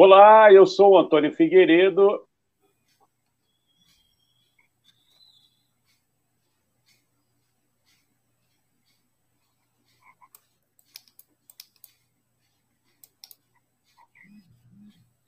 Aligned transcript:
Olá, 0.00 0.52
eu 0.52 0.64
sou 0.64 0.92
o 0.92 0.98
Antônio 0.98 1.32
Figueiredo. 1.32 2.24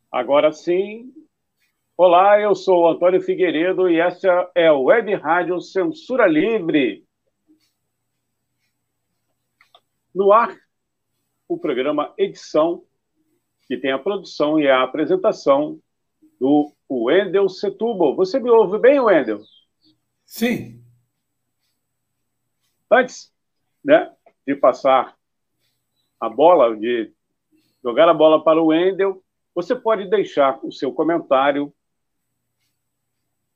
Agora 0.08 0.52
sim. 0.52 1.12
Olá, 1.96 2.40
eu 2.40 2.54
sou 2.54 2.84
o 2.84 2.88
Antônio 2.90 3.20
Figueiredo 3.20 3.90
e 3.90 3.98
essa 3.98 4.52
é 4.54 4.68
a 4.68 4.74
Web 4.74 5.12
Rádio 5.16 5.60
Censura 5.60 6.28
Livre. 6.28 7.04
No 10.14 10.32
ar, 10.32 10.56
o 11.48 11.58
programa 11.58 12.14
Edição 12.16 12.84
que 13.70 13.76
tem 13.76 13.92
a 13.92 13.98
produção 14.00 14.58
e 14.58 14.68
a 14.68 14.82
apresentação 14.82 15.78
do 16.40 16.74
Wendel 16.90 17.48
Setúbal. 17.48 18.16
Você 18.16 18.40
me 18.40 18.50
ouve 18.50 18.80
bem, 18.80 18.98
Wendel? 18.98 19.42
Sim. 20.26 20.82
Antes 22.90 23.32
né, 23.84 24.12
de 24.44 24.56
passar 24.56 25.16
a 26.18 26.28
bola, 26.28 26.76
de 26.76 27.12
jogar 27.80 28.08
a 28.08 28.14
bola 28.14 28.42
para 28.42 28.60
o 28.60 28.66
Wendel, 28.66 29.22
você 29.54 29.76
pode 29.76 30.10
deixar 30.10 30.58
o 30.64 30.72
seu 30.72 30.92
comentário 30.92 31.72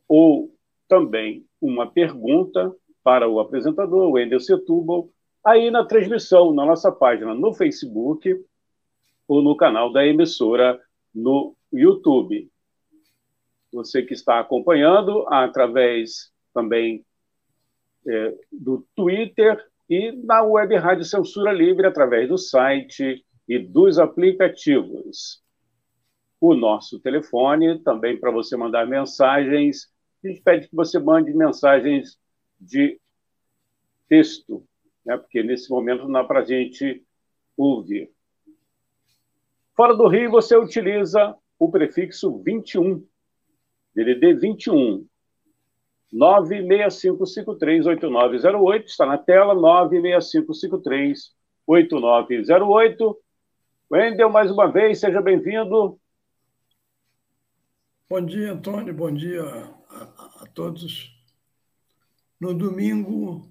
ou 0.06 0.56
também 0.86 1.44
uma 1.60 1.90
pergunta 1.90 2.72
para 3.02 3.28
o 3.28 3.40
apresentador, 3.40 4.12
Wendel 4.12 4.38
Setúbal, 4.38 5.10
aí 5.44 5.72
na 5.72 5.84
transmissão, 5.84 6.54
na 6.54 6.64
nossa 6.64 6.92
página 6.92 7.34
no 7.34 7.52
Facebook 7.52 8.32
ou 9.26 9.42
no 9.42 9.56
canal 9.56 9.92
da 9.92 10.06
emissora 10.06 10.80
no 11.14 11.56
YouTube. 11.72 12.50
Você 13.72 14.02
que 14.02 14.14
está 14.14 14.38
acompanhando 14.38 15.26
através 15.28 16.32
também 16.52 17.04
é, 18.06 18.34
do 18.52 18.86
Twitter 18.94 19.64
e 19.88 20.12
na 20.12 20.42
Web 20.42 20.76
Rádio 20.76 21.04
Censura 21.04 21.52
Livre 21.52 21.86
através 21.86 22.28
do 22.28 22.38
site 22.38 23.24
e 23.48 23.58
dos 23.58 23.98
aplicativos. 23.98 25.42
O 26.40 26.54
nosso 26.54 27.00
telefone 27.00 27.78
também 27.80 28.18
para 28.18 28.30
você 28.30 28.56
mandar 28.56 28.86
mensagens. 28.86 29.90
A 30.22 30.28
gente 30.28 30.42
pede 30.42 30.68
que 30.68 30.76
você 30.76 30.98
mande 30.98 31.32
mensagens 31.34 32.18
de 32.60 32.98
texto, 34.08 34.64
né? 35.04 35.16
porque 35.16 35.42
nesse 35.42 35.70
momento 35.70 36.04
não 36.04 36.12
dá 36.12 36.24
para 36.24 36.40
a 36.40 36.44
gente 36.44 37.04
ouvir. 37.56 38.13
Fora 39.76 39.94
do 39.96 40.06
Rio, 40.06 40.30
você 40.30 40.56
utiliza 40.56 41.36
o 41.58 41.68
prefixo 41.68 42.40
21, 42.44 43.04
DDD 43.92 44.34
21, 44.34 45.04
965538908, 46.12 48.84
está 48.84 49.04
na 49.04 49.18
tela, 49.18 49.52
965538908. 51.66 53.16
Wendel, 53.90 54.30
mais 54.30 54.48
uma 54.48 54.70
vez, 54.70 55.00
seja 55.00 55.20
bem-vindo. 55.20 55.98
Bom 58.08 58.24
dia, 58.24 58.52
Antônio, 58.52 58.94
bom 58.94 59.12
dia 59.12 59.42
a, 59.42 60.42
a, 60.42 60.46
todos. 60.54 61.12
No 62.40 62.54
domingo, 62.54 63.50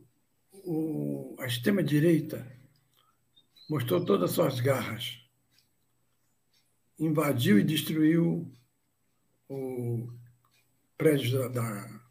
o, 0.65 1.35
a 1.39 1.45
extrema-direita 1.45 2.49
mostrou 3.69 4.05
todas 4.05 4.29
as 4.29 4.35
suas 4.35 4.61
garras 4.61 5.21
invadiu 6.99 7.59
e 7.59 7.63
destruiu 7.63 8.51
o 9.49 10.11
prédio 10.97 11.39
da, 11.39 11.47
da 11.47 12.01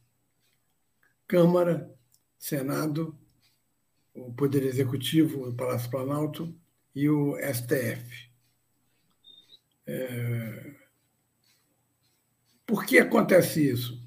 Câmara, 1.26 1.92
Senado, 2.38 3.18
o 4.14 4.32
Poder 4.34 4.64
Executivo, 4.64 5.48
o 5.48 5.54
Palácio 5.54 5.90
Planalto 5.90 6.54
e 6.94 7.08
o 7.08 7.36
STF. 7.38 8.30
É... 9.86 10.74
Por 12.66 12.84
que 12.84 12.98
acontece 12.98 13.68
isso? 13.68 14.02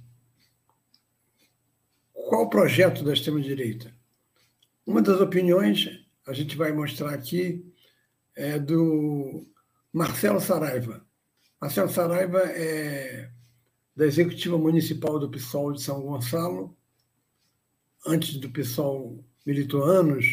Qual 2.13 2.43
o 2.43 2.49
projeto 2.49 3.03
da 3.03 3.13
extrema-direita? 3.13 3.95
Uma 4.85 5.01
das 5.01 5.19
opiniões, 5.19 6.05
a 6.27 6.33
gente 6.33 6.55
vai 6.55 6.71
mostrar 6.71 7.13
aqui, 7.13 7.73
é 8.35 8.59
do 8.59 9.45
Marcelo 9.95 10.41
Saraiva. 10.41 11.07
Marcelo 11.61 11.89
Saraiva 11.89 12.39
é 12.39 13.29
da 13.95 14.05
Executiva 14.05 14.57
Municipal 14.57 15.17
do 15.17 15.29
PSOL 15.29 15.71
de 15.71 15.81
São 15.81 16.01
Gonçalo. 16.01 16.75
Antes 18.05 18.35
do 18.35 18.49
PSOL, 18.49 19.23
militou 19.45 19.85
anos 19.85 20.25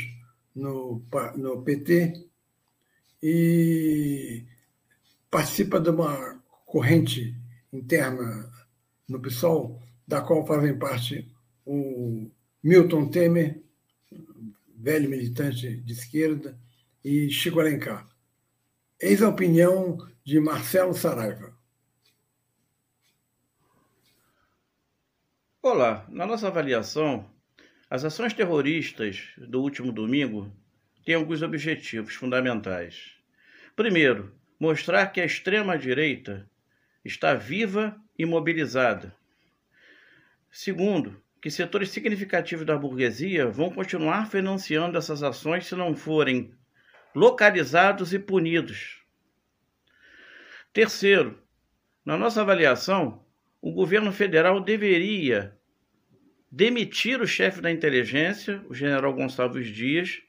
no, 0.52 1.00
no 1.36 1.62
PT 1.62 2.26
e 3.22 4.44
participa 5.30 5.78
de 5.78 5.90
uma 5.90 6.42
corrente 6.66 7.32
interna 7.72 8.52
no 9.06 9.20
PSOL, 9.20 9.80
da 10.04 10.22
qual 10.22 10.44
fazem 10.44 10.76
parte 10.76 11.30
o 11.64 12.28
Milton 12.60 13.08
Temer, 13.08 13.62
velho 14.76 15.08
militante 15.08 15.76
de 15.76 15.92
esquerda, 15.92 16.58
e 17.04 17.30
Chico 17.30 17.60
Alencar. 17.60 18.11
Eis 19.04 19.20
a 19.20 19.28
opinião 19.28 19.98
de 20.22 20.38
Marcelo 20.38 20.94
Saraiva. 20.94 21.52
Olá, 25.60 26.06
na 26.08 26.24
nossa 26.24 26.46
avaliação, 26.46 27.28
as 27.90 28.04
ações 28.04 28.32
terroristas 28.32 29.32
do 29.36 29.60
último 29.60 29.90
domingo 29.90 30.52
têm 31.04 31.16
alguns 31.16 31.42
objetivos 31.42 32.14
fundamentais. 32.14 33.16
Primeiro, 33.74 34.32
mostrar 34.56 35.08
que 35.08 35.20
a 35.20 35.26
extrema-direita 35.26 36.48
está 37.04 37.34
viva 37.34 38.00
e 38.16 38.24
mobilizada. 38.24 39.12
Segundo, 40.48 41.20
que 41.40 41.50
setores 41.50 41.90
significativos 41.90 42.64
da 42.64 42.78
burguesia 42.78 43.48
vão 43.48 43.68
continuar 43.68 44.30
financiando 44.30 44.96
essas 44.96 45.24
ações 45.24 45.66
se 45.66 45.74
não 45.74 45.96
forem 45.96 46.54
localizados 47.14 48.12
e 48.12 48.18
punidos. 48.18 49.02
Terceiro, 50.72 51.38
na 52.04 52.16
nossa 52.16 52.40
avaliação, 52.40 53.24
o 53.60 53.70
governo 53.70 54.10
federal 54.12 54.60
deveria 54.60 55.56
demitir 56.50 57.20
o 57.20 57.26
chefe 57.26 57.60
da 57.60 57.70
inteligência, 57.70 58.64
o 58.68 58.74
general 58.74 59.12
Gonçalves 59.14 59.68
Dias, 59.68 60.22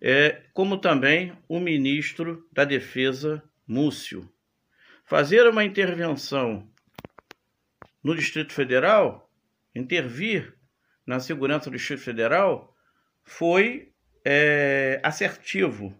é, 0.00 0.42
como 0.52 0.78
também 0.78 1.32
o 1.48 1.60
ministro 1.60 2.48
da 2.52 2.64
Defesa, 2.64 3.42
Múcio. 3.66 4.28
Fazer 5.04 5.46
uma 5.48 5.64
intervenção 5.64 6.68
no 8.02 8.14
Distrito 8.16 8.52
Federal, 8.52 9.30
intervir 9.74 10.54
na 11.06 11.20
segurança 11.20 11.70
do 11.70 11.76
Distrito 11.76 12.02
Federal, 12.02 12.76
foi 13.22 13.91
é, 14.24 15.00
assertivo, 15.02 15.96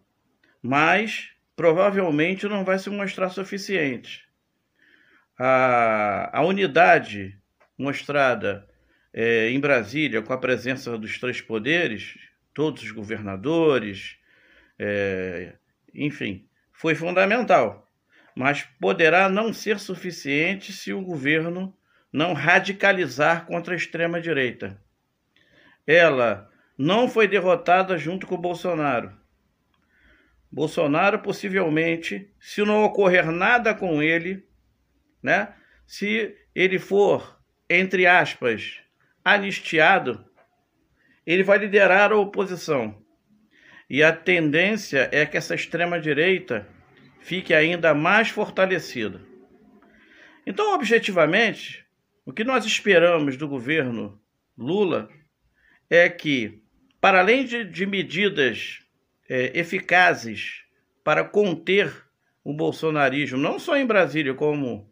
mas 0.63 1.31
provavelmente 1.57 2.47
não 2.47 2.65
vai 2.65 2.79
se 2.79 2.91
mostrar 2.91 3.31
suficiente. 3.31 4.25
A, 5.39 6.39
a 6.39 6.43
unidade 6.45 7.39
mostrada 7.77 8.67
é, 9.13 9.51
em 9.51 9.61
Brasília, 9.61 10.23
com 10.23 10.33
a 10.33 10.39
presença 10.39 10.97
dos 10.97 11.19
três 11.19 11.41
poderes, 11.41 12.19
todos 12.55 12.83
os 12.83 12.91
governadores, 12.91 14.17
é, 14.79 15.55
enfim, 15.95 16.47
foi 16.73 16.95
fundamental, 16.95 17.91
mas 18.35 18.63
poderá 18.81 19.29
não 19.29 19.53
ser 19.53 19.79
suficiente 19.79 20.73
se 20.73 20.93
o 20.93 21.03
governo 21.03 21.77
não 22.13 22.33
radicalizar 22.33 23.47
contra 23.47 23.75
a 23.75 23.77
extrema-direita. 23.77 24.79
ela 25.87 26.52
não 26.83 27.09
foi 27.09 27.29
derrotada 27.29 27.97
junto 27.97 28.27
com 28.27 28.37
Bolsonaro. 28.37 29.13
Bolsonaro 30.51 31.21
possivelmente, 31.21 32.29
se 32.41 32.61
não 32.65 32.83
ocorrer 32.83 33.31
nada 33.31 33.73
com 33.73 34.03
ele, 34.03 34.45
né? 35.23 35.55
Se 35.87 36.37
ele 36.53 36.81
for, 36.81 37.41
entre 37.71 38.05
aspas, 38.05 38.81
anistiado, 39.25 40.25
ele 41.25 41.45
vai 41.45 41.59
liderar 41.59 42.11
a 42.11 42.17
oposição. 42.17 43.01
E 43.89 44.03
a 44.03 44.13
tendência 44.13 45.09
é 45.13 45.25
que 45.25 45.37
essa 45.37 45.55
extrema-direita 45.55 46.67
fique 47.21 47.55
ainda 47.55 47.95
mais 47.95 48.29
fortalecida. 48.29 49.21
Então, 50.45 50.75
objetivamente, 50.75 51.87
o 52.27 52.33
que 52.33 52.43
nós 52.43 52.65
esperamos 52.65 53.37
do 53.37 53.47
governo 53.47 54.21
Lula 54.59 55.09
é 55.89 56.09
que, 56.09 56.62
para 57.03 57.19
além 57.19 57.45
de, 57.45 57.65
de 57.65 57.85
medidas 57.85 58.79
é, 59.29 59.59
eficazes 59.59 60.63
para 61.03 61.25
conter 61.25 61.93
o 62.45 62.55
bolsonarismo, 62.55 63.37
não 63.37 63.59
só 63.59 63.77
em 63.77 63.85
Brasília, 63.85 64.33
como 64.35 64.89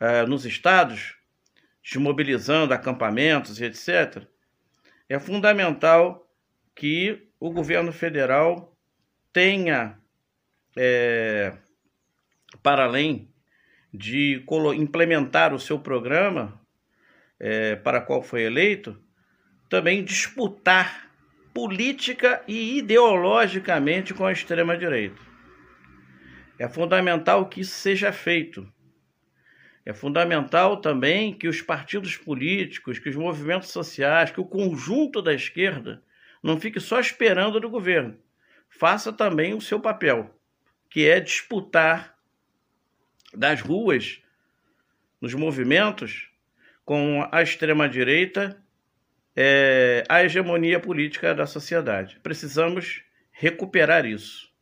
é, 0.00 0.26
nos 0.26 0.44
estados, 0.44 1.14
desmobilizando 1.80 2.74
acampamentos 2.74 3.60
e 3.60 3.66
etc., 3.66 4.24
é 5.08 5.16
fundamental 5.20 6.28
que 6.74 7.28
o 7.38 7.52
governo 7.52 7.92
federal 7.92 8.76
tenha, 9.32 9.96
é, 10.76 11.56
para 12.64 12.82
além 12.82 13.32
de 13.92 14.44
implementar 14.76 15.54
o 15.54 15.60
seu 15.60 15.78
programa 15.78 16.60
é, 17.38 17.76
para 17.76 18.00
qual 18.00 18.22
foi 18.24 18.42
eleito, 18.42 19.00
também 19.68 20.02
disputar 20.02 21.03
política 21.54 22.42
e 22.48 22.78
ideologicamente 22.78 24.12
com 24.12 24.26
a 24.26 24.32
extrema-direita. 24.32 25.22
É 26.58 26.68
fundamental 26.68 27.48
que 27.48 27.60
isso 27.60 27.76
seja 27.76 28.12
feito. 28.12 28.68
É 29.86 29.92
fundamental 29.92 30.78
também 30.78 31.32
que 31.32 31.46
os 31.46 31.62
partidos 31.62 32.16
políticos, 32.16 32.98
que 32.98 33.08
os 33.08 33.14
movimentos 33.14 33.70
sociais, 33.70 34.32
que 34.32 34.40
o 34.40 34.44
conjunto 34.44 35.22
da 35.22 35.32
esquerda 35.32 36.02
não 36.42 36.58
fique 36.58 36.80
só 36.80 36.98
esperando 36.98 37.60
do 37.60 37.70
governo. 37.70 38.18
Faça 38.68 39.12
também 39.12 39.54
o 39.54 39.60
seu 39.60 39.78
papel, 39.78 40.34
que 40.90 41.06
é 41.06 41.20
disputar 41.20 42.18
das 43.32 43.60
ruas, 43.60 44.20
nos 45.20 45.34
movimentos, 45.34 46.30
com 46.84 47.26
a 47.30 47.42
extrema-direita 47.42 48.60
é, 49.36 50.04
a 50.08 50.22
hegemonia 50.24 50.78
política 50.78 51.34
da 51.34 51.46
sociedade. 51.46 52.20
Precisamos 52.22 53.02
recuperar 53.32 54.06
isso. 54.06 54.52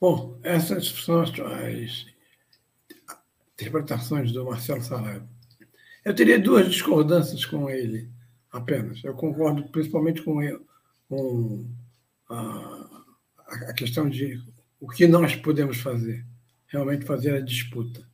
Bom, 0.00 0.38
essas 0.42 0.88
são 0.88 1.22
as, 1.22 1.30
interpretações 3.54 4.32
do 4.32 4.44
Marcelo 4.44 4.82
Saraiva. 4.82 5.26
Eu 6.04 6.14
teria 6.14 6.38
duas 6.38 6.68
discordâncias 6.68 7.46
com 7.46 7.70
ele 7.70 8.10
apenas. 8.52 9.02
Eu 9.02 9.14
concordo 9.14 9.66
principalmente 9.68 10.22
com, 10.22 10.42
ele, 10.42 10.60
com 11.08 11.66
a, 12.28 13.04
a 13.48 13.72
questão 13.72 14.08
de 14.08 14.42
o 14.78 14.88
que 14.88 15.06
nós 15.06 15.34
podemos 15.36 15.78
fazer, 15.80 16.26
realmente 16.66 17.06
fazer 17.06 17.34
a 17.34 17.40
disputa. 17.40 18.06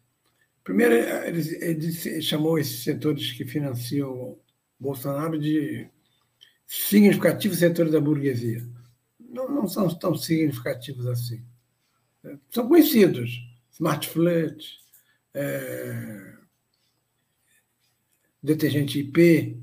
Primeiro, 0.71 0.95
ele, 0.95 1.65
ele 1.65 2.23
chamou 2.23 2.57
esses 2.57 2.85
setores 2.85 3.33
que 3.33 3.45
financiam 3.45 4.39
Bolsonaro 4.79 5.37
de 5.37 5.91
significativos 6.65 7.59
setores 7.59 7.91
da 7.91 8.01
burguesia. 8.01 8.65
Não, 9.19 9.49
não 9.49 9.67
são 9.67 9.93
tão 9.99 10.15
significativos 10.15 11.09
assim. 11.09 11.45
São 12.51 12.69
conhecidos. 12.69 13.33
Smartflat, 13.73 14.65
é, 15.35 16.35
Detergente 18.41 19.01
IP, 19.01 19.61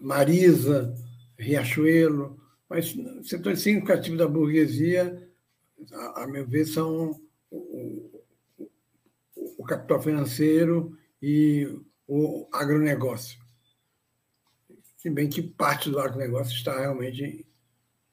Marisa, 0.00 0.94
Riachuelo, 1.36 2.40
mas 2.70 2.94
setores 3.24 3.58
significativos 3.58 4.18
da 4.18 4.28
burguesia, 4.28 5.28
a, 5.90 6.22
a 6.22 6.26
meu 6.28 6.46
ver, 6.46 6.64
são 6.64 7.20
o 9.58 9.64
capital 9.64 10.00
financeiro 10.00 10.96
e 11.20 11.68
o 12.06 12.48
agronegócio. 12.52 13.38
Se 14.96 15.10
bem 15.10 15.28
que 15.28 15.42
parte 15.42 15.90
do 15.90 15.98
agronegócio 15.98 16.54
está 16.54 16.78
realmente. 16.78 17.44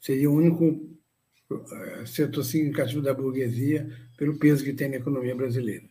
seria 0.02 0.30
o 0.30 0.36
único 0.36 0.90
eh, 1.52 2.06
setor 2.06 2.44
significativo 2.44 3.02
da 3.02 3.14
burguesia 3.14 3.90
pelo 4.18 4.38
peso 4.38 4.64
que 4.64 4.74
tem 4.74 4.90
na 4.90 4.98
economia 4.98 5.36
brasileira. 5.36 5.86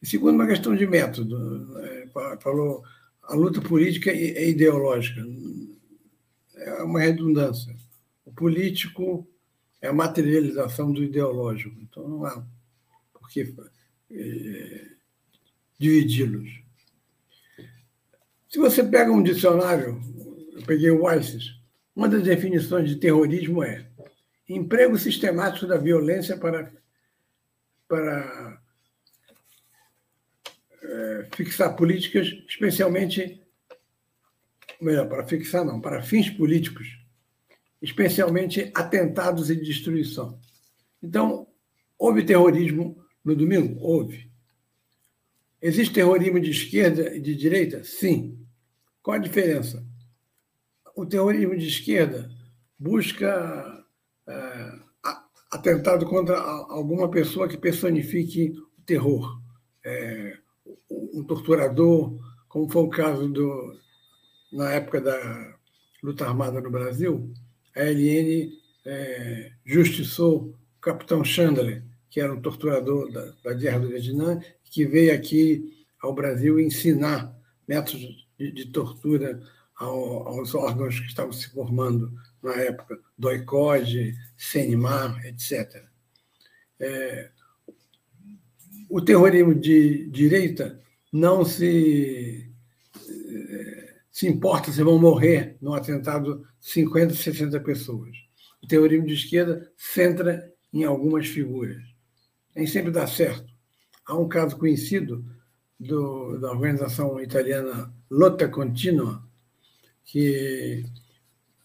E 0.00 0.06
segundo, 0.06 0.34
uma 0.34 0.46
questão 0.46 0.74
de 0.74 0.86
método. 0.86 1.36
Eh, 1.80 2.08
falou 2.40 2.82
a 3.24 3.34
luta 3.34 3.60
política 3.60 4.10
é 4.10 4.48
ideológica. 4.48 5.20
É 6.54 6.82
uma 6.82 7.00
redundância. 7.00 7.76
O 8.24 8.32
político 8.32 9.26
é 9.80 9.88
a 9.88 9.92
materialização 9.92 10.92
do 10.92 11.02
ideológico. 11.02 11.76
Então, 11.80 12.08
não 12.08 12.24
há 12.24 12.44
por 13.12 13.28
que 13.28 13.40
é, 13.40 13.52
dividi-los. 15.78 16.66
Se 18.48 18.58
você 18.58 18.82
pega 18.82 19.12
um 19.12 19.22
dicionário, 19.22 20.00
eu 20.52 20.62
peguei 20.62 20.90
o 20.90 21.04
Weiss, 21.04 21.56
uma 21.94 22.08
das 22.08 22.22
definições 22.22 22.88
de 22.88 22.96
terrorismo 22.96 23.62
é 23.62 23.86
emprego 24.48 24.96
sistemático 24.96 25.66
da 25.66 25.76
violência 25.76 26.36
para, 26.36 26.72
para 27.88 28.62
é, 30.82 31.28
fixar 31.34 31.74
políticas, 31.74 32.28
especialmente, 32.48 33.42
melhor, 34.80 35.08
para 35.08 35.26
fixar 35.26 35.64
não, 35.64 35.80
para 35.80 36.02
fins 36.02 36.30
políticos, 36.30 36.86
especialmente 37.82 38.70
atentados 38.74 39.50
e 39.50 39.56
destruição. 39.56 40.38
Então, 41.02 41.48
houve 41.98 42.24
terrorismo 42.24 43.04
no 43.26 43.34
domingo? 43.34 43.78
Houve. 43.80 44.30
Existe 45.60 45.94
terrorismo 45.94 46.38
de 46.38 46.50
esquerda 46.50 47.14
e 47.14 47.20
de 47.20 47.34
direita? 47.34 47.82
Sim. 47.82 48.38
Qual 49.02 49.16
a 49.16 49.20
diferença? 49.20 49.84
O 50.94 51.04
terrorismo 51.04 51.56
de 51.56 51.66
esquerda 51.66 52.30
busca 52.78 53.84
é, 54.28 54.72
atentado 55.50 56.06
contra 56.06 56.38
alguma 56.38 57.10
pessoa 57.10 57.48
que 57.48 57.58
personifique 57.58 58.54
o 58.78 58.82
terror. 58.82 59.40
É, 59.84 60.38
um 60.90 61.24
torturador, 61.24 62.16
como 62.48 62.68
foi 62.70 62.82
o 62.82 62.88
caso 62.88 63.28
do, 63.28 63.78
na 64.52 64.72
época 64.72 65.00
da 65.00 65.56
luta 66.02 66.26
armada 66.26 66.60
no 66.60 66.70
Brasil, 66.70 67.32
a 67.74 67.82
LN 67.82 68.52
é, 68.84 69.52
justiçou 69.64 70.54
o 70.76 70.80
capitão 70.80 71.24
Chandler, 71.24 71.82
que 72.16 72.20
era 72.22 72.32
um 72.32 72.40
torturador 72.40 73.12
da, 73.12 73.30
da 73.44 73.52
guerra 73.52 73.80
do 73.80 73.88
Vietnã, 73.88 74.40
que 74.64 74.86
veio 74.86 75.14
aqui 75.14 75.84
ao 76.00 76.14
Brasil 76.14 76.58
ensinar 76.58 77.38
métodos 77.68 78.26
de, 78.38 78.52
de 78.52 78.64
tortura 78.72 79.38
ao, 79.76 80.26
aos 80.26 80.54
órgãos 80.54 80.98
que 80.98 81.08
estavam 81.08 81.30
se 81.30 81.50
formando 81.50 82.10
na 82.42 82.54
época, 82.54 82.98
do 83.18 83.30
ICOD, 83.30 84.16
CENIMAR, 84.34 85.26
etc. 85.26 85.84
É, 86.80 87.28
o 88.88 89.02
terrorismo 89.02 89.54
de 89.54 90.08
direita 90.08 90.80
não 91.12 91.44
se, 91.44 92.50
se 94.10 94.26
importa 94.26 94.72
se 94.72 94.82
vão 94.82 94.98
morrer 94.98 95.58
no 95.60 95.74
atentado 95.74 96.48
50, 96.62 97.12
60 97.12 97.60
pessoas. 97.60 98.16
O 98.62 98.66
terrorismo 98.66 99.06
de 99.06 99.12
esquerda 99.12 99.70
centra 99.76 100.50
em 100.72 100.82
algumas 100.82 101.26
figuras 101.26 101.94
nem 102.56 102.66
sempre 102.66 102.90
dá 102.90 103.06
certo. 103.06 103.44
Há 104.06 104.16
um 104.16 104.26
caso 104.26 104.56
conhecido 104.56 105.22
do, 105.78 106.38
da 106.38 106.50
organização 106.50 107.20
italiana 107.20 107.94
Lotta 108.10 108.48
Continua, 108.48 109.22
que 110.02 110.84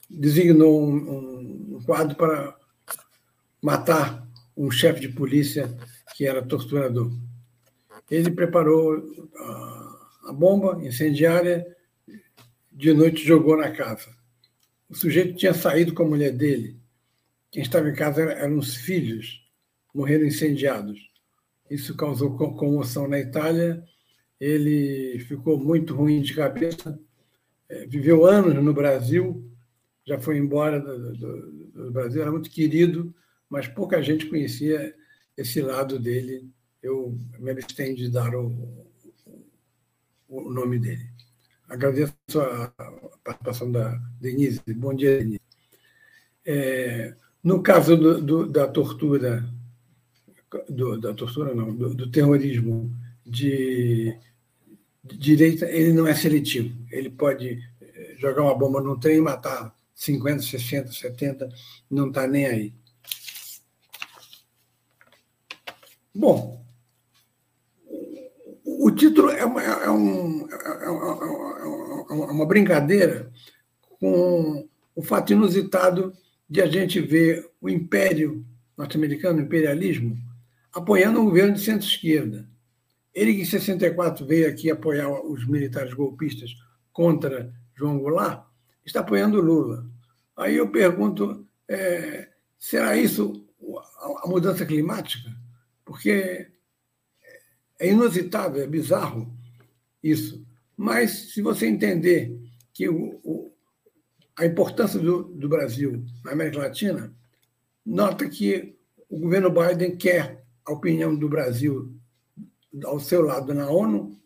designou 0.10 0.86
um, 0.86 1.78
um 1.78 1.84
quadro 1.86 2.16
para 2.18 2.58
matar 3.62 4.28
um 4.58 4.70
chefe 4.70 5.00
de 5.00 5.10
polícia 5.10 5.74
que 6.18 6.26
era 6.28 6.46
torturador. 6.46 7.10
Ele 8.10 8.30
preparou 8.32 9.02
a, 9.38 10.30
a 10.30 10.34
bomba 10.34 10.86
incendiária, 10.86 11.66
de 12.70 12.94
noite 12.94 13.26
jogou 13.26 13.56
na 13.56 13.72
casa. 13.72 14.14
O 14.90 14.96
sujeito 14.96 15.38
tinha 15.38 15.54
saído 15.54 15.94
com 15.94 16.04
a 16.04 16.08
mulher 16.08 16.34
dele. 16.34 16.78
Quem 17.50 17.64
estava 17.64 17.90
em 17.90 17.94
casa 17.96 18.24
eram 18.24 18.58
os 18.58 18.76
filhos 18.76 19.41
morreram 19.94 20.26
incendiados. 20.26 21.00
Isso 21.70 21.96
causou 21.96 22.36
comoção 22.36 23.08
na 23.08 23.20
Itália 23.20 23.84
ele 24.42 25.20
ficou 25.20 25.56
muito 25.56 25.94
ruim 25.94 26.20
de 26.20 26.34
cabeça, 26.34 27.00
é, 27.70 27.86
viveu 27.86 28.26
anos 28.26 28.56
no 28.56 28.74
Brasil, 28.74 29.48
já 30.04 30.20
foi 30.20 30.40
embora 30.40 30.80
do, 30.80 31.14
do, 31.14 31.52
do, 31.52 31.92
Brasil, 31.92 32.24
era 32.24 32.32
muito 32.32 32.50
querido, 32.50 33.14
mas 33.48 33.68
pouca 33.68 34.02
gente 34.02 34.26
conhecia 34.26 34.96
esse 35.38 35.62
lado 35.62 36.00
dele. 36.00 36.50
Eu 36.82 37.16
me 37.38 37.52
abstenho 37.52 37.96
de 37.96 38.10
dar 38.10 38.34
o, 38.34 38.88
o, 40.28 40.50
nome 40.50 40.80
dele. 40.80 41.08
Agradeço 41.70 42.16
a 42.36 42.74
participação 43.24 43.72
da 43.72 43.94
Denise. 44.20 44.60
Bom 44.74 44.96
dia, 44.96 45.20
Denise. 45.20 45.40
É, 46.44 47.16
no 47.44 47.62
caso 47.62 47.96
do, 47.96 48.20
do, 48.20 48.48
da 48.48 48.68
tortura, 48.68 49.48
do, 50.70 51.00
da 51.00 51.14
tortura 51.14 51.54
não, 51.54 51.74
do, 51.74 51.94
do 51.94 52.12
terrorismo 52.12 52.92
de, 53.26 54.18
de, 55.04 55.18
direita, 55.18 55.66
ele 55.66 55.94
não 55.94 56.08
é 56.08 56.14
seletivo. 56.14 56.76
Ele 56.92 57.10
pode 57.10 57.60
eh, 57.82 58.16
jogar 58.20 58.44
uma 58.44 58.58
bomba 58.58 58.82
no 58.82 59.00
trem 59.00 59.18
e 59.18 59.22
matar 59.22 59.74
50, 59.96 60.42
60, 60.42 60.92
70, 60.92 61.50
não 61.90 62.10
está 62.10 62.28
nem 62.28 62.46
aí. 62.46 62.74
Bom, 66.14 66.62
o 68.66 68.92
título 68.92 69.30
é 69.30 69.46
uma, 69.46 69.64
é, 69.64 69.90
um, 69.90 70.50
é 70.50 70.90
uma, 70.90 72.10
é 72.10 72.32
uma 72.32 72.46
brincadeira 72.46 73.32
com 74.00 74.68
o 74.94 75.02
fato 75.02 75.32
inusitado 75.32 76.14
de 76.50 76.62
a 76.62 76.68
gente 76.68 77.00
ver 77.00 77.50
o 77.62 77.70
império 77.70 78.46
norte-americano, 78.78 79.40
o 79.40 79.44
imperialismo, 79.44 80.18
apoiando 80.74 81.20
um 81.20 81.26
governo 81.26 81.54
de 81.54 81.62
centro-esquerda. 81.62 82.50
Ele, 83.14 83.42
em 83.42 83.46
64, 83.46 84.26
veio 84.26 84.48
aqui 84.48 84.70
apoiar 84.72 85.10
os 85.10 85.46
militares 85.48 85.94
golpistas 85.94 86.56
contra 86.92 87.54
João 87.76 88.00
Goulart, 88.00 88.46
está 88.86 89.02
apoiando 89.02 89.42
Lula. 89.42 89.86
Aí 90.36 90.56
eu 90.56 90.70
pergunto: 90.70 91.46
é, 91.68 92.30
será 92.58 92.96
isso 92.96 93.46
a 94.24 94.28
mudança 94.28 94.66
climática? 94.66 95.30
Porque 95.84 96.52
é 97.80 97.90
inusitado, 97.90 98.60
é 98.60 98.68
bizarro 98.68 99.36
isso. 100.02 100.46
Mas, 100.78 101.34
se 101.34 101.42
você 101.42 101.68
entender 101.68 102.40
que 102.74 102.88
o, 102.88 103.20
o 103.24 103.52
a 104.38 104.46
importância 104.46 105.00
do, 105.00 105.24
do 105.24 105.50
Brasil 105.50 106.04
na 106.24 106.32
América 106.32 106.60
Latina, 106.60 107.14
nota 107.86 108.28
que 108.28 108.76
o 109.10 109.20
governo 109.20 109.52
Biden 109.52 109.96
quer 109.96 110.41
a 110.66 110.72
opinião 110.72 111.16
do 111.16 111.30
Brasil 111.30 111.94
ao 112.86 113.00
seu 113.00 113.22
lado 113.22 113.54
na 113.54 113.70
ONU, 113.70 114.18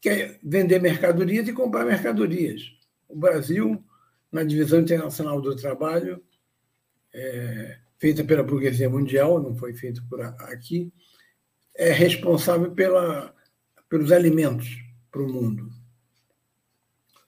quer 0.00 0.38
vender 0.42 0.80
mercadorias 0.80 1.48
e 1.48 1.52
comprar 1.52 1.84
mercadorias. 1.84 2.62
O 3.08 3.16
Brasil, 3.16 3.82
na 4.30 4.44
Divisão 4.44 4.80
Internacional 4.80 5.40
do 5.40 5.56
Trabalho, 5.56 6.22
é, 7.12 7.78
feita 7.98 8.22
pela 8.22 8.42
burguesia 8.42 8.88
mundial, 8.88 9.42
não 9.42 9.56
foi 9.56 9.74
feita 9.74 10.02
por 10.08 10.20
aqui, 10.20 10.92
é 11.74 11.90
responsável 11.90 12.72
pela, 12.72 13.34
pelos 13.88 14.12
alimentos 14.12 14.78
para 15.10 15.22
o 15.22 15.32
mundo. 15.32 15.70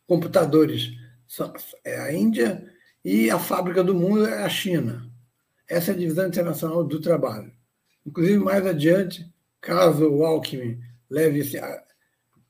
Computadores 0.07 0.93
é 1.85 1.99
a 1.99 2.13
Índia 2.13 2.73
e 3.05 3.31
a 3.31 3.39
fábrica 3.39 3.83
do 3.83 3.95
mundo 3.95 4.27
é 4.27 4.45
a 4.45 4.49
China. 4.49 5.11
Essa 5.69 5.91
é 5.91 5.95
a 5.95 5.99
divisão 5.99 6.29
internacional 6.29 6.85
do 6.85 7.01
trabalho. 7.01 7.56
Inclusive, 8.07 8.39
mais 8.39 8.65
adiante, 8.65 9.29
caso 9.61 10.09
o 10.09 10.25
Alckmin 10.25 10.81
leve 11.11 11.41
esse, 11.41 11.59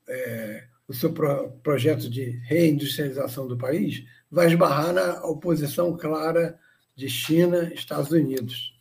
é, 0.08 0.68
o 0.86 0.92
seu 0.92 1.12
pro, 1.12 1.50
projeto 1.62 2.10
de 2.10 2.30
reindustrialização 2.44 3.48
do 3.48 3.56
país, 3.56 4.04
vai 4.30 4.48
esbarrar 4.48 4.92
na 4.92 5.24
oposição 5.24 5.96
clara 5.96 6.58
de 6.94 7.08
China 7.08 7.70
e 7.70 7.74
Estados 7.74 8.10
Unidos, 8.10 8.78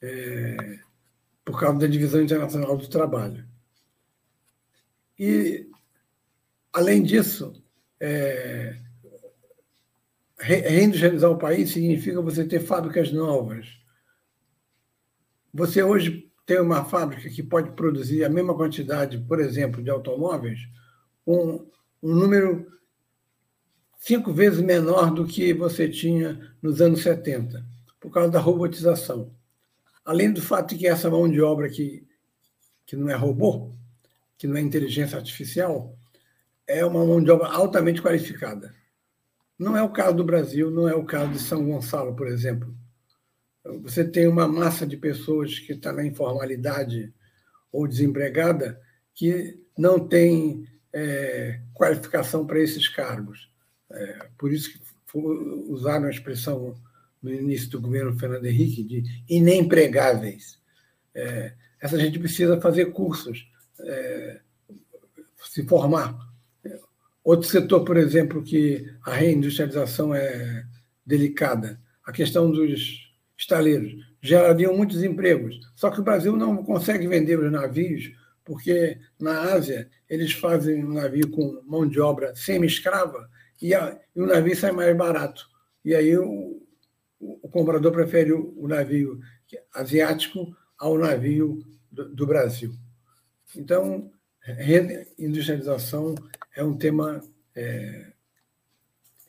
é, 0.00 0.78
por 1.44 1.58
causa 1.58 1.80
da 1.80 1.86
divisão 1.86 2.22
internacional 2.22 2.76
do 2.76 2.88
trabalho. 2.88 3.44
E, 5.18 5.68
além 6.72 7.02
disso, 7.02 7.52
é, 7.98 8.78
reindustrializar 10.38 11.30
o 11.30 11.38
país 11.38 11.70
significa 11.70 12.22
você 12.22 12.44
ter 12.44 12.60
fábricas 12.60 13.12
novas. 13.12 13.79
Você 15.52 15.82
hoje 15.82 16.30
tem 16.46 16.60
uma 16.60 16.84
fábrica 16.84 17.28
que 17.28 17.42
pode 17.42 17.72
produzir 17.72 18.24
a 18.24 18.28
mesma 18.28 18.54
quantidade, 18.54 19.18
por 19.18 19.40
exemplo, 19.40 19.82
de 19.82 19.90
automóveis, 19.90 20.60
com 21.24 21.66
um 22.02 22.14
número 22.14 22.66
cinco 23.98 24.32
vezes 24.32 24.60
menor 24.60 25.12
do 25.12 25.26
que 25.26 25.52
você 25.52 25.88
tinha 25.88 26.54
nos 26.62 26.80
anos 26.80 27.02
70, 27.02 27.64
por 28.00 28.10
causa 28.10 28.30
da 28.30 28.40
robotização. 28.40 29.32
Além 30.04 30.32
do 30.32 30.40
fato 30.40 30.70
de 30.70 30.78
que 30.78 30.86
essa 30.86 31.10
mão 31.10 31.30
de 31.30 31.40
obra 31.40 31.68
que, 31.68 32.06
que 32.86 32.96
não 32.96 33.08
é 33.08 33.14
robô, 33.14 33.70
que 34.38 34.46
não 34.46 34.56
é 34.56 34.60
inteligência 34.60 35.18
artificial, 35.18 35.96
é 36.66 36.84
uma 36.84 37.04
mão 37.04 37.22
de 37.22 37.30
obra 37.30 37.48
altamente 37.48 38.00
qualificada. 38.00 38.74
Não 39.58 39.76
é 39.76 39.82
o 39.82 39.90
caso 39.90 40.16
do 40.16 40.24
Brasil, 40.24 40.70
não 40.70 40.88
é 40.88 40.94
o 40.94 41.04
caso 41.04 41.32
de 41.32 41.38
São 41.38 41.64
Gonçalo, 41.64 42.16
por 42.16 42.26
exemplo. 42.26 42.74
Você 43.82 44.04
tem 44.04 44.26
uma 44.26 44.48
massa 44.48 44.86
de 44.86 44.96
pessoas 44.96 45.58
que 45.58 45.72
está 45.72 45.92
na 45.92 46.04
informalidade 46.04 47.12
ou 47.70 47.86
desempregada 47.86 48.80
que 49.14 49.60
não 49.76 50.08
tem 50.08 50.66
é, 50.92 51.60
qualificação 51.74 52.46
para 52.46 52.60
esses 52.60 52.88
cargos. 52.88 53.50
É, 53.90 54.28
por 54.38 54.52
isso 54.52 54.72
que 54.72 54.80
usaram 55.68 56.06
a 56.06 56.10
expressão 56.10 56.74
no 57.22 57.32
início 57.32 57.68
do 57.70 57.80
governo 57.80 58.18
Fernando 58.18 58.46
Henrique 58.46 58.82
de 58.82 59.24
inempregáveis. 59.28 60.58
É, 61.14 61.52
essa 61.80 61.98
gente 61.98 62.18
precisa 62.18 62.60
fazer 62.60 62.86
cursos, 62.86 63.46
é, 63.80 64.40
se 65.44 65.64
formar. 65.66 66.30
Outro 67.22 67.48
setor, 67.48 67.84
por 67.84 67.96
exemplo, 67.96 68.42
que 68.42 68.86
a 69.02 69.12
reindustrialização 69.12 70.14
é 70.14 70.66
delicada, 71.04 71.80
a 72.04 72.12
questão 72.12 72.50
dos 72.50 73.09
estaleiros, 73.40 73.94
gerariam 74.20 74.76
muitos 74.76 75.02
empregos. 75.02 75.58
Só 75.74 75.90
que 75.90 76.00
o 76.00 76.04
Brasil 76.04 76.36
não 76.36 76.62
consegue 76.62 77.08
vender 77.08 77.38
os 77.38 77.50
navios, 77.50 78.12
porque 78.44 78.98
na 79.18 79.52
Ásia 79.52 79.88
eles 80.08 80.32
fazem 80.32 80.84
um 80.84 80.92
navio 80.92 81.30
com 81.30 81.62
mão 81.64 81.88
de 81.88 81.98
obra 82.00 82.34
semi-escrava 82.36 83.28
e, 83.60 83.72
e, 83.72 84.20
o 84.20 84.26
navio 84.26 84.54
sai 84.54 84.72
mais 84.72 84.94
barato. 84.96 85.48
E 85.84 85.94
aí 85.94 86.16
o, 86.18 86.62
o 87.18 87.48
comprador 87.48 87.92
prefere 87.92 88.32
o, 88.32 88.52
o, 88.56 88.68
navio 88.68 89.20
asiático 89.72 90.54
ao 90.78 90.98
navio 90.98 91.64
do, 91.90 92.08
do 92.14 92.26
Brasil. 92.26 92.74
Então, 93.56 94.10
reindustrialização 94.42 96.14
é 96.54 96.62
um 96.62 96.76
tema 96.76 97.22
é, 97.54 98.12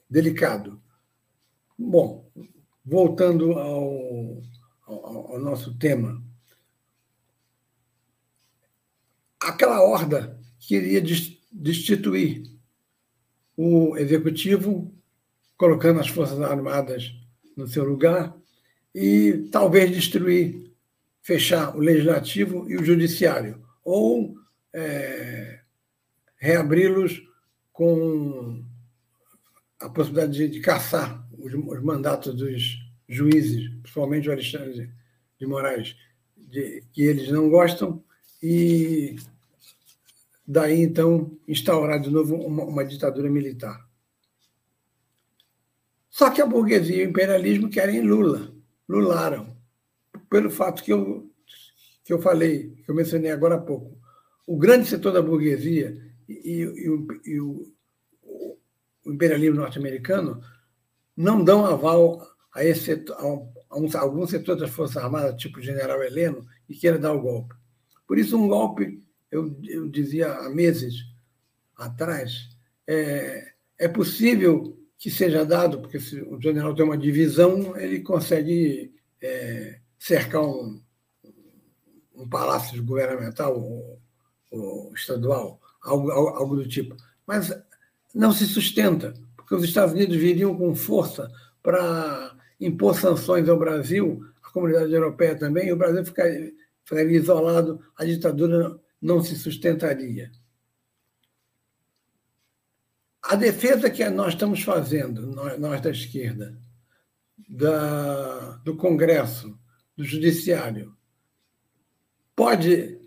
delicado. 0.10 0.82
Bom, 1.78 2.30
voltando 2.84 3.54
ao, 3.54 4.42
ao, 4.86 5.34
ao 5.34 5.40
nosso 5.40 5.78
tema, 5.78 6.22
aquela 9.40 9.82
horda 9.82 10.40
queria 10.60 11.02
destituir 11.52 12.44
o 13.56 13.98
executivo, 13.98 14.94
colocando 15.58 16.00
as 16.00 16.08
Forças 16.08 16.40
Armadas 16.42 17.14
no 17.56 17.68
seu 17.68 17.84
lugar, 17.84 18.36
e 18.94 19.50
talvez 19.52 19.92
destruir, 19.92 20.74
fechar 21.22 21.76
o 21.76 21.80
legislativo 21.80 22.70
e 22.70 22.76
o 22.76 22.84
judiciário, 22.84 23.64
ou 23.84 24.36
é, 24.74 25.62
reabri-los 26.38 27.22
com 27.72 28.64
a 29.80 29.90
possibilidade 29.90 30.38
de, 30.38 30.48
de 30.50 30.60
caçar 30.60 31.21
os, 31.44 31.54
os, 31.54 31.84
mandatos 31.84 32.36
dos 32.36 32.80
juízes, 33.08 33.70
principalmente 33.82 34.30
o 34.30 34.32
Alexandre 34.32 34.92
de 35.40 35.46
Moraes, 35.46 35.96
de, 36.36 36.84
que 36.92 37.04
eles 37.04 37.30
não 37.30 37.50
gostam, 37.50 38.04
e 38.42 39.16
daí 40.48 40.82
então 40.82 41.38
instaurar 41.48 42.00
de 42.00 42.10
novo 42.10 42.36
uma, 42.36 42.64
uma 42.64 42.86
ditadura 42.86 43.30
militar. 43.30 43.88
Só 46.10 46.30
que 46.30 46.42
a 46.42 46.46
burguesia 46.46 47.04
e 47.04 47.06
o 47.06 47.10
imperialismo 47.10 47.70
querem 47.70 48.02
Lula, 48.02 48.54
lularam, 48.88 49.56
pelo 50.30 50.50
fato 50.50 50.84
que 50.84 50.92
eu, 50.92 51.32
que 52.04 52.12
eu 52.12 52.22
falei, 52.22 52.76
que 52.84 52.92
eu 52.92 52.96
mencionei 52.96 53.32
agora 53.32 53.56
há 53.56 53.62
pouco 53.62 54.02
o 54.52 54.58
grande 54.58 54.86
setor 54.86 55.14
da 55.14 55.22
burguesia 55.22 55.98
e, 56.28 56.62
e, 56.62 56.90
o, 56.90 57.08
e 57.26 57.40
o, 57.40 57.74
o, 58.22 58.58
imperialismo 59.06 59.56
norte-americano 59.56 60.42
não 61.22 61.44
dão 61.44 61.66
aval 61.66 62.28
a, 62.54 62.66
esse 62.66 62.86
setor, 62.86 63.16
a, 63.18 63.28
um, 63.78 63.88
a 63.94 64.00
algum 64.00 64.26
setor 64.26 64.56
das 64.56 64.72
Forças 64.72 64.98
Armadas, 64.98 65.40
tipo 65.40 65.60
o 65.60 65.62
general 65.62 66.02
Heleno, 66.04 66.46
e 66.68 66.76
queira 66.76 66.98
dar 66.98 67.14
o 67.14 67.22
golpe. 67.22 67.54
Por 68.08 68.18
isso, 68.18 68.38
um 68.38 68.48
golpe 68.48 69.00
eu, 69.32 69.56
eu 69.64 69.88
dizia 69.88 70.34
há 70.34 70.50
meses 70.50 71.06
atrás, 71.78 72.50
é, 72.88 73.54
é 73.78 73.88
possível 73.88 74.78
que 74.98 75.10
seja 75.10 75.46
dado, 75.46 75.80
porque 75.80 76.00
se 76.00 76.22
o 76.22 76.40
general 76.42 76.76
tem 76.76 76.86
uma 76.86 76.98
divisão, 76.98 77.78
ele 77.78 78.02
consegue 78.02 78.94
é, 79.22 79.80
cercar 79.98 80.42
um, 80.42 80.82
um 82.14 82.28
palácio 82.28 82.84
governamental 82.84 83.60
ou, 83.60 84.00
ou 84.52 84.94
estadual, 84.94 85.60
algo, 85.82 86.12
algo 86.12 86.56
do 86.56 86.68
tipo. 86.68 86.96
Mas 87.26 87.52
não 88.14 88.32
se 88.32 88.46
sustenta, 88.46 89.14
porque 89.52 89.56
os 89.56 89.64
Estados 89.66 89.94
Unidos 89.94 90.16
viriam 90.16 90.56
com 90.56 90.74
força 90.74 91.30
para 91.62 92.38
impor 92.58 92.98
sanções 92.98 93.50
ao 93.50 93.60
Brasil, 93.60 94.26
a 94.42 94.50
comunidade 94.50 94.94
europeia 94.94 95.38
também, 95.38 95.68
e 95.68 95.74
o 95.74 95.76
Brasil 95.76 96.06
ficaria, 96.06 96.54
ficaria 96.86 97.18
isolado, 97.18 97.84
a 97.98 98.06
ditadura 98.06 98.80
não 99.02 99.22
se 99.22 99.36
sustentaria. 99.36 100.32
A 103.22 103.36
defesa 103.36 103.90
que 103.90 104.08
nós 104.10 104.36
estamos 104.36 104.62
fazendo, 104.62 105.28
nós, 105.28 105.82
da 105.82 105.90
esquerda, 105.90 106.58
da, 107.50 108.52
do 108.64 108.78
Congresso, 108.78 109.60
do 109.98 110.06
Judiciário, 110.06 110.96
pode 112.34 113.01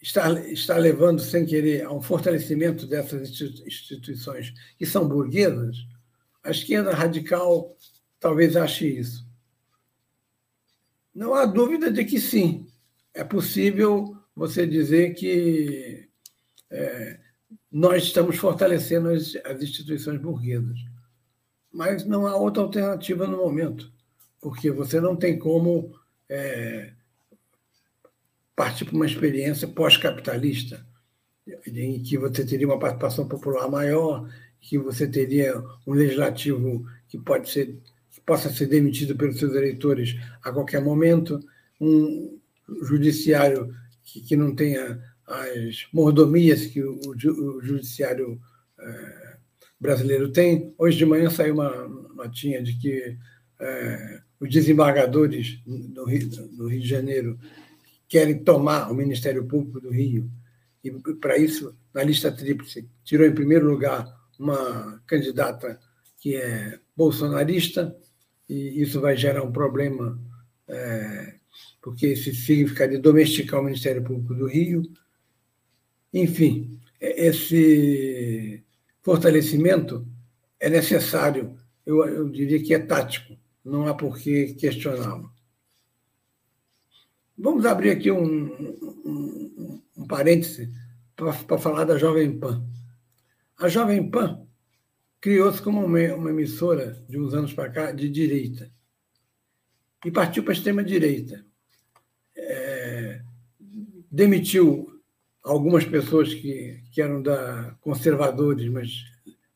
estar, 0.00 0.32
estar 0.50 0.76
levando, 0.76 1.20
sem 1.20 1.44
querer, 1.44 1.84
a 1.84 1.92
um 1.92 2.00
fortalecimento 2.00 2.86
dessas 2.86 3.30
instituições 3.66 4.52
que 4.78 4.86
são 4.86 5.08
burguesas? 5.08 5.76
A 6.42 6.50
esquerda 6.50 6.94
radical 6.94 7.76
talvez 8.18 8.56
ache 8.56 8.86
isso. 8.86 9.28
Não 11.14 11.34
há 11.34 11.44
dúvida 11.44 11.90
de 11.90 12.04
que 12.04 12.20
sim, 12.20 12.66
é 13.12 13.24
possível 13.24 14.16
você 14.34 14.66
dizer 14.66 15.14
que 15.14 16.08
é, 16.70 17.20
nós 17.70 18.04
estamos 18.04 18.36
fortalecendo 18.36 19.10
as, 19.10 19.36
as 19.44 19.62
instituições 19.62 20.20
burguesas. 20.20 20.78
Mas 21.72 22.04
não 22.04 22.26
há 22.26 22.36
outra 22.36 22.62
alternativa 22.62 23.26
no 23.26 23.38
momento, 23.38 23.92
porque 24.40 24.70
você 24.70 25.00
não 25.00 25.16
tem 25.16 25.38
como 25.38 25.94
é, 26.28 26.92
partir 28.54 28.84
para 28.84 28.94
uma 28.94 29.06
experiência 29.06 29.66
pós-capitalista, 29.68 30.86
em 31.66 32.02
que 32.02 32.18
você 32.18 32.44
teria 32.44 32.66
uma 32.66 32.78
participação 32.78 33.26
popular 33.26 33.68
maior, 33.68 34.28
que 34.60 34.78
você 34.78 35.06
teria 35.06 35.62
um 35.86 35.94
legislativo 35.94 36.86
que 37.08 37.18
pode 37.18 37.50
ser 37.50 37.78
que 38.10 38.20
possa 38.20 38.50
ser 38.50 38.66
demitido 38.66 39.16
pelos 39.16 39.38
seus 39.38 39.54
eleitores 39.54 40.16
a 40.42 40.50
qualquer 40.50 40.82
momento, 40.82 41.40
um 41.80 42.38
judiciário 42.82 43.72
que, 44.02 44.20
que 44.20 44.36
não 44.36 44.54
tenha 44.54 45.00
as 45.26 45.86
mordomias 45.92 46.66
que 46.66 46.82
o, 46.82 46.98
o 46.98 47.62
judiciário 47.62 48.40
é, 48.78 49.36
brasileiro 49.78 50.32
tem. 50.32 50.74
Hoje 50.76 50.98
de 50.98 51.06
manhã 51.06 51.30
saiu 51.30 51.54
uma 51.54 51.70
notinha 52.14 52.60
de 52.62 52.76
que 52.78 53.16
é, 53.60 54.20
os 54.40 54.50
desembargadores 54.50 55.60
no 55.64 56.04
Rio, 56.04 56.28
no 56.56 56.66
Rio 56.66 56.80
de 56.80 56.88
Janeiro 56.88 57.38
querem 58.10 58.42
tomar 58.42 58.90
o 58.90 58.94
Ministério 58.94 59.46
Público 59.46 59.80
do 59.80 59.90
Rio. 59.90 60.28
E, 60.82 60.90
para 61.14 61.38
isso, 61.38 61.76
na 61.94 62.02
lista 62.02 62.32
tríplice, 62.32 62.88
tirou 63.04 63.24
em 63.24 63.32
primeiro 63.32 63.70
lugar 63.70 64.04
uma 64.36 65.00
candidata 65.06 65.78
que 66.18 66.34
é 66.34 66.80
bolsonarista, 66.96 67.96
e 68.48 68.82
isso 68.82 69.00
vai 69.00 69.16
gerar 69.16 69.44
um 69.44 69.52
problema, 69.52 70.20
é, 70.66 71.36
porque 71.80 72.08
isso 72.08 72.34
significaria 72.34 72.98
domesticar 72.98 73.60
o 73.60 73.64
Ministério 73.64 74.02
Público 74.02 74.34
do 74.34 74.46
Rio, 74.46 74.82
enfim, 76.12 76.80
esse 77.00 78.64
fortalecimento 79.02 80.04
é 80.58 80.68
necessário, 80.68 81.56
eu, 81.86 82.04
eu 82.06 82.28
diria 82.28 82.60
que 82.60 82.74
é 82.74 82.78
tático, 82.80 83.38
não 83.64 83.86
há 83.86 83.94
por 83.94 84.18
que 84.18 84.54
questioná-lo. 84.54 85.29
Vamos 87.42 87.64
abrir 87.64 87.90
aqui 87.90 88.10
um, 88.10 88.52
um, 89.02 89.82
um 89.96 90.06
parêntese 90.06 90.70
para 91.16 91.58
falar 91.58 91.84
da 91.84 91.96
Jovem 91.96 92.38
Pan. 92.38 92.62
A 93.58 93.66
Jovem 93.66 94.10
Pan 94.10 94.46
criou-se 95.18 95.62
como 95.62 95.82
uma, 95.82 95.98
uma, 96.14 96.28
emissora, 96.28 97.02
de 97.08 97.18
uns 97.18 97.32
anos 97.32 97.54
para 97.54 97.70
cá, 97.70 97.92
de 97.92 98.10
direita. 98.10 98.70
E 100.04 100.10
partiu 100.10 100.42
para 100.42 100.52
a 100.52 100.56
extrema-direita. 100.56 101.42
É, 102.36 103.22
demitiu 104.10 105.00
algumas 105.42 105.86
pessoas 105.86 106.34
que, 106.34 106.82
que 106.92 107.00
eram 107.00 107.22
da 107.22 107.74
conservadores, 107.80 108.68
mas 108.68 109.04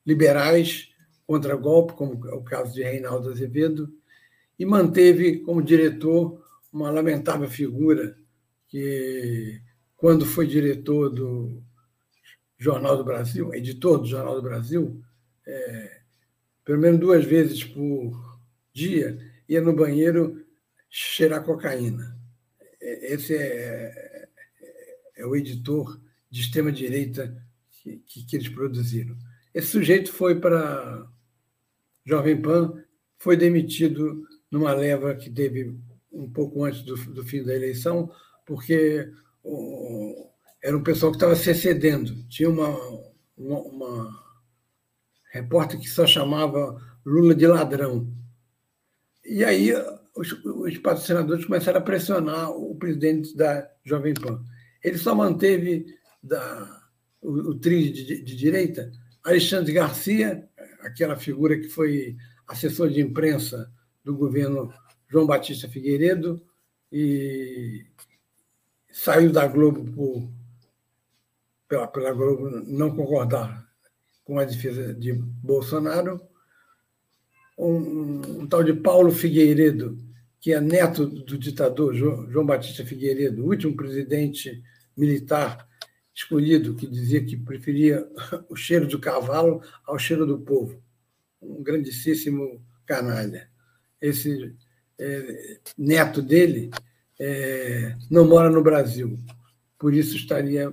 liberais, 0.06 0.88
contra 1.26 1.54
golpe, 1.54 1.92
como 1.92 2.26
é 2.28 2.32
o 2.32 2.42
caso 2.42 2.72
de 2.72 2.82
Reinaldo 2.82 3.28
Azevedo, 3.28 3.92
e 4.58 4.64
manteve 4.64 5.40
como 5.40 5.62
diretor 5.62 6.43
uma 6.74 6.90
lamentável 6.90 7.48
figura 7.48 8.18
que, 8.66 9.62
quando 9.96 10.26
foi 10.26 10.44
diretor 10.44 11.08
do 11.08 11.62
Jornal 12.58 12.96
do 12.96 13.04
Brasil, 13.04 13.54
editor 13.54 14.00
do 14.00 14.06
Jornal 14.06 14.34
do 14.34 14.42
Brasil, 14.42 15.00
é, 15.46 16.00
pelo 16.64 16.80
menos 16.80 16.98
duas 16.98 17.24
vezes 17.24 17.62
por 17.62 18.40
dia, 18.72 19.16
ia 19.48 19.60
no 19.60 19.72
banheiro 19.72 20.44
cheirar 20.90 21.44
cocaína. 21.44 22.18
Esse 22.80 23.36
é, 23.36 24.28
é 25.16 25.24
o 25.24 25.36
editor 25.36 26.00
de 26.28 26.40
extrema-direita 26.40 27.40
que, 27.70 27.98
que, 27.98 28.26
que, 28.26 28.36
eles 28.36 28.48
produziram. 28.48 29.16
Esse 29.54 29.68
sujeito 29.68 30.12
foi 30.12 30.40
para 30.40 31.08
Jovem 32.04 32.42
Pan, 32.42 32.82
foi 33.16 33.36
demitido 33.36 34.26
numa 34.50 34.72
leva 34.74 35.14
que 35.14 35.30
teve 35.30 35.78
um 36.14 36.30
pouco 36.30 36.64
antes 36.64 36.82
do, 36.82 36.96
do 37.12 37.24
fim 37.24 37.42
da 37.42 37.54
eleição, 37.54 38.10
porque 38.46 39.10
o, 39.42 40.30
era 40.62 40.76
um 40.76 40.82
pessoal 40.82 41.12
que 41.12 41.16
estava 41.16 41.36
se 41.36 41.50
excedendo. 41.50 42.14
Tinha 42.28 42.48
uma, 42.48 42.68
uma, 43.36 43.58
uma 43.60 44.24
repórter 45.32 45.78
que 45.78 45.88
só 45.88 46.06
chamava 46.06 46.80
Lula 47.04 47.34
de 47.34 47.46
ladrão. 47.46 48.10
E 49.24 49.44
aí 49.44 49.72
os, 50.14 50.32
os 50.44 50.78
patrocinadores 50.78 51.44
começaram 51.44 51.78
a 51.78 51.82
pressionar 51.82 52.50
o 52.50 52.74
presidente 52.76 53.36
da 53.36 53.68
Jovem 53.84 54.14
Pan. 54.14 54.42
Ele 54.82 54.98
só 54.98 55.14
manteve 55.14 55.86
da, 56.22 56.82
o, 57.20 57.50
o 57.50 57.58
trio 57.58 57.92
de, 57.92 58.22
de 58.22 58.36
direita 58.36 58.90
Alexandre 59.24 59.72
Garcia, 59.72 60.46
aquela 60.80 61.16
figura 61.16 61.58
que 61.58 61.68
foi 61.68 62.16
assessor 62.46 62.90
de 62.90 63.00
imprensa 63.00 63.72
do 64.04 64.14
governo 64.14 64.70
João 65.14 65.26
Batista 65.26 65.68
Figueiredo, 65.68 66.42
e 66.90 67.86
saiu 68.90 69.30
da 69.30 69.46
Globo 69.46 69.84
por, 69.92 70.28
pela, 71.68 71.86
pela 71.86 72.12
Globo 72.12 72.50
não 72.50 72.96
concordar 72.96 73.64
com 74.24 74.40
a 74.40 74.44
defesa 74.44 74.92
de 74.92 75.12
Bolsonaro. 75.12 76.20
Um, 77.56 78.40
um, 78.40 78.46
tal 78.48 78.64
de 78.64 78.72
Paulo 78.72 79.12
Figueiredo, 79.12 79.96
que 80.40 80.52
é 80.52 80.60
neto 80.60 81.06
do 81.06 81.38
ditador 81.38 81.94
João 81.94 82.44
Batista 82.44 82.84
Figueiredo, 82.84 83.46
último 83.46 83.76
presidente 83.76 84.64
militar 84.96 85.64
escolhido 86.12 86.74
que 86.74 86.88
dizia 86.88 87.24
que 87.24 87.36
preferia 87.36 88.04
o 88.50 88.56
cheiro 88.56 88.88
do 88.88 88.98
cavalo 88.98 89.62
ao 89.86 89.96
cheiro 89.96 90.26
do 90.26 90.40
povo. 90.40 90.82
Um 91.40 91.62
grandíssimo 91.62 92.60
canalha. 92.84 93.48
Esse 94.00 94.56
é, 94.98 95.58
neto 95.76 96.22
dele 96.22 96.70
é, 97.18 97.96
não 98.10 98.26
mora 98.26 98.50
no 98.50 98.62
Brasil, 98.62 99.18
por 99.78 99.94
isso 99.94 100.16
estaria, 100.16 100.70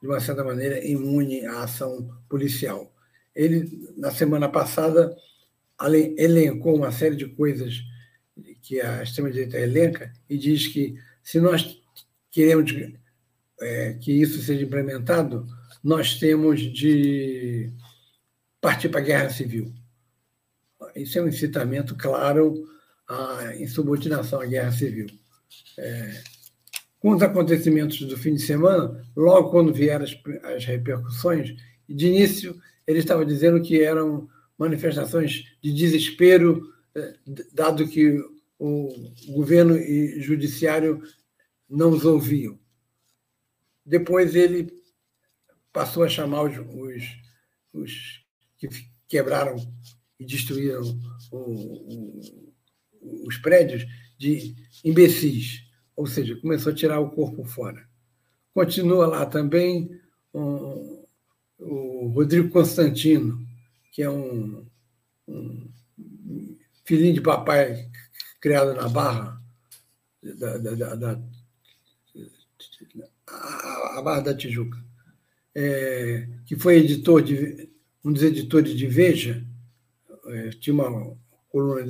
de 0.00 0.08
uma 0.08 0.20
certa 0.20 0.44
maneira, 0.44 0.84
imune 0.84 1.44
à 1.46 1.62
ação 1.62 2.08
policial. 2.28 2.92
Ele, 3.34 3.92
na 3.96 4.10
semana 4.10 4.48
passada, 4.48 5.16
elencou 6.16 6.76
uma 6.76 6.90
série 6.90 7.16
de 7.16 7.26
coisas 7.26 7.82
que 8.62 8.80
a 8.80 9.02
extrema-direita 9.02 9.58
elenca 9.58 10.12
e 10.28 10.36
diz 10.36 10.66
que 10.66 10.96
se 11.22 11.40
nós 11.40 11.80
queremos 12.30 12.72
é, 13.60 13.94
que 13.94 14.12
isso 14.12 14.40
seja 14.42 14.64
implementado, 14.64 15.46
nós 15.82 16.18
temos 16.18 16.60
de 16.60 17.72
partir 18.60 18.88
para 18.88 19.00
a 19.00 19.04
guerra 19.04 19.30
civil. 19.30 19.72
Isso 20.94 21.18
é 21.18 21.22
um 21.22 21.28
incitamento 21.28 21.96
claro 21.96 22.54
à 23.08 23.56
insubordinação 23.56 24.40
à 24.40 24.46
guerra 24.46 24.70
civil. 24.70 25.06
É, 25.78 26.22
com 27.00 27.10
os 27.10 27.22
acontecimentos 27.22 27.98
do 28.00 28.16
fim 28.16 28.34
de 28.34 28.42
semana, 28.42 29.04
logo 29.16 29.50
quando 29.50 29.72
vieram 29.72 30.04
as, 30.04 30.16
as 30.44 30.64
repercussões, 30.64 31.56
de 31.88 32.06
início 32.06 32.60
ele 32.86 32.98
estava 32.98 33.24
dizendo 33.24 33.60
que 33.62 33.82
eram 33.82 34.28
manifestações 34.56 35.44
de 35.62 35.72
desespero, 35.72 36.72
é, 36.94 37.14
dado 37.52 37.86
que 37.86 38.18
o 38.58 39.12
governo 39.28 39.76
e 39.76 40.20
judiciário 40.20 41.02
não 41.68 41.90
os 41.90 42.04
ouviam. 42.04 42.58
depois 43.84 44.34
ele 44.34 44.72
passou 45.72 46.02
a 46.02 46.08
chamar 46.08 46.42
os, 46.42 46.56
os, 46.58 47.04
os 47.72 48.24
que 48.56 48.68
quebraram 49.06 49.56
e 50.18 50.24
destruíram 50.24 50.82
o, 51.30 51.38
o, 51.38 52.47
os 53.00 53.36
prédios 53.38 53.86
de 54.16 54.54
imbecis, 54.84 55.62
ou 55.96 56.06
seja, 56.06 56.36
começou 56.36 56.72
a 56.72 56.74
tirar 56.74 57.00
o 57.00 57.10
corpo 57.10 57.44
fora. 57.44 57.86
Continua 58.54 59.06
lá 59.06 59.26
também 59.26 59.90
um, 60.34 61.04
o 61.58 62.08
Rodrigo 62.08 62.50
Constantino, 62.50 63.46
que 63.92 64.02
é 64.02 64.10
um, 64.10 64.66
um, 65.26 65.68
filhinho 66.84 67.14
de 67.14 67.20
papai 67.20 67.88
criado 68.40 68.74
na 68.74 68.88
Barra, 68.88 69.42
da, 70.22 70.58
da, 70.58 70.94
da, 70.94 71.20
a, 73.26 74.02
Barra 74.02 74.20
da 74.20 74.34
Tijuca, 74.34 74.78
é, 75.54 76.28
que 76.46 76.56
foi 76.56 76.78
editor 76.78 77.22
de 77.22 77.68
um 78.04 78.12
dos 78.12 78.22
editores 78.22 78.74
de 78.74 78.86
Veja, 78.86 79.44
é, 80.26 80.50
tinha 80.50 80.74
uma 80.74 81.16
coluna 81.48 81.84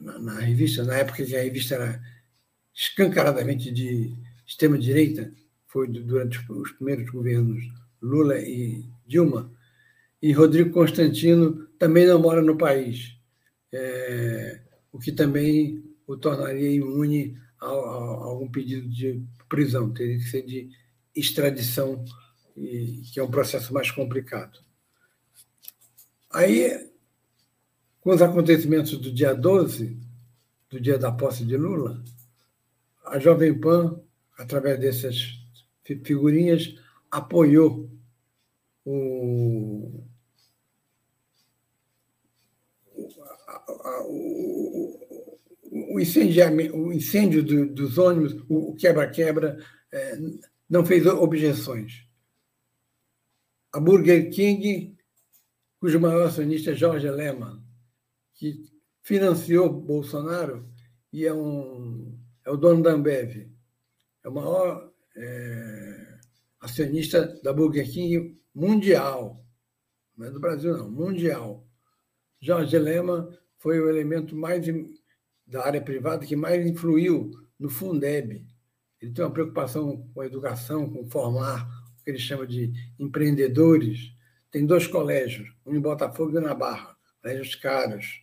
na, 0.00 0.18
na, 0.18 0.40
revista, 0.40 0.84
na 0.84 0.96
época 0.96 1.24
que 1.24 1.36
a 1.36 1.42
revista 1.42 1.74
era 1.74 2.02
escancaradamente 2.74 3.70
de 3.70 4.14
extrema-direita, 4.46 5.32
foi 5.66 5.88
durante 5.88 6.38
os 6.50 6.72
primeiros 6.72 7.10
governos 7.10 7.62
Lula 8.00 8.38
e 8.38 8.84
Dilma, 9.06 9.50
e 10.20 10.32
Rodrigo 10.32 10.70
Constantino 10.70 11.66
também 11.78 12.06
não 12.06 12.20
mora 12.20 12.42
no 12.42 12.56
país, 12.56 13.16
é, 13.72 14.60
o 14.92 14.98
que 14.98 15.12
também 15.12 15.82
o 16.06 16.16
tornaria 16.16 16.70
imune 16.70 17.36
a, 17.60 17.66
a, 17.66 17.70
a, 17.70 17.74
algum 17.74 18.50
pedido 18.50 18.88
de 18.88 19.22
prisão, 19.48 19.92
teria 19.92 20.18
que 20.18 20.24
ser 20.24 20.42
de 20.42 20.70
extradição, 21.14 22.04
e, 22.56 23.02
que 23.12 23.20
é 23.20 23.22
um 23.22 23.30
processo 23.30 23.72
mais 23.72 23.90
complicado. 23.90 24.58
Aí, 26.30 26.91
com 28.02 28.10
os 28.10 28.20
acontecimentos 28.20 28.98
do 28.98 29.12
dia 29.12 29.32
12, 29.32 29.96
do 30.68 30.80
dia 30.80 30.98
da 30.98 31.12
posse 31.12 31.44
de 31.44 31.56
Lula, 31.56 32.02
a 33.04 33.18
Jovem 33.18 33.58
Pan, 33.58 34.00
através 34.36 34.78
dessas 34.80 35.38
figurinhas, 35.84 36.74
apoiou 37.08 37.88
o, 38.84 40.02
o, 44.08 44.98
o, 45.70 46.00
incendiamento, 46.00 46.76
o 46.76 46.92
incêndio 46.92 47.44
do, 47.44 47.66
dos 47.66 47.98
ônibus, 47.98 48.34
o 48.48 48.74
quebra-quebra, 48.74 49.64
é, 49.92 50.18
não 50.68 50.84
fez 50.84 51.06
objeções. 51.06 52.04
A 53.72 53.78
Burger 53.78 54.28
King, 54.30 54.96
cujo 55.78 56.00
maior 56.00 56.26
acionista 56.26 56.72
é 56.72 56.74
Jorge 56.74 57.08
Lehmann, 57.08 57.61
que 58.34 58.62
financiou 59.02 59.70
Bolsonaro 59.70 60.68
e 61.12 61.26
é, 61.26 61.34
um, 61.34 62.18
é 62.44 62.50
o 62.50 62.56
dono 62.56 62.82
da 62.82 62.92
Ambev, 62.92 63.50
é 64.24 64.28
o 64.28 64.32
maior 64.32 64.92
é, 65.16 66.18
acionista 66.60 67.40
da 67.42 67.52
Burger 67.52 67.90
King 67.90 68.40
mundial. 68.54 69.44
Não 70.16 70.26
é 70.26 70.30
do 70.30 70.40
Brasil, 70.40 70.76
não, 70.76 70.90
mundial. 70.90 71.66
Jorge 72.40 72.78
Lema 72.78 73.28
foi 73.58 73.80
o 73.80 73.88
elemento 73.88 74.34
mais 74.34 74.64
da 75.46 75.64
área 75.64 75.80
privada 75.80 76.26
que 76.26 76.36
mais 76.36 76.64
influiu 76.66 77.30
no 77.58 77.68
Fundeb. 77.68 78.44
Ele 79.00 79.12
tem 79.12 79.24
uma 79.24 79.32
preocupação 79.32 80.08
com 80.14 80.20
a 80.20 80.26
educação, 80.26 80.88
com 80.88 81.08
formar 81.08 81.68
o 82.00 82.04
que 82.04 82.10
ele 82.10 82.18
chama 82.18 82.46
de 82.46 82.72
empreendedores. 82.98 84.12
Tem 84.50 84.64
dois 84.66 84.86
colégios, 84.86 85.48
um 85.66 85.74
em 85.74 85.80
Botafogo 85.80 86.32
e 86.32 86.38
um 86.38 86.42
na 86.42 86.54
Barra, 86.54 86.96
colégios 87.20 87.54
caros. 87.54 88.21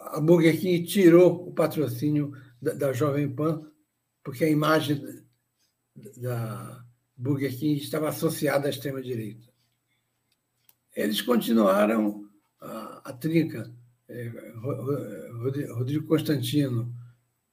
A 0.00 0.20
Burger 0.20 0.58
King 0.58 0.84
tirou 0.84 1.48
o 1.48 1.52
patrocínio 1.52 2.32
da, 2.60 2.72
da 2.72 2.92
Jovem 2.92 3.28
Pan, 3.28 3.70
porque 4.22 4.44
a 4.44 4.50
imagem 4.50 5.02
da 6.16 6.84
Burger 7.16 7.56
King 7.56 7.80
estava 7.80 8.08
associada 8.08 8.66
à 8.66 8.70
extrema-direita. 8.70 9.52
Eles 10.94 11.20
continuaram 11.20 12.28
a, 12.60 13.10
a 13.10 13.12
trinca, 13.12 13.72
é, 14.08 14.28
Rodrigo 15.72 16.06
Constantino, 16.06 16.94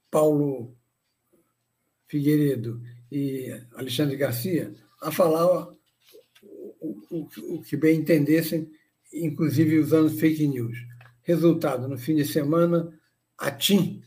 Paulo 0.10 0.76
Figueiredo 2.08 2.82
e 3.12 3.50
Alexandre 3.74 4.18
Garcia, 4.18 4.76
a 5.02 5.12
falar 5.12 5.70
o, 6.42 6.98
o, 7.10 7.56
o 7.56 7.62
que 7.62 7.78
bem 7.78 8.00
entendessem, 8.00 8.70
inclusive 9.14 9.80
usando 9.80 10.10
fake 10.10 10.48
news. 10.48 10.78
Resultado, 11.34 11.88
no 11.88 11.98
fim 11.98 12.16
de 12.16 12.26
semana, 12.26 12.92
a 13.38 13.52
TIM 13.52 14.04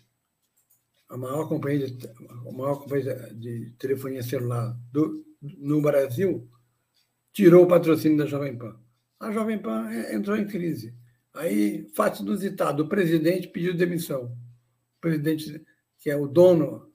a 1.09 1.17
maior 1.17 1.49
companhia 1.49 1.89
de, 1.89 2.09
a 2.09 2.53
maior 2.53 2.81
companhia 2.81 3.15
de 3.35 3.71
telefonia 3.79 4.23
celular 4.23 4.77
do, 4.91 5.25
no 5.41 5.81
Brasil 5.81 6.49
tirou 7.33 7.65
o 7.65 7.69
patrocínio 7.69 8.19
da 8.19 8.27
Jovem 8.27 8.59
Pan. 8.59 8.77
A 9.21 9.31
Jovem 9.31 9.59
Pan 9.59 9.89
entrou 10.13 10.37
em 10.37 10.47
crise. 10.47 10.93
Aí, 11.33 11.89
fato 11.95 12.23
inusitado, 12.23 12.83
o 12.83 12.89
presidente 12.89 13.49
pediu 13.49 13.77
demissão. 13.77 14.37
O 14.97 15.01
presidente, 15.01 15.65
que 15.99 16.11
é 16.11 16.17
o 16.17 16.27
dono, 16.27 16.91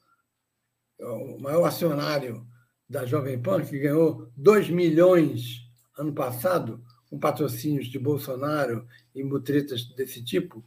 é 1.00 1.06
o 1.06 1.40
maior 1.40 1.66
acionário 1.66 2.46
da 2.90 3.06
Jovem 3.06 3.42
Pan, 3.42 3.64
que 3.64 3.80
ganhou 3.80 4.30
2 4.36 4.70
milhões 4.70 5.62
ano 5.98 6.14
passado, 6.14 6.84
com 7.10 7.20
patrocínios 7.20 7.88
de 7.88 7.98
Bolsonaro 7.98 8.86
e 9.20 9.24
mutretas 9.24 9.86
desse 9.96 10.24
tipo, 10.24 10.64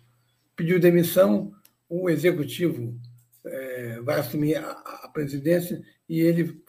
pediu 0.55 0.79
demissão. 0.79 1.53
O 1.89 2.09
executivo 2.09 2.99
é, 3.45 4.01
vai 4.01 4.21
assumir 4.21 4.57
a, 4.57 4.71
a, 4.71 5.09
presidência 5.09 5.83
e 6.09 6.21
ele 6.21 6.63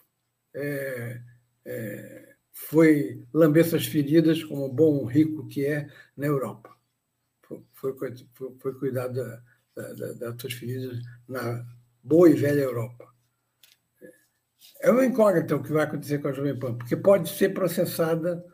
é, 0.54 1.20
é, 1.64 2.34
foi 2.52 3.24
lamber 3.32 3.64
suas 3.64 3.86
feridas, 3.86 4.42
como 4.44 4.68
bom 4.68 5.04
rico 5.04 5.46
que 5.46 5.64
é, 5.64 5.88
na 6.16 6.26
Europa. 6.26 6.74
Foi, 7.42 7.62
foi, 7.72 8.14
foi 8.58 8.74
cuidar 8.74 9.08
da, 9.08 9.42
da, 9.74 10.12
das 10.12 10.40
suas 10.40 10.52
feridas 10.54 10.98
na 11.28 11.64
boa 12.02 12.30
e 12.30 12.34
velha 12.34 12.60
Europa. 12.60 13.12
É 14.80 14.90
uma 14.90 15.04
incógnita 15.04 15.56
o 15.56 15.62
que 15.62 15.72
vai 15.72 15.84
acontecer 15.84 16.18
com 16.18 16.28
a 16.28 16.32
Jovem 16.32 16.58
Pan, 16.58 16.76
porque 16.76 16.96
pode 16.96 17.28
ser 17.28 17.54
processada 17.54 18.44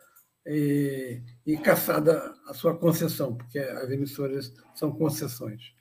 e, 0.47 1.23
e 1.46 1.57
caçada 1.57 2.35
a 2.46 2.55
sua 2.55 2.76
concessão, 2.76 3.37
porque 3.37 3.59
as 3.59 3.90
emissoras 3.90 4.53
são 4.74 4.92
concessões. 4.92 5.72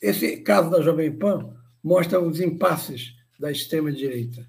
Esse 0.00 0.38
caso 0.38 0.70
da 0.70 0.80
Jovem 0.80 1.16
Pan 1.16 1.56
mostra 1.82 2.20
os 2.20 2.40
impasses 2.40 3.14
da 3.38 3.50
extrema-direita. 3.50 4.48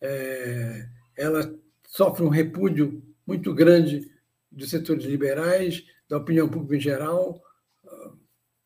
É, 0.00 0.88
ela 1.16 1.54
sofre 1.86 2.24
um 2.24 2.28
repúdio 2.28 3.02
muito 3.26 3.52
grande 3.52 4.10
dos 4.50 4.70
setores 4.70 5.04
liberais, 5.04 5.84
da 6.08 6.16
opinião 6.16 6.48
pública 6.48 6.76
em 6.76 6.80
geral. 6.80 7.40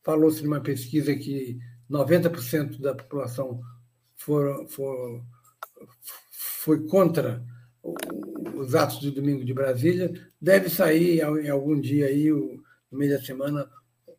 Falou-se 0.03 0.42
numa 0.42 0.61
pesquisa 0.61 1.14
que 1.14 1.59
90% 1.90 2.81
da 2.81 2.95
população 2.95 3.61
for, 4.16 4.66
for, 4.68 5.25
foi 6.31 6.87
contra 6.87 7.45
os 8.55 8.75
atos 8.75 9.01
do 9.01 9.11
domingo 9.11 9.45
de 9.45 9.55
Brasília. 9.55 10.12
Deve 10.40 10.68
sair 10.68 11.21
em 11.21 11.49
algum 11.49 11.81
dia 11.81 12.07
aí, 12.07 12.31
no 12.31 12.62
meio 12.92 13.16
da 13.16 13.25
semana, 13.25 13.68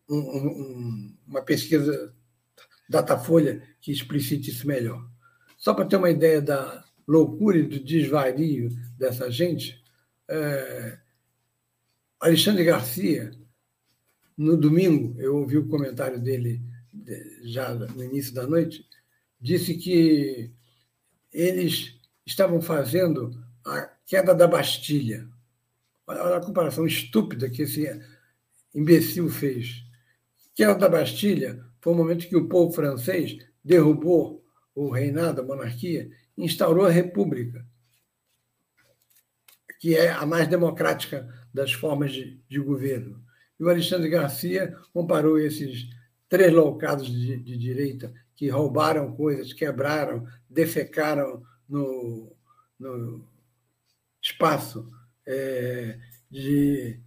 um, 0.09 0.17
um, 0.17 1.17
uma 1.27 1.41
pesquisa 1.41 2.13
Datafolha 2.89 3.63
que 3.81 3.91
explicite 3.91 4.49
isso 4.49 4.67
melhor. 4.67 5.07
Só 5.57 5.73
para 5.73 5.85
ter 5.85 5.95
uma 5.95 6.09
ideia 6.09 6.41
da 6.41 6.83
loucura 7.07 7.57
e 7.57 7.63
do 7.63 7.79
desvario 7.79 8.69
dessa 8.97 9.31
gente, 9.31 9.81
é... 10.27 10.99
Alexandre 12.19 12.63
Garcia, 12.63 13.31
no 14.37 14.55
domingo, 14.55 15.19
eu 15.19 15.37
ouvi 15.37 15.57
o 15.57 15.67
comentário 15.67 16.19
dele 16.19 16.61
já 17.43 17.73
no 17.73 18.03
início 18.03 18.33
da 18.33 18.47
noite, 18.47 18.85
disse 19.39 19.75
que 19.75 20.51
eles 21.31 21.99
estavam 22.25 22.61
fazendo 22.61 23.42
queda 24.05 24.33
da 24.33 24.47
Bastilha. 24.47 25.27
Olha 26.05 26.37
a 26.37 26.41
comparação 26.41 26.85
estúpida 26.85 27.49
que 27.49 27.63
esse 27.63 27.87
imbecil 28.73 29.29
fez. 29.29 29.83
Queda 30.55 30.75
da 30.75 30.89
Bastilha 30.89 31.63
foi 31.81 31.93
o 31.93 31.95
momento 31.95 32.27
que 32.27 32.35
o 32.35 32.47
povo 32.47 32.73
francês 32.73 33.37
derrubou 33.63 34.43
o 34.75 34.89
reinado, 34.89 35.41
a 35.41 35.45
monarquia, 35.45 36.09
e 36.37 36.43
instaurou 36.43 36.85
a 36.85 36.91
república, 36.91 37.65
que 39.79 39.95
é 39.95 40.11
a 40.11 40.25
mais 40.25 40.47
democrática 40.47 41.27
das 41.53 41.71
formas 41.71 42.11
de, 42.11 42.41
de 42.49 42.59
governo. 42.59 43.23
E 43.59 43.63
o 43.63 43.69
Alexandre 43.69 44.09
Garcia 44.09 44.75
comparou 44.91 45.37
esses 45.37 45.87
três 46.27 46.51
loucados 46.51 47.07
de, 47.07 47.37
de 47.37 47.57
direita 47.57 48.13
que 48.35 48.49
roubaram 48.49 49.15
coisas, 49.15 49.53
quebraram, 49.53 50.25
defecaram 50.49 51.43
no, 51.69 52.35
no 52.79 53.23
espaço, 54.23 54.87
é, 55.27 55.99
de, 56.31 56.99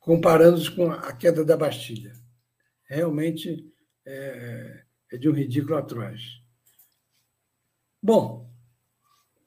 comparando-os 0.00 0.68
com 0.68 0.90
a 0.90 1.12
queda 1.12 1.44
da 1.44 1.56
Bastilha. 1.56 2.12
Realmente 2.84 3.72
é, 4.04 4.84
é 5.12 5.16
de 5.16 5.28
um 5.28 5.32
ridículo 5.32 5.76
atroz. 5.76 6.42
Bom, 8.02 8.50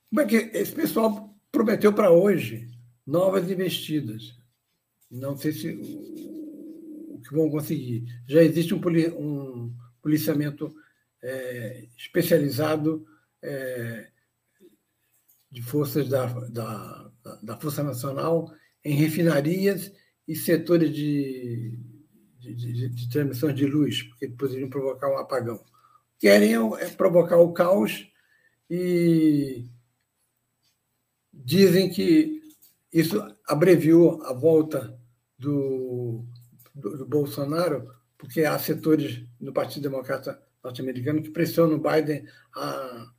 como 0.09 0.21
é 0.21 0.25
que 0.25 0.35
esse 0.57 0.71
pessoal 0.71 1.35
prometeu 1.51 1.91
para 1.91 2.11
hoje 2.11 2.71
novas 3.05 3.49
investidas? 3.51 4.37
Não 5.11 5.35
sei 5.35 5.51
se 5.51 5.69
o 7.09 7.19
que 7.19 7.33
vão 7.33 7.49
conseguir. 7.49 8.05
Já 8.27 8.41
existe 8.41 8.73
um, 8.73 8.79
um 9.19 9.75
policiamento 10.01 10.73
é, 11.21 11.87
especializado 11.97 13.05
é, 13.41 14.12
de 15.53 15.61
forças 15.61 16.09
da, 16.09 16.25
da, 16.49 17.11
da, 17.43 17.57
Força 17.57 17.83
Nacional 17.83 18.51
em 18.83 18.95
refinarias 18.95 19.93
e 20.27 20.35
setores 20.35 20.91
de, 20.91 21.79
de, 22.39 22.55
de, 22.55 22.89
de 22.89 23.09
transmissão 23.09 23.53
de 23.53 23.67
luz, 23.67 24.01
porque 24.01 24.29
poderiam 24.29 24.67
provocar 24.67 25.09
um 25.09 25.17
apagão. 25.17 25.63
Querem 26.19 26.55
é 26.55 26.89
provocar 26.89 27.37
o 27.37 27.53
caos 27.53 28.11
e 28.67 29.69
dizem 31.31 31.87
que 31.91 32.41
isso 32.91 33.23
abreviou 33.47 34.23
a 34.23 34.33
volta 34.33 34.99
do, 35.37 36.25
do, 36.73 36.97
do 36.97 37.05
Bolsonaro, 37.05 37.93
porque 38.17 38.41
há 38.41 38.57
setores 38.57 39.23
no 39.39 39.53
Partido 39.53 39.83
Democrata 39.83 40.41
norte-americano 40.63 41.21
que 41.21 41.29
pressionam 41.29 41.77
o 41.77 41.79
Biden 41.79 42.25
a 42.55 43.12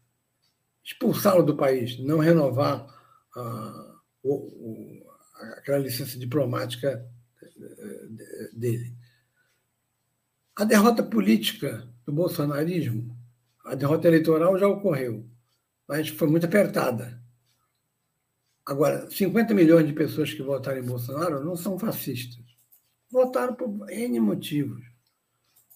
expulsá-lo 0.84 1.42
do 1.42 1.56
país, 1.56 1.98
não 1.98 2.18
renovar 2.18 2.86
a, 3.34 3.96
o, 4.22 4.34
o, 4.34 5.06
aquela 5.56 5.78
licença 5.78 6.18
diplomática 6.18 7.10
eh, 7.42 8.50
dele. 8.52 8.94
A 10.54 10.64
derrota 10.64 11.02
política 11.02 11.88
do 12.06 12.12
bolsonarismo, 12.12 13.16
a 13.64 13.74
derrota 13.74 14.06
eleitoral 14.06 14.58
já 14.58 14.68
ocorreu, 14.68 15.26
mas 15.88 16.08
foi 16.08 16.28
muito 16.28 16.46
apertada. 16.46 17.20
Agora, 18.66 19.10
50 19.10 19.52
milhões 19.52 19.86
de 19.86 19.92
pessoas 19.92 20.32
que 20.32 20.42
votaram 20.42 20.78
em 20.78 20.86
Bolsonaro 20.86 21.44
não 21.44 21.56
são 21.56 21.78
fascistas. 21.78 22.44
Votaram 23.10 23.54
por 23.54 23.90
N 23.90 24.20
motivos. 24.20 24.82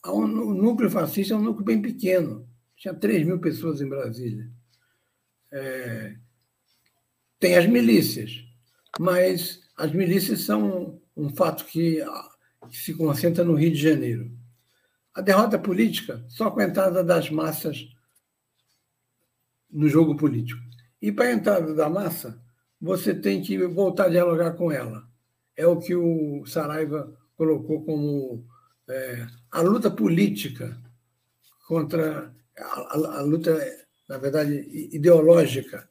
O 0.06 0.26
núcleo 0.26 0.90
fascista 0.90 1.34
é 1.34 1.36
um 1.36 1.42
núcleo 1.42 1.64
bem 1.64 1.82
pequeno. 1.82 2.48
Tinha 2.76 2.94
3 2.94 3.26
mil 3.26 3.40
pessoas 3.40 3.80
em 3.80 3.88
Brasília. 3.88 4.50
É... 5.52 6.14
Tem 7.38 7.56
as 7.56 7.66
milícias, 7.66 8.44
mas 8.98 9.60
as 9.76 9.92
milícias 9.92 10.40
são 10.40 11.00
um 11.16 11.30
fato 11.30 11.64
que, 11.64 12.02
que 12.68 12.76
se 12.76 12.94
concentra 12.94 13.44
no 13.44 13.54
Rio 13.54 13.70
de 13.70 13.80
Janeiro. 13.80 14.30
A 15.14 15.20
derrota 15.20 15.58
política 15.58 16.24
só 16.28 16.50
com 16.50 16.60
a 16.60 16.64
entrada 16.64 17.02
das 17.02 17.30
massas 17.30 17.88
no 19.70 19.88
jogo 19.88 20.16
político. 20.16 20.60
E 21.00 21.12
para 21.12 21.26
a 21.26 21.32
entrada 21.32 21.74
da 21.74 21.88
massa, 21.88 22.42
você 22.80 23.14
tem 23.14 23.42
que 23.42 23.58
voltar 23.66 24.06
a 24.06 24.10
dialogar 24.10 24.52
com 24.52 24.70
ela. 24.70 25.08
É 25.56 25.66
o 25.66 25.78
que 25.78 25.94
o 25.94 26.44
Saraiva 26.46 27.16
colocou 27.36 27.84
como 27.84 28.44
é, 28.88 29.26
a 29.50 29.60
luta 29.60 29.90
política 29.90 30.80
contra 31.66 32.34
a, 32.56 32.64
a, 32.64 33.18
a, 33.18 33.22
luta, 33.22 33.56
na 34.08 34.16
verdade, 34.18 34.66
ideológica, 34.92 35.88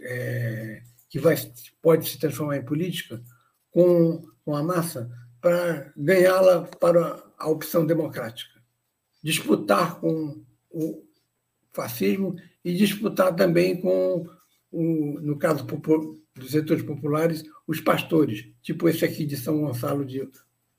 é, 0.00 0.82
que 1.08 1.18
vai, 1.18 1.36
pode 1.82 2.08
se 2.08 2.18
transformar 2.18 2.56
em 2.56 2.64
política, 2.64 3.22
com, 3.70 4.24
com 4.44 4.56
a 4.56 4.62
massa, 4.62 5.10
para 5.40 5.92
ganhá-la 5.96 6.62
para 6.62 7.22
a 7.36 7.48
opção 7.48 7.84
democrática. 7.84 8.62
Disputar 9.22 10.00
com 10.00 10.42
o 10.70 11.04
fascismo 11.72 12.36
e 12.64 12.74
disputar 12.74 13.34
também 13.34 13.80
com 13.80 14.26
o, 14.70 15.20
no 15.20 15.36
caso 15.36 15.66
dos 16.34 16.50
setores 16.50 16.82
populares, 16.82 17.44
os 17.66 17.80
pastores, 17.80 18.48
tipo 18.62 18.88
esse 18.88 19.04
aqui 19.04 19.26
de 19.26 19.36
São 19.36 19.60
Gonçalo 19.60 20.04
de 20.04 20.26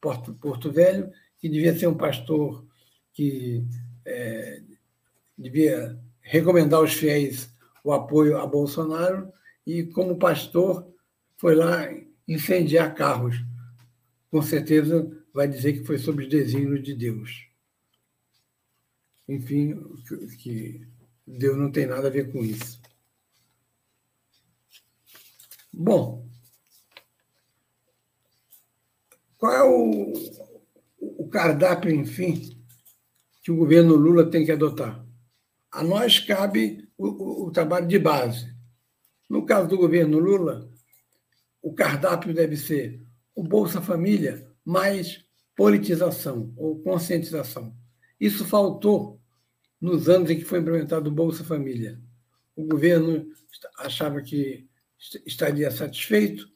Porto, 0.01 0.33
Porto 0.33 0.71
Velho, 0.71 1.11
que 1.37 1.47
devia 1.47 1.77
ser 1.77 1.87
um 1.87 1.97
pastor 1.97 2.65
que 3.13 3.63
é, 4.05 4.61
devia 5.37 5.99
recomendar 6.23 6.79
aos 6.79 6.93
fiéis 6.93 7.53
o 7.83 7.91
apoio 7.91 8.37
a 8.37 8.47
Bolsonaro 8.47 9.31
e, 9.67 9.83
como 9.83 10.17
pastor, 10.17 10.87
foi 11.37 11.53
lá 11.53 11.87
incendiar 12.27 12.95
carros. 12.95 13.35
Com 14.31 14.41
certeza 14.41 15.05
vai 15.33 15.47
dizer 15.47 15.73
que 15.73 15.83
foi 15.83 15.97
sob 15.97 16.23
os 16.23 16.29
desígnios 16.29 16.81
de 16.81 16.95
Deus. 16.95 17.47
Enfim, 19.27 19.79
que 20.39 20.87
Deus 21.27 21.57
não 21.57 21.71
tem 21.71 21.85
nada 21.85 22.07
a 22.07 22.11
ver 22.11 22.31
com 22.31 22.43
isso. 22.43 22.81
Bom, 25.71 26.27
qual 29.37 29.53
é 29.53 29.63
o, 29.63 30.13
o 30.99 31.27
cardápio, 31.27 31.91
enfim, 31.91 32.57
que 33.41 33.51
o 33.51 33.55
governo 33.57 33.95
Lula 33.95 34.29
tem 34.29 34.45
que 34.45 34.51
adotar? 34.51 35.03
A 35.73 35.83
nós 35.83 36.19
cabe 36.19 36.87
o, 36.95 37.07
o, 37.07 37.47
o 37.47 37.51
trabalho 37.51 37.87
de 37.87 37.97
base. 37.97 38.53
No 39.27 39.43
caso 39.43 39.67
do 39.67 39.77
governo 39.77 40.19
Lula, 40.19 40.69
o 41.61 41.73
cardápio 41.73 42.33
deve 42.33 42.55
ser 42.55 43.01
o 43.35 43.41
Bolsa 43.43 43.81
Família 43.81 44.47
mais 44.63 45.25
politização 45.55 46.53
ou 46.55 46.79
conscientização. 46.81 47.75
Isso 48.19 48.45
faltou 48.45 49.19
nos 49.81 50.07
anos 50.07 50.29
em 50.29 50.37
que 50.37 50.45
foi 50.45 50.59
implementado 50.59 51.09
o 51.09 51.13
Bolsa 51.13 51.43
Família. 51.43 51.99
O 52.55 52.65
governo 52.65 53.27
achava 53.79 54.21
que 54.21 54.67
estaria 55.25 55.71
satisfeito 55.71 56.47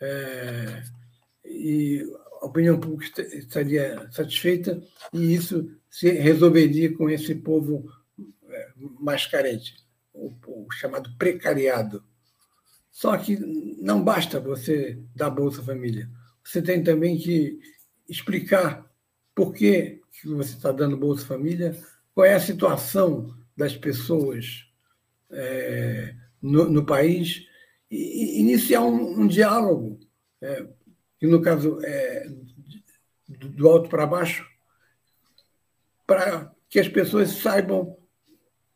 é, 0.00 0.82
e 1.44 2.04
a 2.42 2.46
opinião 2.46 2.78
pública 2.78 3.22
estaria 3.22 4.08
satisfeita 4.10 4.82
e 5.12 5.34
isso 5.34 5.70
se 5.88 6.10
resolveria 6.10 6.94
com 6.94 7.08
esse 7.08 7.34
povo 7.34 7.88
mais 8.76 9.26
carente, 9.26 9.74
o, 10.12 10.32
o 10.46 10.70
chamado 10.70 11.10
precariado. 11.16 12.04
Só 12.90 13.16
que 13.16 13.36
não 13.36 14.02
basta 14.02 14.40
você 14.40 14.98
dar 15.14 15.30
Bolsa 15.30 15.62
Família. 15.62 16.08
Você 16.42 16.62
tem 16.62 16.82
também 16.82 17.18
que 17.18 17.58
explicar 18.08 18.90
por 19.34 19.52
que 19.52 20.00
você 20.24 20.54
está 20.54 20.72
dando 20.72 20.96
Bolsa 20.96 21.26
Família, 21.26 21.76
qual 22.14 22.24
é 22.24 22.34
a 22.34 22.40
situação 22.40 23.36
das 23.56 23.76
pessoas 23.76 24.66
é, 25.30 26.14
no, 26.40 26.70
no 26.70 26.86
país 26.86 27.46
e 27.90 28.40
iniciar 28.40 28.80
um, 28.82 29.20
um 29.20 29.26
diálogo, 29.26 30.00
é, 30.40 30.66
que 31.18 31.26
no 31.26 31.40
caso 31.40 31.78
é 31.84 32.26
do 33.28 33.68
alto 33.68 33.88
para 33.88 34.06
baixo, 34.06 34.48
para 36.06 36.54
que 36.68 36.78
as 36.78 36.88
pessoas 36.88 37.30
saibam 37.30 37.96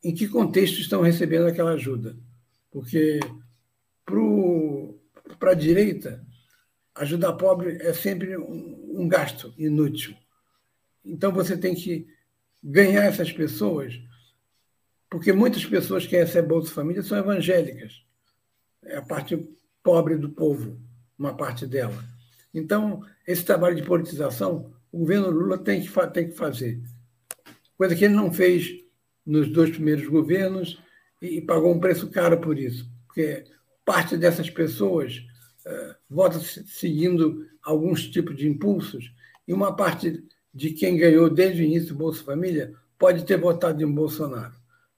em 0.03 0.13
que 0.13 0.27
contexto 0.27 0.79
estão 0.79 1.01
recebendo 1.01 1.47
aquela 1.47 1.71
ajuda. 1.71 2.15
Porque 2.71 3.19
para 5.39 5.51
a 5.51 5.55
direita, 5.55 6.25
ajudar 6.95 7.33
pobre 7.33 7.77
é 7.81 7.93
sempre 7.93 8.37
um, 8.37 9.01
um 9.01 9.07
gasto 9.07 9.53
inútil. 9.57 10.15
Então 11.03 11.31
você 11.31 11.57
tem 11.57 11.73
que 11.73 12.07
ganhar 12.63 13.05
essas 13.05 13.31
pessoas, 13.31 13.99
porque 15.09 15.33
muitas 15.33 15.65
pessoas 15.65 16.05
que 16.05 16.15
recebem 16.15 16.49
Bolsa 16.49 16.73
Família 16.73 17.01
são 17.01 17.17
evangélicas 17.17 18.03
é 18.83 18.97
a 18.97 19.01
parte 19.01 19.37
pobre 19.83 20.17
do 20.17 20.29
povo, 20.29 20.79
uma 21.17 21.35
parte 21.35 21.65
dela. 21.65 22.03
Então, 22.53 23.05
esse 23.27 23.43
trabalho 23.43 23.75
de 23.75 23.83
politização, 23.83 24.73
o 24.91 24.99
governo 24.99 25.29
Lula 25.29 25.57
tem 25.57 25.81
que, 25.81 25.89
tem 26.11 26.29
que 26.29 26.35
fazer. 26.35 26.81
Coisa 27.77 27.95
que 27.95 28.05
ele 28.05 28.13
não 28.13 28.31
fez 28.31 28.80
nos 29.25 29.49
dois 29.49 29.69
primeiros 29.69 30.07
governos 30.07 30.81
e, 31.21 31.41
pagou 31.41 31.71
um 31.71 31.79
preço 31.79 32.09
caro 32.09 32.39
por 32.39 32.57
isso, 32.57 32.89
porque 33.07 33.43
parte 33.85 34.17
dessas 34.17 34.49
pessoas 34.49 35.25
uh, 35.65 35.95
vota 36.09 36.39
seguindo 36.39 37.47
alguns 37.61 38.07
tipos 38.07 38.35
de 38.35 38.47
impulsos 38.47 39.13
e 39.47 39.53
uma 39.53 39.75
parte 39.75 40.23
de 40.53 40.71
quem 40.71 40.97
ganhou 40.97 41.29
desde 41.29 41.61
o 41.61 41.65
início 41.65 41.95
Bolsa 41.95 42.23
Família 42.23 42.73
pode 42.97 43.25
ter 43.25 43.37
votado 43.37 43.81
em 43.81 43.91
Bolsonaro. 43.91 44.53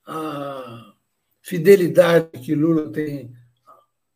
A 0.05 0.93
fidelidade 1.41 2.39
que 2.39 2.55
Lula 2.55 2.91
tem 2.91 3.33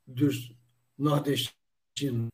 dos 0.06 0.54
nordestinos, 0.98 2.30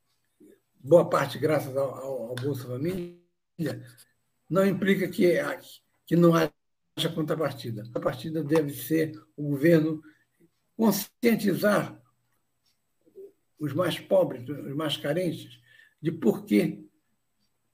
boa 0.79 1.09
parte 1.09 1.37
graças 1.37 1.75
ao, 1.75 1.95
ao, 1.95 2.35
Bolsa 2.35 2.67
Família, 2.67 3.17
não 4.49 4.65
implica 4.65 5.07
que, 5.07 5.33
que 6.05 6.15
não 6.15 6.35
há 6.95 7.09
contrapartida. 7.09 7.83
A 7.93 7.99
partida 7.99 8.43
deve 8.43 8.73
ser 8.73 9.19
o 9.35 9.49
governo 9.49 10.03
conscientizar 10.75 11.99
os 13.59 13.73
mais 13.73 13.99
pobres, 13.99 14.47
os 14.47 14.75
mais 14.75 14.97
carentes, 14.97 15.59
de 16.01 16.11
por 16.11 16.45
que 16.45 16.85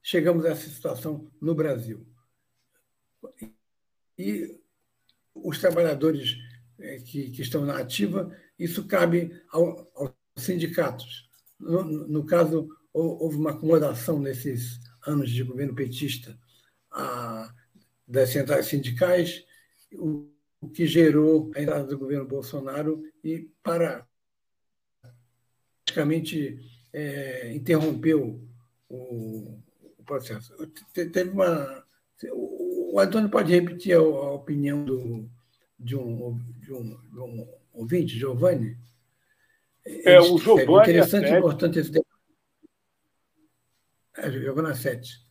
chegamos 0.02 0.46
a 0.46 0.50
essa 0.50 0.70
situação 0.70 1.32
no 1.42 1.56
Brasil. 1.56 2.06
E 4.18 4.60
os 5.34 5.60
trabalhadores 5.60 6.38
eh, 6.80 7.00
que, 7.00 7.32
que 7.32 7.42
estão 7.42 7.66
na 7.66 7.78
ativa, 7.78 8.36
isso 8.58 8.86
cabe 8.88 9.42
ao, 9.50 9.92
aos 9.96 10.12
sindicatos. 10.38 11.30
No, 11.60 11.84
no, 11.84 12.26
caso, 12.26 12.70
houve 12.94 13.38
uma 13.38 13.52
acomodação 13.52 14.20
nesses 14.20 14.80
anos 15.06 15.30
de 15.32 15.44
governo 15.44 15.76
petista 15.76 16.38
a, 16.92 17.54
das 18.10 18.32
centrais 18.32 18.66
sindicais, 18.66 19.46
o, 19.94 20.28
o 20.60 20.68
que 20.68 20.88
gerou 20.88 21.52
a 21.56 21.62
entrada 21.62 21.84
do 21.84 21.98
governo 21.98 22.26
Bolsonaro 22.26 23.04
e 23.24 23.50
para 23.62 24.06
praticamente 25.86 26.60
é, 26.92 27.54
interrompeu 27.54 28.42
o, 28.90 29.60
o, 29.98 30.04
processo. 30.04 30.56
Teve 30.94 31.30
uma. 31.30 31.86
O 32.34 33.00
Antônio 33.00 33.30
pode 33.30 33.54
repetir 33.54 33.96
a, 33.96 34.00
a 34.00 34.34
opinião 34.34 34.84
do, 34.84 35.30
de, 35.80 35.96
um, 35.96 36.38
de, 36.60 36.74
um, 36.74 37.00
de 37.12 37.20
um 37.20 37.48
ouvinte, 37.74 38.18
Giovanni? 38.18 38.78
É, 39.86 40.20
o 40.20 40.38
Giovanni. 40.38 40.78
É 40.78 40.82
interessante 40.82 41.28
e 41.28 41.38
importante 41.38 41.80
esse 41.80 41.92
debate. 41.92 42.10
É, 44.18 44.32
Giovanni 44.32 44.76
7. 44.76 45.29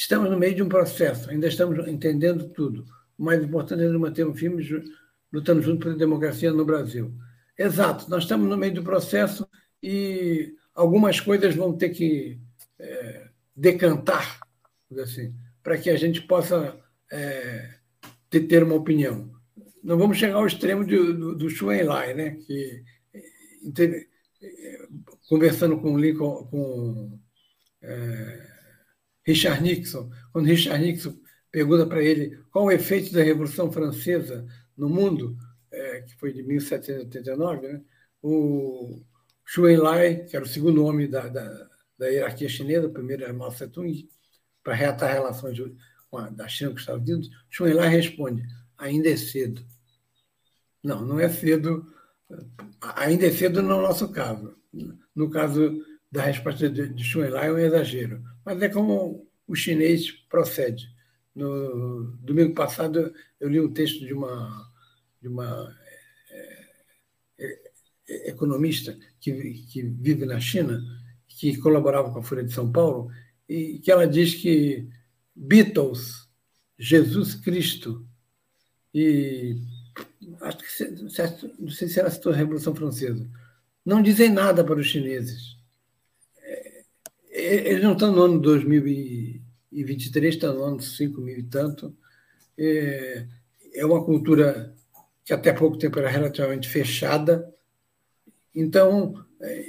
Estamos 0.00 0.30
no 0.30 0.38
meio 0.38 0.54
de 0.54 0.62
um 0.62 0.68
processo, 0.68 1.28
ainda 1.28 1.46
estamos 1.46 1.86
entendendo 1.86 2.48
tudo. 2.48 2.86
O 3.18 3.22
mais 3.22 3.44
importante 3.44 3.82
é 3.82 3.88
manter 3.90 4.26
um 4.26 4.34
filme 4.34 4.66
lutando 5.30 5.60
junto 5.60 5.84
pela 5.84 5.94
democracia 5.94 6.50
no 6.50 6.64
Brasil. 6.64 7.12
Exato, 7.56 8.08
nós 8.08 8.22
estamos 8.22 8.48
no 8.48 8.56
meio 8.56 8.72
do 8.72 8.82
processo 8.82 9.46
e 9.82 10.54
algumas 10.74 11.20
coisas 11.20 11.54
vão 11.54 11.76
ter 11.76 11.90
que 11.90 12.40
é, 12.78 13.28
decantar, 13.54 14.40
assim, 15.02 15.34
para 15.62 15.76
que 15.76 15.90
a 15.90 15.96
gente 15.96 16.22
possa 16.22 16.80
é, 17.12 17.74
ter, 18.30 18.62
uma 18.62 18.76
opinião. 18.76 19.30
Não 19.84 19.98
vamos 19.98 20.16
chegar 20.16 20.36
ao 20.36 20.46
extremo 20.46 20.82
do, 20.82 21.34
do, 21.34 21.34
do 21.36 21.72
Enlai, 21.74 22.14
né? 22.14 22.38
que, 22.46 22.82
conversando 25.28 25.78
com, 25.78 25.98
Lincoln, 25.98 26.46
com 26.46 27.20
é, 27.82 28.49
Richard 29.24 29.62
Nixon, 29.62 30.10
quando 30.32 30.46
Richard 30.46 30.84
Nixon 30.84 31.18
pergunta 31.50 31.86
para 31.86 32.02
ele 32.02 32.38
qual 32.50 32.66
o 32.66 32.70
efeito 32.70 33.12
da 33.12 33.22
Revolução 33.22 33.70
Francesa 33.70 34.46
no 34.76 34.88
mundo, 34.88 35.36
é, 35.70 36.02
que 36.02 36.14
foi 36.16 36.32
de 36.32 36.42
1789, 36.42 37.68
né? 37.68 37.80
o 38.22 39.02
Xu 39.44 39.68
Enlai, 39.68 40.24
que 40.24 40.36
era 40.36 40.44
o 40.44 40.48
segundo 40.48 40.84
homem 40.84 41.08
da, 41.08 41.28
da, 41.28 41.68
da 41.98 42.06
hierarquia 42.06 42.48
chinesa, 42.48 42.86
o 42.86 42.92
primeiro 42.92 43.24
era 43.24 43.32
Mao 43.32 43.50
Tse-tung, 43.50 44.08
para 44.62 44.74
reatar 44.74 45.12
relações 45.12 45.58
com 46.10 46.18
a, 46.18 46.28
da 46.30 46.48
China 46.48 46.70
com 46.70 46.76
os 46.76 46.82
Estados 46.82 47.08
Unidos, 47.08 47.30
Xu 47.48 47.66
Enlai 47.66 47.88
responde, 47.88 48.44
ainda 48.76 49.08
é 49.08 49.16
cedo. 49.16 49.64
Não, 50.82 51.04
não 51.04 51.20
é 51.20 51.28
cedo, 51.28 51.86
ainda 52.80 53.26
é 53.26 53.30
cedo 53.30 53.62
no 53.62 53.82
nosso 53.82 54.08
caso. 54.10 54.56
No 55.14 55.28
caso 55.28 55.84
da 56.10 56.22
resposta 56.22 56.68
de, 56.68 56.82
Enlai 57.18 57.48
é 57.48 57.52
um 57.52 57.58
exagero, 57.58 58.22
mas 58.44 58.60
é 58.60 58.68
como 58.68 59.28
o 59.46 59.54
chinês 59.54 60.10
procede. 60.28 60.88
No 61.34 62.16
domingo 62.20 62.54
passado 62.54 63.12
eu 63.38 63.48
li 63.48 63.60
um 63.60 63.72
texto 63.72 64.04
de 64.04 64.12
uma, 64.12 64.72
de 65.22 65.28
uma 65.28 65.76
é, 66.30 66.66
é, 67.38 68.30
economista 68.30 68.98
que, 69.20 69.32
que 69.70 69.82
vive 69.82 70.26
na 70.26 70.40
China, 70.40 70.82
que 71.28 71.56
colaborava 71.58 72.12
com 72.12 72.18
a 72.18 72.22
Folha 72.22 72.44
de 72.44 72.52
São 72.52 72.70
Paulo, 72.70 73.10
e 73.48 73.78
que 73.78 73.90
ela 73.90 74.06
diz 74.06 74.34
que 74.34 74.88
Beatles, 75.34 76.28
Jesus 76.78 77.34
Cristo 77.34 78.06
e 78.92 79.56
acho 80.40 80.58
que 80.58 80.84
não 81.58 81.70
sei 81.70 81.88
se 81.88 82.00
ela 82.00 82.10
citou 82.10 82.32
a 82.32 82.36
Revolução 82.36 82.74
Francesa, 82.74 83.28
não 83.84 84.02
dizem 84.02 84.30
nada 84.30 84.64
para 84.64 84.80
os 84.80 84.86
chineses. 84.86 85.59
É, 87.50 87.54
eles 87.68 87.82
não 87.82 87.94
estão 87.94 88.12
no 88.12 88.22
ano 88.22 88.38
2023, 88.38 90.34
estão 90.34 90.54
no 90.54 90.62
ano 90.62 90.80
5 90.80 91.20
mil 91.20 91.36
e 91.36 91.42
tanto. 91.42 91.96
É, 92.56 93.26
é 93.74 93.84
uma 93.84 94.04
cultura 94.04 94.72
que 95.24 95.32
até 95.32 95.52
pouco 95.52 95.76
tempo 95.76 95.98
era 95.98 96.08
relativamente 96.08 96.68
fechada, 96.68 97.52
então, 98.54 99.24
é, 99.40 99.64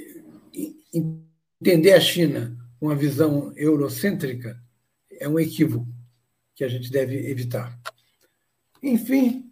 entender 0.92 1.92
a 1.92 2.00
China 2.00 2.56
com 2.78 2.86
uma 2.86 2.94
visão 2.94 3.52
eurocêntrica 3.56 4.62
é 5.10 5.28
um 5.28 5.38
equívoco 5.38 5.86
que 6.54 6.62
a 6.62 6.68
gente 6.68 6.88
deve 6.90 7.16
evitar. 7.28 7.76
Enfim, 8.80 9.50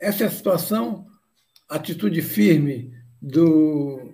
essa 0.00 0.24
é 0.24 0.26
a 0.26 0.30
situação, 0.30 1.06
a 1.68 1.76
atitude 1.76 2.22
firme 2.22 2.94
do 3.20 4.11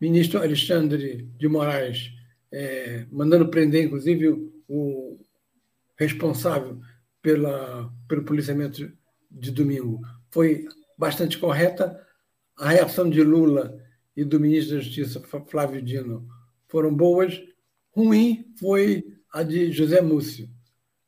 ministro 0.00 0.40
Alexandre 0.40 1.28
de 1.38 1.48
Moraes, 1.48 2.12
é, 2.52 3.06
mandando 3.10 3.48
prender, 3.48 3.84
inclusive, 3.84 4.50
o 4.68 5.18
responsável 5.98 6.80
pela, 7.20 7.92
pelo 8.06 8.24
policiamento 8.24 8.90
de 9.30 9.50
domingo, 9.50 10.00
foi 10.30 10.66
bastante 10.96 11.38
correta 11.38 12.00
a 12.56 12.70
reação 12.70 13.08
de 13.08 13.22
Lula 13.22 13.78
e 14.16 14.24
do 14.24 14.40
ministro 14.40 14.76
da 14.76 14.82
Justiça, 14.82 15.22
Flávio 15.46 15.80
Dino, 15.80 16.26
foram 16.66 16.94
boas. 16.94 17.40
Ruim 17.92 18.52
foi 18.58 19.04
a 19.32 19.42
de 19.42 19.70
José 19.72 20.00
Múcio. 20.00 20.48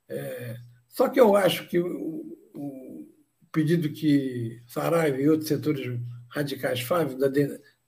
É, 0.07 0.57
só 0.87 1.09
que 1.09 1.19
eu 1.19 1.35
acho 1.35 1.67
que 1.67 1.79
o, 1.79 2.37
o 2.53 3.07
pedido 3.51 3.89
que 3.89 4.61
Saraiva 4.67 5.17
e 5.17 5.29
outros 5.29 5.49
setores 5.49 5.99
radicais 6.29 6.81
fazem, 6.81 7.17
da, 7.17 7.27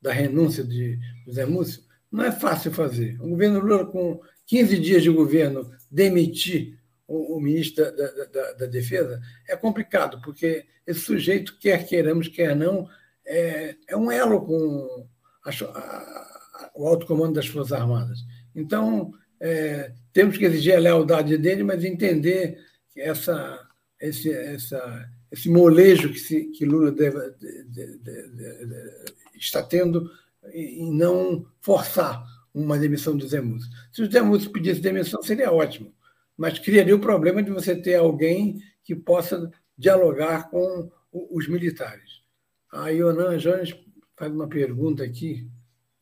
da 0.03 0.11
renúncia 0.11 0.63
de 0.63 0.99
José 1.25 1.45
Múcio, 1.45 1.81
não 2.11 2.25
é 2.25 2.31
fácil 2.31 2.71
fazer. 2.71 3.19
O 3.21 3.29
governo 3.29 3.59
Lula, 3.59 3.85
com 3.85 4.19
15 4.45 4.77
dias 4.77 5.01
de 5.01 5.09
governo, 5.09 5.71
demitir 5.89 6.77
o, 7.07 7.37
o 7.37 7.41
ministro 7.41 7.85
da, 7.95 8.25
da, 8.25 8.53
da, 8.53 8.65
Defesa 8.65 9.21
é 9.47 9.55
complicado, 9.55 10.21
porque 10.21 10.65
esse 10.85 10.99
sujeito, 10.99 11.57
quer 11.57 11.87
queiramos, 11.87 12.27
quer 12.27 12.55
não, 12.55 12.87
é, 13.25 13.75
é 13.87 13.95
um 13.95 14.11
elo 14.11 14.45
com 14.45 15.07
a, 15.45 15.49
a, 15.49 16.71
o 16.75 16.85
alto 16.85 17.05
comando 17.05 17.35
das 17.35 17.47
Forças 17.47 17.71
Armadas. 17.71 18.19
Então, 18.53 19.13
é, 19.39 19.93
temos 20.11 20.37
que 20.37 20.45
exigir 20.45 20.75
a 20.75 20.79
lealdade 20.79 21.37
dele, 21.37 21.63
mas 21.63 21.83
entender 21.83 22.59
essa, 22.95 23.59
esse, 23.99 24.31
essa, 24.31 25.09
esse 25.33 25.49
molejo 25.49 26.09
que, 26.09 26.19
se, 26.19 26.45
que 26.51 26.63
Lula 26.63 26.91
deve, 26.91 27.17
de, 27.39 27.63
de, 27.63 27.97
de, 27.97 28.91
está 29.33 29.63
tendo 29.63 30.07
e 30.53 30.91
não 30.91 31.43
forçar 31.59 32.23
uma 32.53 32.77
demissão 32.77 33.17
do 33.17 33.27
Zé 33.27 33.41
Múcio. 33.41 33.67
Se 33.91 34.03
o 34.03 34.11
Zé 34.11 34.21
Múcio 34.21 34.51
pedisse 34.51 34.79
demissão, 34.79 35.23
seria 35.23 35.51
ótimo, 35.51 35.91
mas 36.37 36.59
criaria 36.59 36.95
o 36.95 36.99
problema 36.99 37.41
de 37.41 37.49
você 37.49 37.75
ter 37.75 37.95
alguém 37.95 38.59
que 38.83 38.95
possa 38.95 39.51
dialogar 39.75 40.51
com 40.51 40.91
os 41.11 41.47
militares. 41.47 42.21
A 42.71 42.89
Ionan 42.89 43.37
Jones 43.37 43.75
faz 44.15 44.31
uma 44.31 44.47
pergunta 44.47 45.03
aqui. 45.03 45.47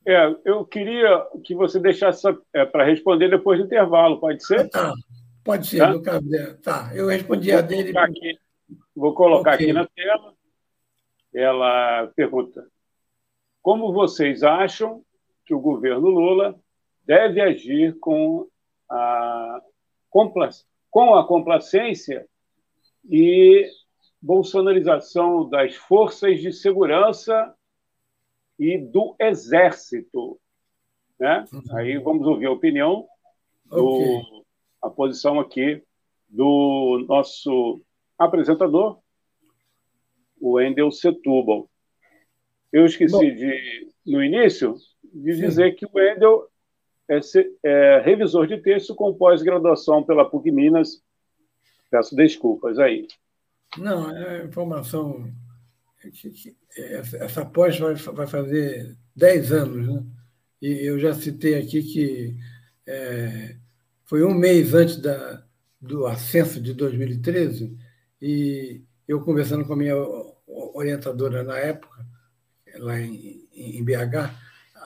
É, 0.06 0.36
eu 0.44 0.66
queria 0.66 1.26
que 1.46 1.56
você 1.56 1.80
deixasse 1.80 2.28
é, 2.54 2.66
para 2.66 2.84
responder 2.84 3.30
depois 3.30 3.60
do 3.60 3.66
intervalo, 3.66 4.20
pode 4.20 4.46
ser? 4.46 4.68
tá, 4.70 4.94
pode 5.42 5.68
ser, 5.68 5.78
tá? 5.78 5.94
no 5.94 6.02
caso 6.02 6.30
dela. 6.30 6.60
Tá, 6.62 6.92
eu 6.94 7.08
respondi 7.08 7.50
a 7.54 7.62
dele. 7.62 7.98
Aqui, 7.98 8.38
vou 8.96 9.14
colocar 9.14 9.56
okay. 9.56 9.66
aqui 9.66 9.74
na 9.74 9.88
tela. 9.88 10.34
Ela 11.34 12.08
pergunta: 12.16 12.68
Como 13.62 13.94
vocês 13.94 14.44
acham 14.44 15.04
que 15.46 15.54
o 15.54 15.60
governo 15.60 16.10
Lula 16.10 16.60
deve 17.06 17.42
agir 17.42 17.98
com 18.00 18.48
a, 18.90 19.62
com 20.90 21.16
a 21.16 21.28
complacência 21.28 22.28
e 23.10 23.68
bolsonarização 24.22 25.50
das 25.50 25.76
forças 25.76 26.40
de 26.40 26.54
segurança 26.54 27.54
e 28.60 28.78
do 28.78 29.16
exército. 29.20 30.40
Né? 31.20 31.46
Uhum. 31.52 31.78
Aí 31.78 31.98
vamos 31.98 32.28
ouvir 32.28 32.46
a 32.46 32.52
opinião, 32.52 33.08
do, 33.66 33.88
okay. 33.88 34.44
a 34.84 34.90
posição 34.90 35.40
aqui 35.40 35.84
do 36.30 37.04
nosso 37.08 37.82
apresentador, 38.26 39.00
o 40.40 40.60
Endel 40.60 40.92
Setúbal. 40.92 41.70
Eu 42.72 42.86
esqueci 42.86 43.12
Bom, 43.12 43.20
de, 43.20 43.88
no 44.06 44.24
início, 44.24 44.76
de 45.14 45.34
sim. 45.34 45.42
dizer 45.42 45.76
que 45.76 45.86
o 45.86 46.00
Endel 46.00 46.48
é, 47.10 47.20
é 47.64 48.00
revisor 48.00 48.48
de 48.48 48.58
texto 48.58 48.96
com 48.96 49.14
pós-graduação 49.14 50.04
pela 50.04 50.30
PUC 50.30 50.52
Minas 50.52 51.04
Peço 51.92 52.16
desculpas 52.16 52.80
aí. 52.80 53.06
Não, 53.78 54.10
é 54.16 54.46
informação. 54.46 55.30
Essa 57.20 57.46
pós 57.46 57.78
vai, 57.78 57.96
vai 57.96 58.26
fazer 58.26 58.96
10 59.14 59.52
anos, 59.52 59.88
né? 59.88 60.04
E 60.62 60.88
eu 60.88 60.98
já 60.98 61.14
citei 61.14 61.56
aqui 61.56 61.84
que 61.84 62.38
é, 62.88 63.58
foi 64.06 64.24
um 64.24 64.34
mês 64.34 64.74
antes 64.74 64.98
da, 64.98 65.44
do 65.82 66.06
ascenso 66.06 66.62
de 66.62 66.74
2013, 66.74 67.78
e 68.22 68.82
eu 69.08 69.22
conversando 69.22 69.66
com 69.66 69.74
a 69.74 69.78
minha 69.78 69.96
orientadora 70.74 71.44
na 71.44 71.58
época, 71.58 72.06
lá 72.76 73.00
em, 73.00 73.48
em 73.54 73.84
BH, 73.84 74.32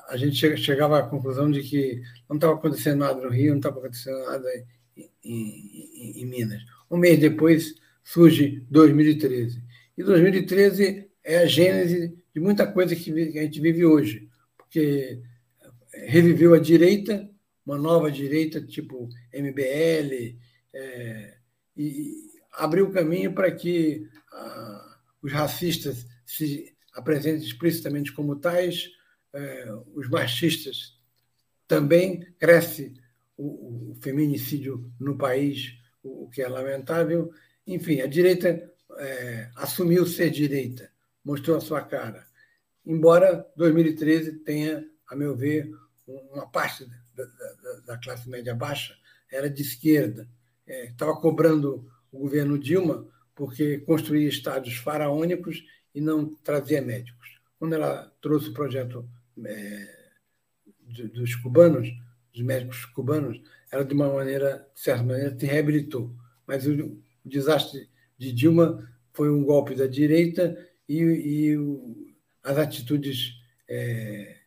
a 0.08 0.18
gente 0.18 0.58
chegava 0.58 1.00
à 1.00 1.04
conclusão 1.04 1.50
de 1.50 1.62
que 1.62 2.02
não 2.30 2.38
estava 2.38 2.54
acontecendo 2.54 3.00
nada 3.00 3.22
no 3.22 3.30
Rio, 3.30 3.52
não 3.52 3.58
estava 3.58 3.80
acontecendo 3.80 4.20
nada 4.26 4.48
em, 4.96 5.10
em, 5.24 6.22
em, 6.22 6.26
Minas. 6.26 6.62
Um 6.90 6.98
mês 6.98 7.20
depois 7.20 7.76
surge 8.04 8.64
2013. 8.70 9.62
E 9.98 10.04
2013 10.04 11.10
é 11.24 11.38
a 11.40 11.46
gênese 11.46 12.16
de 12.34 12.40
muita 12.40 12.68
coisa 12.68 12.96
que 12.96 13.12
a 13.12 13.44
gente 13.44 13.60
vive 13.60 13.86
hoje, 13.86 14.30
porque 14.58 15.22
reviveu 15.92 16.54
a 16.54 16.60
direita, 16.60 17.30
uma 17.66 17.78
nova 17.78 18.12
direita 18.12 18.62
tipo 18.62 19.10
MBL, 19.34 20.38
é, 20.74 21.38
e 21.76 22.35
abriu 22.58 22.92
caminho 22.92 23.34
para 23.34 23.52
que 23.52 24.08
ah, 24.32 24.98
os 25.22 25.32
racistas 25.32 26.08
se 26.26 26.76
apresentem 26.94 27.46
explicitamente 27.46 28.12
como 28.12 28.36
tais, 28.38 28.90
é, 29.34 29.70
os 29.94 30.10
machistas 30.10 30.98
também 31.68 32.22
cresce 32.40 32.94
o, 33.38 33.92
o, 33.92 33.96
feminicídio 34.02 34.90
no 35.00 35.18
país, 35.18 35.78
o, 36.02 36.26
o, 36.26 36.30
que 36.30 36.42
é 36.42 36.48
lamentável. 36.48 37.32
Enfim, 37.68 38.00
a 38.00 38.08
direita 38.08 38.72
é, 38.98 39.50
assumiu 39.56 40.06
ser 40.06 40.30
direita, 40.30 40.90
mostrou 41.24 41.58
a 41.58 41.62
sua 41.62 41.82
cara. 41.82 42.26
Embora 42.86 43.46
2013 43.58 44.40
tenha, 44.40 44.88
a 45.08 45.16
meu 45.16 45.36
ver, 45.36 45.70
uma 46.08 46.48
parte 46.48 46.86
da, 47.14 47.26
da, 47.26 47.80
da 47.88 47.98
classe 47.98 48.30
média 48.30 48.54
baixa 48.54 48.96
era 49.30 49.50
de 49.50 49.62
esquerda, 49.62 50.30
estava 50.66 51.12
é, 51.12 51.22
cobrando 51.22 51.92
o 52.16 52.20
governo 52.20 52.58
Dilma 52.58 53.06
porque 53.36 53.80
construía 53.80 54.30
estádios 54.30 54.78
faraônicos 54.78 55.64
e 55.94 56.00
não 56.00 56.34
trazia 56.36 56.82
médicos. 56.82 57.40
Quando 57.60 57.74
ela 57.74 58.12
trouxe 58.22 58.50
o 58.50 58.54
projeto 58.54 59.08
é, 59.46 59.88
dos 61.14 61.36
cubanos, 61.36 61.90
dos 62.34 62.42
médicos 62.42 62.86
cubanos, 62.86 63.42
ela 63.72 63.84
de 63.84 63.94
uma 63.94 64.12
maneira, 64.12 64.68
de 64.74 64.80
certa 64.80 65.04
maneira, 65.04 65.38
se 65.38 65.46
reabilitou. 65.46 66.16
Mas 66.48 66.66
o, 66.66 66.98
desastre 67.24 67.90
de 68.18 68.32
Dilma 68.32 68.88
foi 69.12 69.32
um 69.32 69.44
golpe 69.44 69.74
da 69.74 69.88
direita 69.88 70.56
e, 70.88 71.00
e 71.00 71.58
o, 71.58 72.14
as 72.44 72.58
atitudes 72.58 73.34
é, 73.68 74.38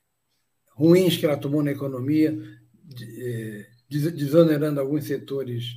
ruins 0.71 1.17
que 1.17 1.27
ela 1.27 1.37
tomou 1.37 1.63
na 1.63 1.73
economia, 1.73 2.39
de, 2.85 3.23
é, 3.23 3.67
desonerando 3.89 4.81
alguns 4.81 5.05
setores 5.05 5.77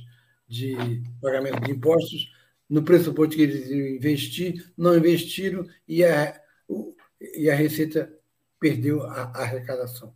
de 0.52 1.02
pagamento 1.18 1.62
de 1.62 1.70
impostos, 1.70 2.30
no 2.68 2.82
pressuposto 2.82 3.36
que 3.36 3.42
eles 3.42 3.70
iam 3.70 3.96
investir, 3.96 4.70
não 4.76 4.94
investiram 4.94 5.66
e 5.88 6.04
a, 6.04 6.38
e 7.38 7.48
a 7.48 7.54
Receita 7.54 8.12
perdeu 8.60 9.02
a, 9.02 9.32
a 9.34 9.42
arrecadação. 9.44 10.14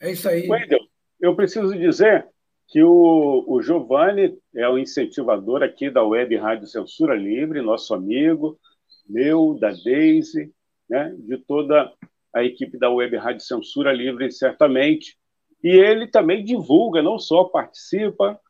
É 0.00 0.12
isso 0.12 0.28
aí. 0.28 0.48
Wendel, 0.48 0.80
eu 1.20 1.36
preciso 1.36 1.78
dizer 1.78 2.26
que 2.68 2.82
o, 2.82 3.44
o 3.46 3.60
Giovanni 3.60 4.38
é 4.54 4.66
o 4.66 4.78
incentivador 4.78 5.62
aqui 5.62 5.90
da 5.90 6.02
Web 6.02 6.34
Rádio 6.36 6.66
Censura 6.66 7.14
Livre, 7.14 7.60
nosso 7.60 7.92
amigo, 7.92 8.58
meu, 9.06 9.58
da 9.60 9.72
Daisy, 9.84 10.52
né, 10.88 11.14
de 11.18 11.36
toda 11.36 11.92
a 12.34 12.44
equipe 12.44 12.78
da 12.78 12.90
Web 12.90 13.16
Rádio 13.18 13.44
Censura 13.44 13.92
Livre, 13.92 14.30
certamente. 14.32 15.18
E 15.62 15.68
ele 15.68 16.06
também 16.06 16.42
divulga, 16.42 17.02
não 17.02 17.18
só 17.18 17.44
participa, 17.44 18.40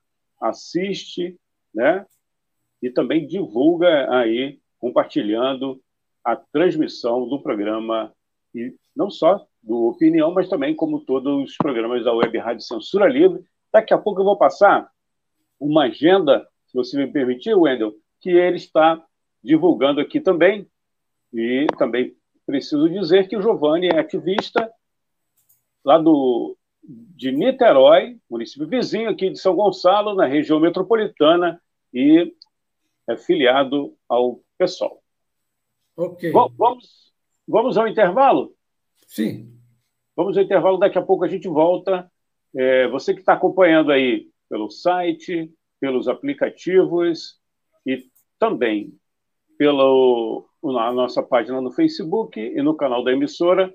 assiste, 0.40 1.36
né, 1.74 2.04
e 2.82 2.90
também 2.90 3.26
divulga 3.26 4.10
aí, 4.10 4.58
compartilhando 4.78 5.80
a 6.24 6.36
transmissão 6.36 7.28
do 7.28 7.40
programa 7.40 8.12
e 8.54 8.74
não 8.94 9.10
só 9.10 9.46
do 9.62 9.88
Opinião, 9.88 10.32
mas 10.32 10.48
também 10.48 10.74
como 10.74 11.00
todos 11.00 11.50
os 11.50 11.56
programas 11.56 12.04
da 12.04 12.12
Web 12.12 12.38
Rádio 12.38 12.64
Censura 12.64 13.08
Livre. 13.08 13.44
Daqui 13.72 13.92
a 13.92 13.98
pouco 13.98 14.20
eu 14.20 14.24
vou 14.24 14.36
passar 14.36 14.90
uma 15.58 15.84
agenda, 15.84 16.46
se 16.66 16.74
você 16.74 16.96
me 16.96 17.10
permitir, 17.10 17.54
Wendel, 17.54 17.94
que 18.20 18.30
ele 18.30 18.56
está 18.56 19.04
divulgando 19.42 20.00
aqui 20.00 20.20
também. 20.20 20.66
E 21.32 21.66
também 21.76 22.16
preciso 22.46 22.88
dizer 22.88 23.28
que 23.28 23.36
o 23.36 23.42
Giovanni 23.42 23.88
é 23.88 23.98
ativista 23.98 24.72
lá 25.84 25.98
do, 25.98 26.56
de 26.88 27.30
Niterói, 27.30 28.18
município 28.30 28.66
vizinho 28.66 29.10
aqui 29.10 29.30
de 29.30 29.38
São 29.38 29.54
Gonçalo, 29.54 30.14
na 30.14 30.26
região 30.26 30.58
metropolitana, 30.58 31.60
e 31.92 32.32
é 33.06 33.16
filiado 33.16 33.94
ao 34.08 34.40
PSOL. 34.56 35.02
Ok. 35.96 36.32
Bom, 36.32 36.50
vamos 36.56 37.08
Vamos 37.48 37.78
ao 37.78 37.88
intervalo? 37.88 38.54
Sim. 39.06 39.50
Vamos 40.14 40.36
ao 40.36 40.44
intervalo, 40.44 40.76
daqui 40.76 40.98
a 40.98 41.02
pouco 41.02 41.24
a 41.24 41.28
gente 41.28 41.48
volta. 41.48 42.12
É, 42.54 42.86
você 42.88 43.14
que 43.14 43.20
está 43.20 43.32
acompanhando 43.32 43.90
aí 43.90 44.28
pelo 44.50 44.68
site, 44.68 45.50
pelos 45.80 46.08
aplicativos 46.08 47.40
e 47.86 48.04
também 48.38 48.92
pela 49.56 49.82
nossa 50.62 51.22
página 51.22 51.58
no 51.62 51.70
Facebook 51.70 52.38
e 52.38 52.62
no 52.62 52.76
canal 52.76 53.02
da 53.02 53.12
emissora, 53.12 53.74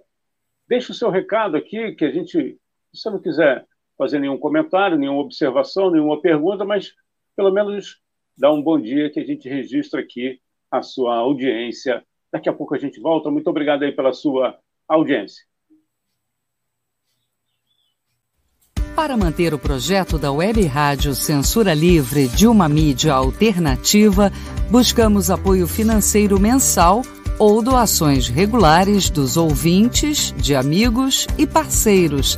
deixe 0.67 0.91
o 0.91 0.95
seu 0.95 1.09
recado 1.09 1.57
aqui, 1.57 1.93
que 1.93 2.05
a 2.05 2.11
gente, 2.11 2.59
se 2.93 3.01
você 3.01 3.09
não 3.09 3.19
quiser 3.19 3.65
fazer 3.97 4.19
nenhum 4.19 4.37
comentário, 4.37 4.97
nenhuma 4.97 5.21
observação, 5.21 5.91
nenhuma 5.91 6.21
pergunta, 6.21 6.63
mas 6.65 6.93
pelo 7.35 7.51
menos 7.51 7.99
dá 8.37 8.51
um 8.51 8.61
bom 8.61 8.79
dia 8.79 9.09
que 9.09 9.19
a 9.19 9.25
gente 9.25 9.47
registra 9.49 9.99
aqui 10.01 10.39
a 10.71 10.81
sua 10.81 11.15
audiência 11.15 12.03
Daqui 12.33 12.49
a 12.49 12.53
pouco 12.53 12.73
a 12.73 12.79
gente 12.79 12.99
volta. 12.99 13.29
Muito 13.29 13.47
obrigado 13.47 13.83
aí 13.83 13.91
pela 13.91 14.11
sua 14.11 14.57
audiência. 14.87 15.43
Para 18.95 19.15
manter 19.15 19.53
o 19.53 19.59
projeto 19.59 20.17
da 20.17 20.31
Web 20.31 20.65
Rádio 20.65 21.13
Censura 21.13 21.75
Livre 21.75 22.27
de 22.27 22.47
uma 22.47 22.67
mídia 22.67 23.13
alternativa, 23.13 24.31
buscamos 24.71 25.29
apoio 25.29 25.67
financeiro 25.67 26.39
mensal 26.39 27.03
ou 27.37 27.61
doações 27.61 28.27
regulares 28.27 29.11
dos 29.11 29.37
ouvintes, 29.37 30.31
de 30.31 30.55
amigos 30.55 31.27
e 31.37 31.45
parceiros, 31.45 32.37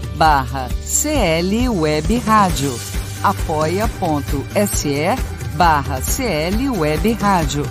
barra 0.15 0.69
CL 0.85 1.69
Web 1.69 2.17
Rádio. 2.19 2.79
apoia.se 3.23 5.15
barra 5.55 5.99
CL 6.01 6.69
Web 6.69 7.13
Rádio. 7.13 7.65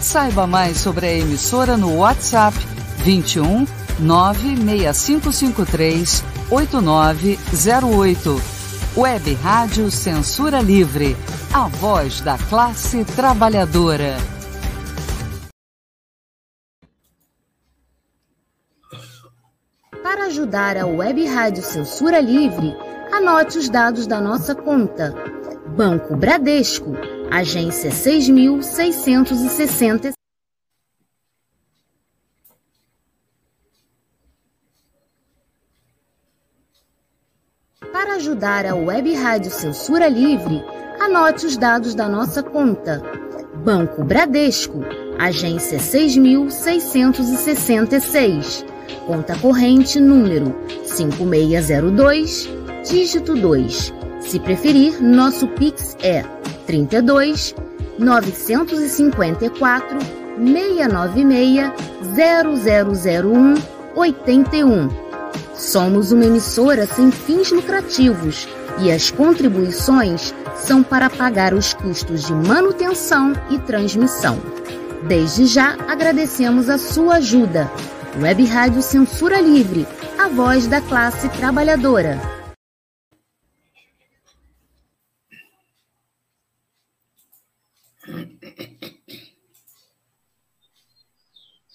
Saiba 0.00 0.46
mais 0.46 0.78
sobre 0.78 1.06
a 1.06 1.14
emissora 1.14 1.76
no 1.76 1.96
WhatsApp 1.96 2.56
21 2.98 3.66
96553 3.98 6.22
8908. 6.50 8.40
Web 8.96 9.34
Rádio 9.42 9.90
Censura 9.90 10.60
Livre, 10.60 11.16
a 11.52 11.66
voz 11.68 12.20
da 12.20 12.38
classe 12.38 13.04
trabalhadora. 13.04 14.35
Para 20.26 20.32
ajudar 20.32 20.76
a 20.76 20.84
Web 20.84 21.24
Rádio 21.24 21.62
Censura 21.62 22.18
Livre, 22.18 22.76
anote 23.12 23.58
os 23.58 23.68
dados 23.68 24.08
da 24.08 24.20
nossa 24.20 24.56
conta. 24.56 25.14
Banco 25.76 26.16
Bradesco 26.16 26.96
agência 27.30 27.92
6660. 27.92 30.12
Para 37.92 38.16
ajudar 38.16 38.66
a 38.66 38.74
Web 38.74 39.14
Rádio 39.14 39.52
Censura 39.52 40.08
Livre, 40.08 40.60
anote 40.98 41.46
os 41.46 41.56
dados 41.56 41.94
da 41.94 42.08
nossa 42.08 42.42
conta. 42.42 43.00
Banco 43.64 44.02
Bradesco, 44.02 44.80
agência 45.20 45.78
6666, 45.78 48.64
conta 49.06 49.36
corrente 49.36 50.00
número 50.00 50.54
5602, 50.84 52.48
dígito 52.88 53.34
2. 53.34 53.92
Se 54.20 54.40
preferir, 54.40 55.02
nosso 55.02 55.46
Pix 55.48 55.96
é 56.02 56.24
32 56.66 57.54
954 57.98 59.98
696 60.36 61.72
0001 62.14 63.54
81. 63.94 64.88
Somos 65.54 66.12
uma 66.12 66.26
emissora 66.26 66.86
sem 66.86 67.10
fins 67.10 67.50
lucrativos 67.50 68.46
e 68.78 68.92
as 68.92 69.10
contribuições 69.10 70.34
são 70.54 70.82
para 70.82 71.08
pagar 71.08 71.54
os 71.54 71.72
custos 71.72 72.26
de 72.26 72.34
manutenção 72.34 73.32
e 73.50 73.58
transmissão. 73.60 74.38
Desde 75.08 75.46
já 75.46 75.74
agradecemos 75.88 76.68
a 76.68 76.76
sua 76.76 77.14
ajuda. 77.16 77.70
Web 78.18 78.46
Rádio 78.46 78.80
Censura 78.80 79.42
Livre, 79.42 79.82
a 80.18 80.26
voz 80.26 80.66
da 80.66 80.80
classe 80.80 81.28
trabalhadora. 81.38 82.16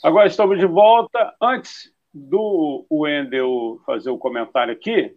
Agora 0.04 0.26
estamos 0.26 0.58
de 0.58 0.66
volta. 0.66 1.32
Antes 1.40 1.94
do 2.12 2.88
Wendel 2.92 3.80
fazer 3.86 4.10
o 4.10 4.18
comentário 4.18 4.74
aqui, 4.74 5.16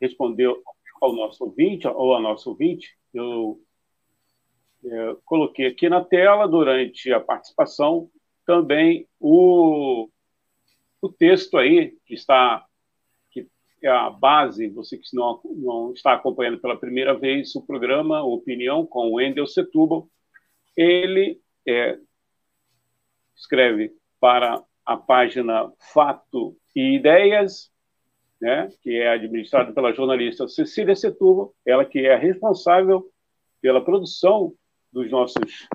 responder 0.00 0.50
ao 1.02 1.12
nosso 1.12 1.44
ouvinte, 1.44 1.86
ou 1.86 2.16
a 2.16 2.20
nosso 2.20 2.48
ouvinte, 2.48 2.96
eu 3.12 3.60
é, 4.86 5.16
coloquei 5.26 5.66
aqui 5.66 5.86
na 5.90 6.02
tela, 6.02 6.48
durante 6.48 7.12
a 7.12 7.20
participação, 7.20 8.10
também 8.48 9.06
o, 9.20 10.08
o 11.02 11.08
texto 11.10 11.58
aí, 11.58 11.94
que 12.06 12.14
está 12.14 12.64
que 13.30 13.46
é 13.82 13.90
a 13.90 14.08
base, 14.08 14.68
você 14.68 14.96
que 14.96 15.04
não, 15.12 15.38
não 15.44 15.92
está 15.92 16.14
acompanhando 16.14 16.58
pela 16.58 16.74
primeira 16.74 17.14
vez 17.14 17.54
o 17.54 17.60
programa 17.60 18.22
Opinião 18.22 18.86
com 18.86 19.08
o 19.08 19.16
Wendel 19.16 19.46
Setúbal, 19.46 20.08
ele 20.74 21.38
é, 21.66 21.98
escreve 23.36 23.94
para 24.18 24.64
a 24.82 24.96
página 24.96 25.70
Fato 25.92 26.56
e 26.74 26.96
Ideias, 26.96 27.70
né, 28.40 28.72
que 28.80 28.96
é 28.96 29.10
administrada 29.10 29.74
pela 29.74 29.92
jornalista 29.92 30.48
Cecília 30.48 30.96
Setúbal, 30.96 31.54
ela 31.66 31.84
que 31.84 31.98
é 31.98 32.16
responsável 32.16 33.12
pela 33.60 33.84
produção 33.84 34.54
dos 34.90 35.10
nossos, 35.10 35.68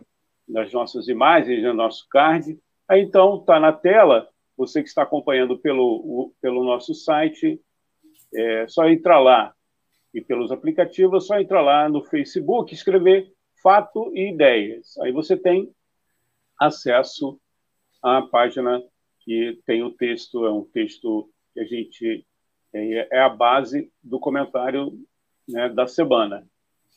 das 0.48 0.74
nossas 0.74 1.08
imagens, 1.08 1.62
do 1.62 1.72
nosso 1.72 2.08
card. 2.10 2.60
Aí, 2.88 3.02
então, 3.02 3.38
está 3.38 3.60
na 3.60 3.72
tela, 3.72 4.28
você 4.58 4.82
que 4.82 4.90
está 4.90 5.04
acompanhando 5.04 5.58
pelo, 5.58 6.34
pelo 6.42 6.64
nosso 6.64 6.94
site, 6.94 7.60
é 8.34 8.68
só 8.68 8.88
entrar 8.88 9.20
lá. 9.20 9.54
E 10.14 10.22
pelos 10.22 10.52
aplicativos, 10.52 11.24
é 11.24 11.28
só 11.28 11.40
entrar 11.40 11.62
lá 11.62 11.90
no 11.90 12.04
Facebook, 12.04 12.74
escrever 12.74 13.32
Fato 13.62 14.12
e 14.14 14.32
Ideias. 14.32 14.98
Aí 15.00 15.12
você 15.12 15.36
tem 15.36 15.74
acesso 16.60 17.40
à 18.02 18.22
página 18.22 18.84
que 19.22 19.60
tem 19.66 19.82
o 19.84 19.92
texto, 19.92 20.46
é 20.46 20.52
um 20.52 20.66
texto 20.66 21.30
que 21.54 21.62
a 21.62 21.66
gente 21.66 22.26
é, 22.74 23.18
é 23.18 23.20
a 23.22 23.30
base 23.30 23.92
do 24.04 24.20
comentário 24.20 24.92
né, 25.48 25.70
da 25.70 25.88
semana. 25.88 26.46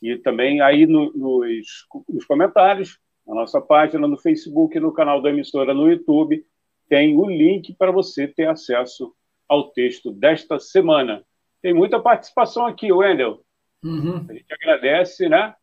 E 0.02 0.16
também 0.18 0.60
aí 0.60 0.86
no, 0.86 1.12
nos, 1.12 1.86
nos 2.08 2.24
comentários, 2.24 2.98
na 3.26 3.34
nossa 3.34 3.60
página 3.60 4.06
no 4.06 4.16
Facebook, 4.16 4.78
no 4.78 4.92
canal 4.92 5.20
da 5.20 5.30
emissora 5.30 5.74
no 5.74 5.90
YouTube, 5.90 6.44
tem 6.88 7.16
o 7.16 7.28
link 7.28 7.74
para 7.74 7.90
você 7.90 8.28
ter 8.28 8.48
acesso 8.48 9.14
ao 9.48 9.70
texto 9.70 10.12
desta 10.12 10.58
semana. 10.58 11.24
Tem 11.60 11.74
muita 11.74 12.00
participação 12.00 12.66
aqui, 12.66 12.92
Wendel. 12.92 13.44
Uhum. 13.82 14.24
A 14.28 14.32
gente 14.32 14.52
agradece, 14.52 15.28
né? 15.28 15.54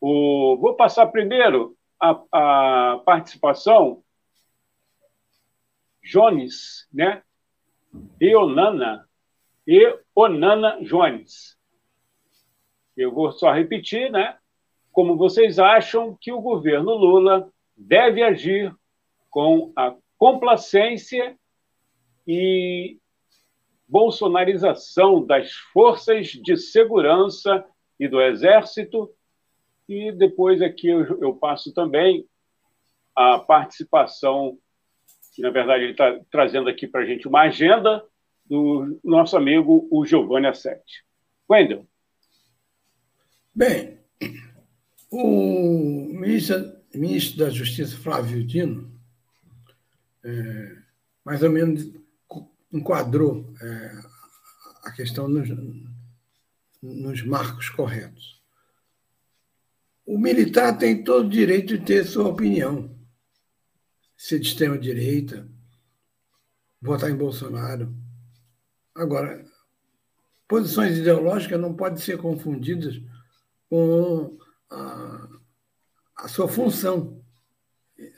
O... 0.00 0.56
Vou 0.60 0.74
passar 0.74 1.06
primeiro 1.08 1.76
a, 2.00 2.20
a 2.32 2.98
participação 3.04 4.02
Jones, 6.02 6.88
né? 6.92 7.22
Eonana, 8.20 9.08
Eonana 9.66 10.82
Jones. 10.82 11.56
Eu 12.96 13.12
vou 13.12 13.32
só 13.32 13.52
repetir, 13.52 14.10
né? 14.10 14.36
Como 14.92 15.16
vocês 15.16 15.58
acham 15.58 16.16
que 16.20 16.30
o 16.30 16.40
governo 16.40 16.94
Lula 16.94 17.50
deve 17.76 18.22
agir 18.22 18.74
com 19.30 19.72
a 19.74 19.94
complacência 20.18 21.36
e 22.26 22.98
bolsonarização 23.88 25.24
das 25.24 25.52
forças 25.52 26.28
de 26.28 26.56
segurança 26.56 27.64
e 27.98 28.08
do 28.08 28.20
exército. 28.22 29.10
E 29.88 30.12
depois 30.12 30.62
aqui 30.62 30.88
eu, 30.88 31.20
eu 31.20 31.34
passo 31.34 31.74
também 31.74 32.26
a 33.14 33.38
participação 33.38 34.58
que 35.34 35.42
na 35.42 35.50
verdade 35.50 35.84
ele 35.84 35.92
está 35.92 36.18
trazendo 36.30 36.68
aqui 36.68 36.86
para 36.86 37.02
a 37.02 37.04
gente 37.04 37.26
uma 37.26 37.42
agenda 37.42 38.04
do 38.44 38.98
nosso 39.02 39.36
amigo, 39.36 39.88
o 39.90 40.04
Giovanni 40.04 40.46
Assetti. 40.46 41.04
Wendel. 41.50 41.86
Bem, 43.54 43.98
o 45.12 46.08
ministro, 46.08 46.74
ministro 46.94 47.44
da 47.44 47.50
Justiça, 47.50 47.98
Flávio 47.98 48.42
Dino, 48.42 48.90
é, 50.24 50.76
mais 51.22 51.42
ou 51.42 51.50
menos 51.50 51.86
enquadrou 52.72 53.52
é, 53.60 54.02
a 54.84 54.90
questão 54.90 55.28
nos, 55.28 55.48
nos 56.82 57.22
marcos 57.22 57.68
corretos. 57.68 58.40
O 60.06 60.18
militar 60.18 60.78
tem 60.78 61.04
todo 61.04 61.26
o 61.26 61.30
direito 61.30 61.76
de 61.76 61.84
ter 61.84 62.04
sua 62.06 62.28
opinião 62.28 62.90
ser 64.16 64.38
de 64.38 64.46
extrema-direita, 64.46 65.48
votar 66.80 67.10
em 67.10 67.16
Bolsonaro. 67.16 67.92
Agora, 68.94 69.44
posições 70.46 70.96
ideológicas 70.96 71.60
não 71.60 71.74
podem 71.74 71.98
ser 71.98 72.18
confundidas 72.18 73.02
com 73.68 74.38
a, 74.72 75.28
a 76.16 76.28
sua 76.28 76.48
função. 76.48 77.22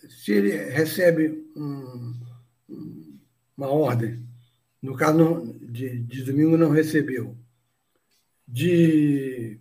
Se 0.09 0.33
ele 0.33 0.57
recebe 0.71 1.51
um, 1.57 2.15
uma 3.57 3.69
ordem, 3.69 4.25
no 4.81 4.97
caso 4.97 5.55
de, 5.61 5.99
de 6.01 6.23
domingo 6.23 6.57
não 6.57 6.71
recebeu, 6.71 7.37
de 8.47 9.59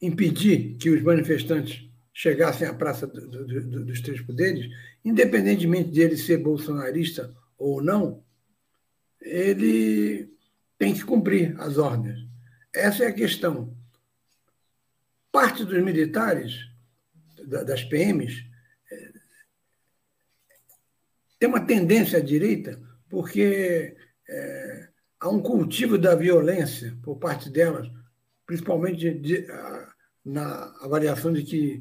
impedir 0.00 0.76
que 0.76 0.90
os 0.90 1.02
manifestantes 1.02 1.88
chegassem 2.12 2.66
à 2.66 2.74
Praça 2.74 3.06
do, 3.06 3.28
do, 3.28 3.46
do, 3.46 3.84
dos 3.84 4.00
Três 4.00 4.20
Poderes, 4.20 4.70
independentemente 5.04 5.90
de 5.90 6.00
ele 6.00 6.16
ser 6.16 6.38
bolsonarista 6.38 7.34
ou 7.58 7.82
não, 7.82 8.22
ele 9.20 10.30
tem 10.78 10.94
que 10.94 11.04
cumprir 11.04 11.54
as 11.60 11.76
ordens. 11.76 12.26
Essa 12.74 13.04
é 13.04 13.08
a 13.08 13.12
questão. 13.12 13.76
Parte 15.32 15.64
dos 15.64 15.82
militares, 15.82 16.68
das 17.46 17.84
PMs, 17.84 18.44
é, 18.90 19.12
tem 21.38 21.48
uma 21.48 21.64
tendência 21.64 22.18
à 22.18 22.22
direita, 22.22 22.80
porque 23.08 23.96
é, 24.28 24.88
há 25.18 25.28
um 25.28 25.40
cultivo 25.40 25.96
da 25.96 26.14
violência 26.14 26.96
por 27.02 27.16
parte 27.18 27.48
delas, 27.48 27.88
principalmente 28.46 28.98
de, 28.98 29.18
de, 29.18 29.46
na 30.24 30.74
avaliação 30.82 31.32
de 31.32 31.42
que 31.42 31.80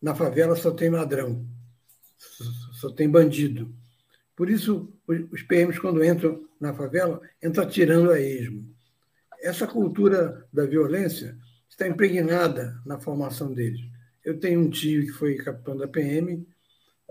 na 0.00 0.14
favela 0.14 0.56
só 0.56 0.72
tem 0.72 0.90
ladrão, 0.90 1.46
só 2.80 2.90
tem 2.90 3.08
bandido. 3.08 3.72
Por 4.34 4.50
isso, 4.50 4.92
os 5.06 5.42
PMs, 5.42 5.78
quando 5.78 6.04
entram 6.04 6.48
na 6.60 6.74
favela, 6.74 7.20
entram 7.42 7.64
atirando 7.64 8.10
a 8.10 8.20
esmo. 8.20 8.74
Essa 9.40 9.66
cultura 9.66 10.46
da 10.52 10.64
violência 10.64 11.36
está 11.72 11.88
impregnada 11.88 12.78
na 12.84 12.98
formação 13.00 13.52
deles. 13.52 13.80
Eu 14.22 14.38
tenho 14.38 14.60
um 14.60 14.70
tio 14.70 15.06
que 15.06 15.12
foi 15.12 15.36
capitão 15.36 15.76
da 15.76 15.88
PM 15.88 16.46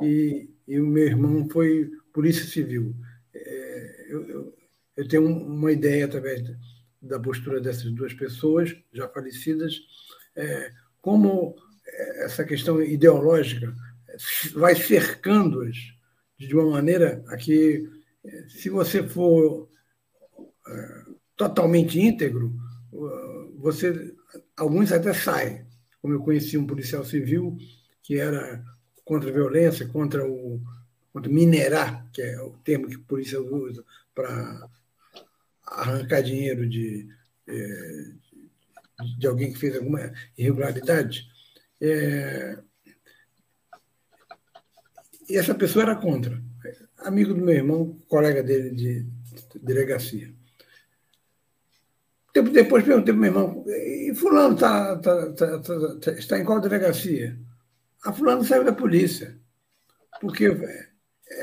e, 0.01 0.49
e 0.68 0.80
o 0.80 0.86
meu 0.86 1.05
irmão 1.05 1.49
foi 1.49 1.89
polícia 2.14 2.45
civil. 2.45 2.95
É, 3.34 4.05
eu, 4.09 4.28
eu, 4.30 4.57
eu, 4.97 5.07
tenho 5.07 5.26
uma 5.26 5.72
ideia, 5.72 6.05
através 6.05 6.43
da 7.01 7.20
postura 7.20 7.59
dessas 7.59 7.91
duas 7.91 8.14
pessoas, 8.14 8.76
já 8.93 9.07
falecidas, 9.09 9.82
é, 10.36 10.72
como 11.01 11.55
essa 12.20 12.43
questão 12.45 12.82
ideológica 12.82 13.74
vai 14.53 14.76
cercando-as 14.76 15.76
de 16.38 16.53
uma 16.53 16.70
maneira 16.70 17.24
a 17.28 17.36
que, 17.36 17.89
se 18.47 18.70
você 18.70 19.07
for 19.07 19.68
é, 20.68 21.01
totalmente 21.36 21.99
íntegro, 21.99 22.53
você, 23.57 24.14
alguns 24.56 24.92
até 24.92 25.14
saem. 25.14 25.66
Como 26.02 26.14
eu 26.14 26.22
conheci 26.22 26.58
um 26.58 26.66
policial 26.66 27.04
civil 27.04 27.58
que 28.02 28.20
era 28.20 28.64
contra 29.06 29.30
a 29.30 29.34
violência, 29.34 29.88
contra 29.88 30.26
o 30.28 30.62
contra 31.12 31.32
minerar, 31.32 32.10
que 32.14 32.22
é 32.22 32.42
o 32.42 32.52
termo 32.64 32.88
que 32.88 32.96
a 32.96 33.00
polícia 33.00 33.42
usa 33.42 33.84
para 34.16 34.70
arrancar 35.66 36.22
dinheiro 36.22 36.68
de, 36.68 37.08
é, 37.48 38.04
de 39.20 39.28
alguém 39.28 39.52
que 39.52 39.60
fez 39.60 39.76
alguma 39.76 40.12
irregularidade. 40.38 41.28
É, 41.82 42.58
e 45.30 45.38
essa 45.38 45.54
pessoa 45.54 45.84
era 45.84 45.96
contra. 45.96 46.42
Amigo 46.98 47.34
do 47.34 47.42
meu 47.42 47.56
irmão, 47.56 48.00
colega 48.08 48.44
dele 48.44 48.70
de 48.72 49.06
delegacia. 49.62 50.34
Tempo 52.34 52.50
depois 52.50 52.86
perguntei 52.86 53.14
para 53.14 53.22
meu 53.22 53.30
irmão, 53.30 53.66
e 53.68 54.14
fulano 54.16 54.56
tá, 54.56 54.96
tá, 54.98 55.34
tá, 55.34 55.60
tá, 55.60 56.12
está 56.14 56.40
em 56.40 56.46
qual 56.46 56.62
delegacia? 56.62 57.38
A 58.04 58.14
fulano 58.14 58.44
saiu 58.44 58.64
da 58.64 58.72
polícia, 58.72 59.38
porque 60.22 60.46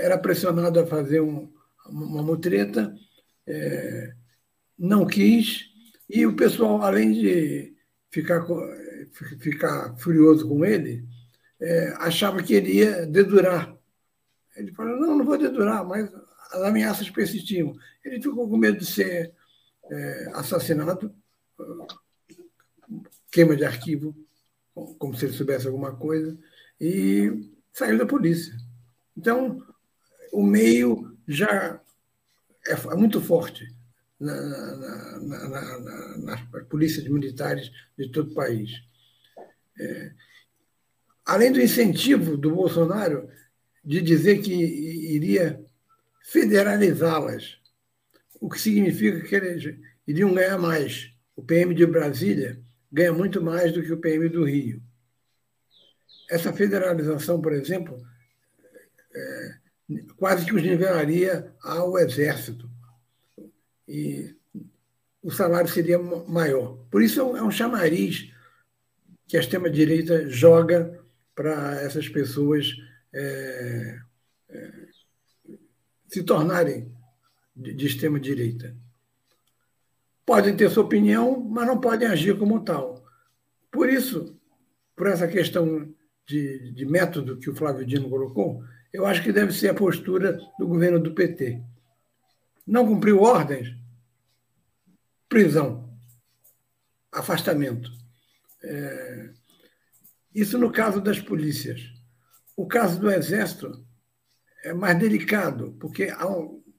era 0.01 0.16
pressionado 0.16 0.80
a 0.80 0.86
fazer 0.86 1.20
um, 1.20 1.53
uma 1.86 2.22
mutreta, 2.22 2.95
é, 3.47 4.14
não 4.78 5.07
quis, 5.07 5.66
e 6.09 6.26
o 6.26 6.34
pessoal, 6.34 6.80
além 6.82 7.12
de 7.12 7.76
ficar, 8.11 8.47
ficar 9.41 9.95
furioso 9.99 10.49
com 10.49 10.64
ele, 10.64 11.07
é, 11.61 11.95
achava 11.99 12.43
que 12.43 12.55
ele 12.55 12.72
ia 12.72 13.07
dedurar. 13.07 13.76
Ele 14.57 14.72
falou, 14.72 14.99
não, 14.99 15.18
não 15.18 15.24
vou 15.24 15.36
dedurar, 15.36 15.84
mas 15.84 16.11
as 16.53 16.62
ameaças 16.62 17.11
persistiam. 17.11 17.76
Ele 18.05 18.22
ficou 18.22 18.49
com 18.49 18.57
medo 18.57 18.78
de 18.78 18.86
ser 18.86 19.34
é, 19.91 20.32
queima 23.30 23.57
de 23.57 23.64
arquivo, 23.64 24.14
como 24.99 25.16
se 25.16 25.26
ele 25.26 25.34
soubesse 25.34 25.66
alguma 25.66 25.95
coisa, 25.97 26.39
e 26.80 27.51
saiu 27.72 27.99
da 27.99 28.07
polícia. 28.07 28.55
Então, 29.16 29.62
o 30.32 30.43
meio 30.43 31.16
já 31.26 31.80
é, 32.66 32.72
é 32.72 32.95
muito 32.95 33.20
forte 33.20 33.68
na, 34.18 34.34
na, 34.34 35.49
na, 35.49 36.18
nas 36.18 36.41
polícias 36.68 37.07
militares 37.09 37.70
de 37.97 38.11
todo 38.11 38.30
o 38.30 38.34
país. 38.34 38.82
É, 39.78 40.12
além 41.24 41.53
do 41.53 41.61
incentivo 41.61 42.36
do 42.36 42.55
Bolsonaro 42.55 43.28
de 43.84 44.01
dizer 44.03 44.41
que 44.41 44.53
iria 44.53 45.64
federalizá-las, 46.22 47.59
o 48.41 48.49
que 48.49 48.61
significa 48.61 49.20
que 49.20 49.34
eles 49.34 49.76
iriam 50.07 50.34
ganhar 50.34 50.59
mais. 50.59 51.12
O 51.36 51.43
PM 51.43 51.74
de 51.74 51.86
Brasília 51.86 52.61
ganha 52.91 53.12
muito 53.12 53.43
mais 53.43 53.72
do 53.72 53.82
que 53.82 53.93
o 53.93 54.01
PM 54.01 54.28
do 54.28 54.45
Rio. 54.45 54.82
Essa 56.30 56.53
federalização, 56.53 57.41
por 57.41 57.53
exemplo, 57.53 58.01
é, 59.14 59.55
quase 60.16 60.45
que 60.45 60.55
os 60.55 60.62
nivelaria 60.62 61.53
ao 61.62 61.99
Exército. 61.99 62.68
E 63.86 64.36
o 65.22 65.30
salário 65.30 65.70
seria 65.70 65.99
maior. 65.99 66.76
Por 66.91 67.03
isso 67.03 67.20
é 67.36 67.43
um 67.43 67.51
chamariz 67.51 68.32
que 69.26 69.36
a 69.36 69.41
extrema-direita 69.41 70.28
joga 70.28 71.03
para 71.34 71.80
essas 71.82 72.09
pessoas 72.09 72.74
é, 73.12 73.99
é, 74.49 74.72
se 76.09 76.22
tornarem 76.22 76.91
de, 77.59 77.86
extrema-direita. 77.86 78.76
Podem 80.24 80.56
ter 80.56 80.70
sua 80.70 80.84
opinião, 80.84 81.40
mas 81.40 81.66
não 81.66 81.80
podem 81.80 82.06
agir 82.06 82.38
como 82.38 82.64
tal. 82.64 83.04
Por 83.70 83.88
isso, 83.88 84.38
por 84.94 85.09
essa 85.09 85.26
questão 85.26 85.92
de, 86.26 86.72
de 86.72 86.86
método 86.86 87.38
que 87.38 87.50
o 87.50 87.56
Flávio 87.56 87.84
Dino 87.84 88.09
colocou, 88.09 88.62
eu 88.92 89.04
acho 89.06 89.22
que 89.22 89.32
deve 89.32 89.52
ser 89.52 89.68
a 89.68 89.74
postura 89.74 90.38
do 90.59 90.66
governo 90.66 91.00
do 91.00 91.14
PT. 91.14 91.62
Não 92.66 92.86
cumpriu 92.86 93.22
ordens? 93.22 93.74
Prisão. 95.28 95.88
Afastamento. 97.11 97.90
É... 98.62 99.30
Isso 100.34 100.59
no 100.59 100.70
caso 100.70 101.00
das 101.00 101.18
polícias. 101.18 101.82
O 102.56 102.66
caso 102.66 103.00
do 103.00 103.11
Exército 103.11 103.84
é 104.62 104.72
mais 104.74 104.98
delicado, 104.98 105.76
porque 105.80 106.04
há 106.04 106.26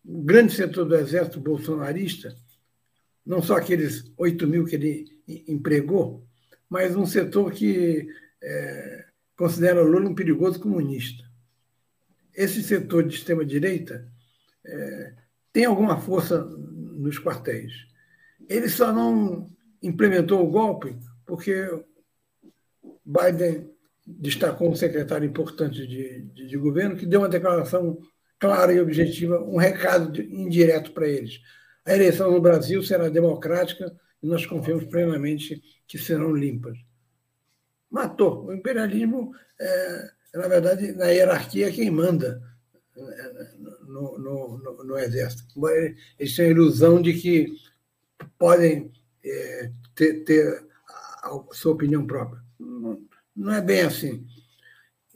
um 0.10 0.24
grande 0.24 0.54
setor 0.54 0.86
do 0.86 0.96
Exército 0.96 1.40
bolsonarista, 1.40 2.36
não 3.26 3.42
só 3.42 3.58
aqueles 3.58 4.12
8 4.18 4.48
mil 4.48 4.66
que 4.66 4.76
ele 4.76 5.06
empregou, 5.48 6.26
mas 6.70 6.96
um 6.96 7.06
setor 7.06 7.52
que 7.52 8.08
é, 8.42 9.06
considera 9.36 9.82
Lula 9.82 10.10
um 10.10 10.16
perigoso 10.16 10.60
comunista 10.60 11.30
esse 12.40 12.64
setor 12.64 13.04
de 13.04 13.16
extrema-direita 13.16 14.08
é, 14.66 15.14
tem 15.52 15.66
alguma 15.66 16.00
força 16.00 16.42
nos 16.42 17.20
quartéis. 17.20 17.74
Ele 18.48 18.70
só 18.70 18.94
não 18.94 19.50
implementou 19.84 20.42
o 20.42 20.50
golpe 20.50 20.98
porque 21.26 21.68
Biden 23.06 23.70
destacou 24.08 24.72
um 24.72 24.76
secretário 24.76 25.28
importante 25.28 25.86
de, 25.86 26.22
de, 26.22 26.48
de 26.48 26.58
governo 26.58 26.96
que 26.96 27.06
deu 27.06 27.20
uma 27.20 27.28
declaração 27.28 28.00
clara 28.40 28.74
e 28.74 28.80
objetiva, 28.80 29.42
um 29.44 29.58
recado 29.58 30.22
indireto 30.22 30.92
para 30.92 31.08
eles. 31.08 31.42
A 31.86 31.94
eleição 31.94 32.32
no 32.32 32.42
Brasil 32.42 32.82
será 32.82 33.10
democrática 33.10 33.94
e 34.22 34.28
nós 34.28 34.46
confiamos 34.46 34.86
plenamente 34.86 35.62
que 35.88 35.98
serão 35.98 36.34
limpas. 36.34 36.78
Matou. 37.90 38.46
O 38.46 38.54
imperialismo 38.54 39.34
é, 39.60 40.10
na 40.34 40.48
verdade, 40.48 40.92
na 40.94 41.08
hierarquia, 41.08 41.72
quem 41.72 41.90
manda 41.90 42.42
no, 43.88 44.18
no, 44.20 44.58
no, 44.58 44.84
no 44.84 44.98
Exército. 44.98 45.44
Eles 46.20 46.36
têm 46.36 46.46
a 46.46 46.50
ilusão 46.50 47.02
de 47.02 47.14
que 47.14 47.56
podem 48.38 48.92
é, 49.24 49.72
ter, 49.96 50.24
ter, 50.24 50.68
a 51.24 51.42
sua 51.52 51.74
opinião 51.74 52.06
própria. 52.06 52.42
Não, 52.60 53.02
não 53.36 53.54
é 53.54 53.62
bem 53.62 53.82
assim. 53.82 54.26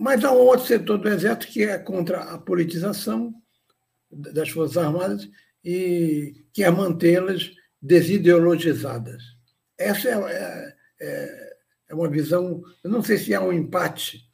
Mas 0.03 0.21
há 0.25 0.33
um 0.33 0.39
outro 0.39 0.65
setor 0.65 0.97
do 0.97 1.07
Exército 1.07 1.47
que 1.47 1.63
é 1.63 1.77
contra 1.77 2.19
a 2.23 2.37
politização 2.37 3.33
das 4.11 4.49
Forças 4.49 4.75
Armadas 4.75 5.29
e 5.63 6.43
quer 6.51 6.69
mantê-las 6.73 7.53
desideologizadas. 7.81 9.23
Essa 9.77 10.09
é, 10.09 10.75
é, 10.99 11.55
é, 11.87 11.95
uma 11.95 12.09
visão. 12.09 12.61
Eu 12.83 12.91
não 12.91 13.01
sei 13.01 13.17
se 13.17 13.33
há 13.33 13.39
um 13.39 13.53
empate 13.53 14.29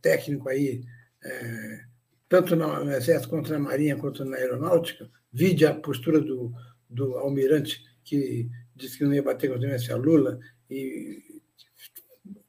técnico 0.00 0.48
aí, 0.48 0.82
é, 1.22 1.80
tanto 2.28 2.56
no 2.56 2.90
Exército 2.90 3.28
quanto 3.28 3.52
na 3.52 3.60
Marinha, 3.60 3.94
quanto 3.94 4.24
na 4.24 4.36
Aeronáutica, 4.36 5.08
vide 5.32 5.64
a 5.64 5.72
postura 5.72 6.20
do, 6.20 6.52
do 6.90 7.18
almirante 7.18 7.84
que 8.02 8.50
disse 8.74 8.98
que 8.98 9.04
não 9.04 9.14
ia 9.14 9.22
bater 9.22 9.48
continência 9.48 9.94
a 9.94 9.96
Lula 9.96 10.40
e 10.68 11.22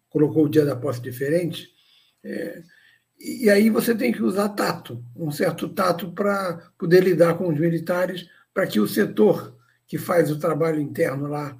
colocou 0.10 0.46
o 0.46 0.50
dia 0.50 0.66
da 0.66 0.76
posse 0.76 1.00
diferente. 1.00 1.73
É, 2.24 2.64
e 3.20 3.50
aí 3.50 3.70
você 3.70 3.96
tem 3.96 4.12
que 4.12 4.22
usar 4.22 4.50
tato, 4.50 5.04
um 5.16 5.32
certo 5.32 5.70
tato 5.70 6.12
para 6.12 6.72
poder 6.78 7.04
lidar 7.04 7.36
com 7.36 7.48
os 7.48 7.60
militares, 7.60 8.28
para 8.54 8.68
que 8.68 8.80
o 8.80 8.88
setor 8.88 9.58
que 9.88 9.98
faz 9.98 10.32
o 10.32 10.40
trabalho 10.40 10.82
interno 10.82 11.28
lá 11.28 11.58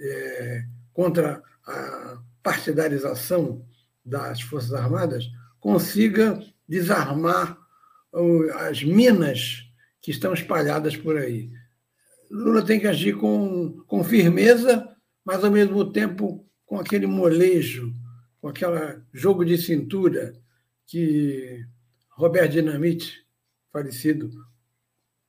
é, 0.00 0.64
contra 0.92 1.42
a 1.66 2.18
partidarização 2.42 3.64
das 4.04 4.40
Forças 4.40 4.72
Armadas 4.72 5.28
consiga 5.60 6.38
desarmar 6.68 7.58
as 8.68 8.82
minas 8.82 9.64
que 10.00 10.10
estão 10.10 10.32
espalhadas 10.32 10.96
por 10.96 11.16
aí. 11.16 11.50
Lula 12.30 12.64
tem 12.64 12.80
que 12.80 12.86
agir 12.86 13.16
com, 13.16 13.82
com 13.86 14.02
firmeza, 14.02 14.88
mas 15.24 15.44
ao 15.44 15.50
mesmo 15.50 15.92
tempo 15.92 16.46
com 16.64 16.78
aquele 16.78 17.06
molejo, 17.06 17.92
com 18.46 18.50
aquele 18.50 19.00
jogo 19.12 19.44
de 19.44 19.58
cintura 19.58 20.32
que 20.86 21.66
Robert 22.10 22.48
Dinamite, 22.48 23.26
falecido, 23.72 24.30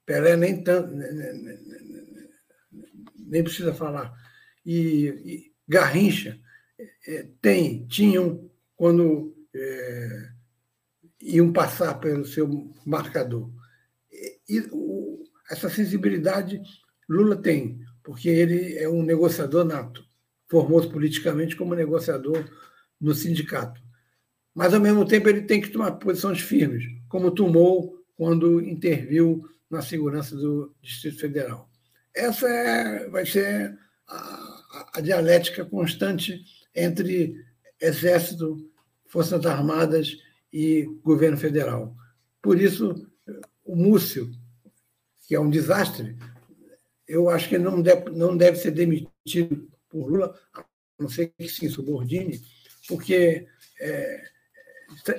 Pelé 0.06 0.38
nem 0.38 0.64
tanto, 0.64 0.94
nem 3.16 3.44
precisa 3.44 3.74
falar, 3.74 4.14
e, 4.64 5.08
e 5.26 5.54
Garrincha 5.68 6.40
é, 7.08 7.28
tem, 7.42 7.88
tinham 7.88 8.50
quando 8.76 9.36
é, 9.54 10.30
iam 11.22 11.52
passar 11.52 11.96
pelo 11.96 12.24
seu 12.24 12.72
marcador. 12.86 13.52
E, 14.48 14.60
o, 14.72 15.24
essa 15.50 15.70
sensibilidade 15.70 16.62
Lula 17.10 17.36
tem, 17.36 17.80
porque 18.04 18.30
ele 18.30 18.78
é 18.78 18.88
um 18.88 19.02
negociador 19.02 19.66
nato, 19.66 20.06
formou-se 20.48 20.88
politicamente 20.88 21.56
como 21.56 21.74
negociador 21.74 22.46
no 23.00 23.14
sindicato. 23.14 23.82
Mas, 24.54 24.74
ao 24.74 24.80
mesmo 24.80 25.06
tempo, 25.06 25.30
ele 25.30 25.42
tem 25.42 25.62
que 25.62 25.70
tomar 25.70 25.92
posições 25.94 26.42
firmes, 26.42 26.84
como 27.08 27.32
tomou 27.32 28.04
quando 28.16 28.60
interviu 28.62 29.48
na 29.70 29.82
segurança 29.82 30.36
do 30.36 30.74
Distrito 30.82 31.20
Federal. 31.20 31.70
Essa 32.16 32.48
é, 32.48 33.10
vai 33.10 33.26
ser 33.26 33.78
a, 34.08 34.90
a 34.96 35.02
dialética 35.02 35.64
constante 35.66 36.44
entre 36.76 37.36
Exército, 37.80 38.70
Forças 39.08 39.46
Armadas 39.46 40.18
e 40.52 40.84
governo 41.04 41.38
federal. 41.38 41.96
Por 42.42 42.60
isso, 42.60 43.08
o 43.64 43.76
Múcio, 43.76 44.32
que 45.28 45.36
é 45.36 45.40
um 45.40 45.50
desastre, 45.50 46.18
eu 47.08 47.30
acho 47.30 47.50
que 47.50 47.58
não 47.58 47.82
deve, 47.82 48.10
não 48.10 48.36
deve 48.36 48.58
ser 48.58 48.72
demitido 48.72 49.70
por 49.90 50.10
Lula, 50.10 50.38
a 50.54 50.66
não 51.00 51.08
ser 51.08 51.32
que 51.38 51.48
se 51.48 51.66
insubordine, 51.66 52.42
porque 52.88 53.48
é, 53.80 54.24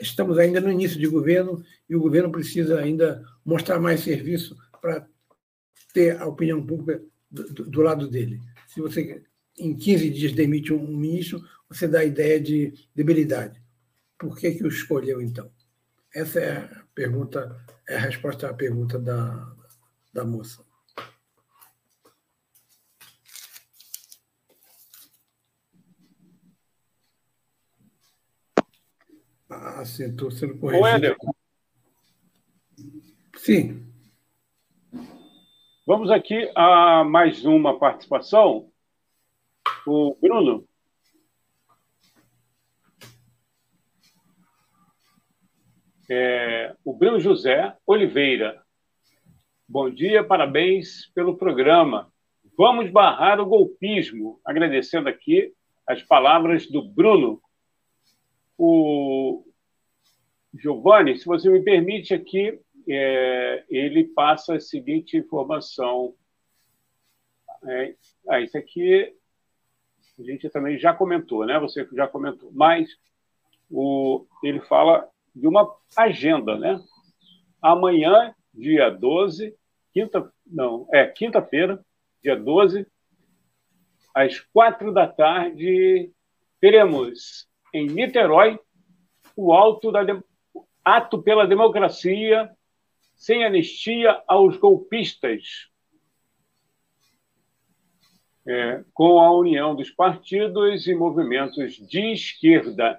estamos 0.00 0.38
ainda 0.38 0.60
no 0.60 0.70
início 0.70 0.98
de 0.98 1.06
governo 1.06 1.62
e 1.88 1.94
o 1.94 2.00
governo 2.00 2.30
precisa 2.30 2.80
ainda 2.80 3.24
mostrar 3.44 3.78
mais 3.78 4.00
serviço 4.00 4.56
para 4.80 5.06
ter 5.92 6.16
a 6.20 6.26
opinião 6.26 6.64
pública 6.64 7.02
do, 7.30 7.52
do, 7.52 7.70
do, 7.70 7.82
lado 7.82 8.08
dele. 8.08 8.40
Se 8.66 8.80
você, 8.80 9.22
em 9.56 9.76
15 9.76 10.10
dias, 10.10 10.32
demite 10.32 10.72
um 10.72 10.96
ministro, 10.96 11.42
você 11.68 11.86
dá 11.86 12.00
a 12.00 12.04
ideia 12.04 12.40
de 12.40 12.72
debilidade. 12.94 13.60
Por 14.18 14.36
que, 14.36 14.52
que 14.52 14.64
o 14.64 14.68
escolheu, 14.68 15.20
então? 15.20 15.50
Essa 16.14 16.40
é 16.40 16.56
a 16.56 16.84
pergunta, 16.94 17.64
é 17.88 17.96
a 17.96 18.00
resposta 18.00 18.48
à 18.48 18.54
pergunta 18.54 18.98
da, 18.98 19.54
da 20.12 20.24
moça. 20.24 20.64
Ah, 29.80 29.84
sim, 29.84 30.06
estou 30.06 30.28
sendo 30.28 30.58
corrigido. 30.58 31.14
Sim. 33.36 33.86
Vamos 35.86 36.10
aqui 36.10 36.50
a 36.56 37.04
mais 37.04 37.44
uma 37.44 37.78
participação. 37.78 38.72
O 39.86 40.16
Bruno. 40.20 40.66
É, 46.10 46.74
o 46.84 46.92
Bruno 46.92 47.20
José 47.20 47.72
Oliveira. 47.86 48.60
Bom 49.68 49.88
dia, 49.88 50.24
parabéns 50.24 51.08
pelo 51.14 51.36
programa. 51.36 52.12
Vamos 52.56 52.90
barrar 52.90 53.38
o 53.38 53.46
golpismo. 53.46 54.40
Agradecendo 54.44 55.08
aqui 55.08 55.54
as 55.86 56.02
palavras 56.02 56.68
do 56.68 56.82
Bruno. 56.82 57.40
O 58.60 59.47
Giovanni, 60.58 61.16
se 61.16 61.24
você 61.24 61.48
me 61.48 61.62
permite 61.62 62.12
aqui, 62.12 62.60
é, 62.88 63.64
ele 63.70 64.04
passa 64.04 64.56
a 64.56 64.60
seguinte 64.60 65.16
informação. 65.16 66.14
É, 67.64 67.94
ah, 68.28 68.40
isso 68.40 68.56
aqui 68.56 69.14
a 70.18 70.22
gente 70.22 70.50
também 70.50 70.78
já 70.78 70.92
comentou, 70.92 71.46
né? 71.46 71.58
Você 71.60 71.86
já 71.92 72.08
comentou, 72.08 72.50
mas 72.52 72.88
o, 73.70 74.26
ele 74.42 74.60
fala 74.60 75.08
de 75.34 75.46
uma 75.46 75.72
agenda, 75.96 76.58
né? 76.58 76.80
Amanhã, 77.62 78.34
dia 78.52 78.90
12, 78.90 79.56
quinta, 79.92 80.32
não, 80.44 80.88
é 80.92 81.06
quinta-feira, 81.06 81.84
dia 82.22 82.34
12, 82.34 82.86
às 84.14 84.40
quatro 84.40 84.92
da 84.92 85.06
tarde, 85.06 86.10
teremos 86.60 87.46
em 87.72 87.86
Niterói 87.86 88.58
o 89.36 89.52
alto 89.52 89.92
da 89.92 90.02
ato 90.96 91.22
pela 91.22 91.46
democracia 91.46 92.50
sem 93.14 93.44
anistia 93.44 94.22
aos 94.26 94.56
golpistas. 94.56 95.68
É, 98.46 98.82
com 98.94 99.20
a 99.20 99.30
união 99.36 99.76
dos 99.76 99.90
partidos 99.90 100.86
e 100.86 100.94
movimentos 100.94 101.74
de 101.74 102.12
esquerda 102.12 102.98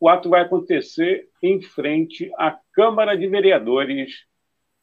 o 0.00 0.08
ato 0.08 0.30
vai 0.30 0.40
acontecer 0.40 1.28
em 1.42 1.60
frente 1.60 2.32
à 2.38 2.58
Câmara 2.72 3.14
de 3.16 3.28
Vereadores 3.28 4.24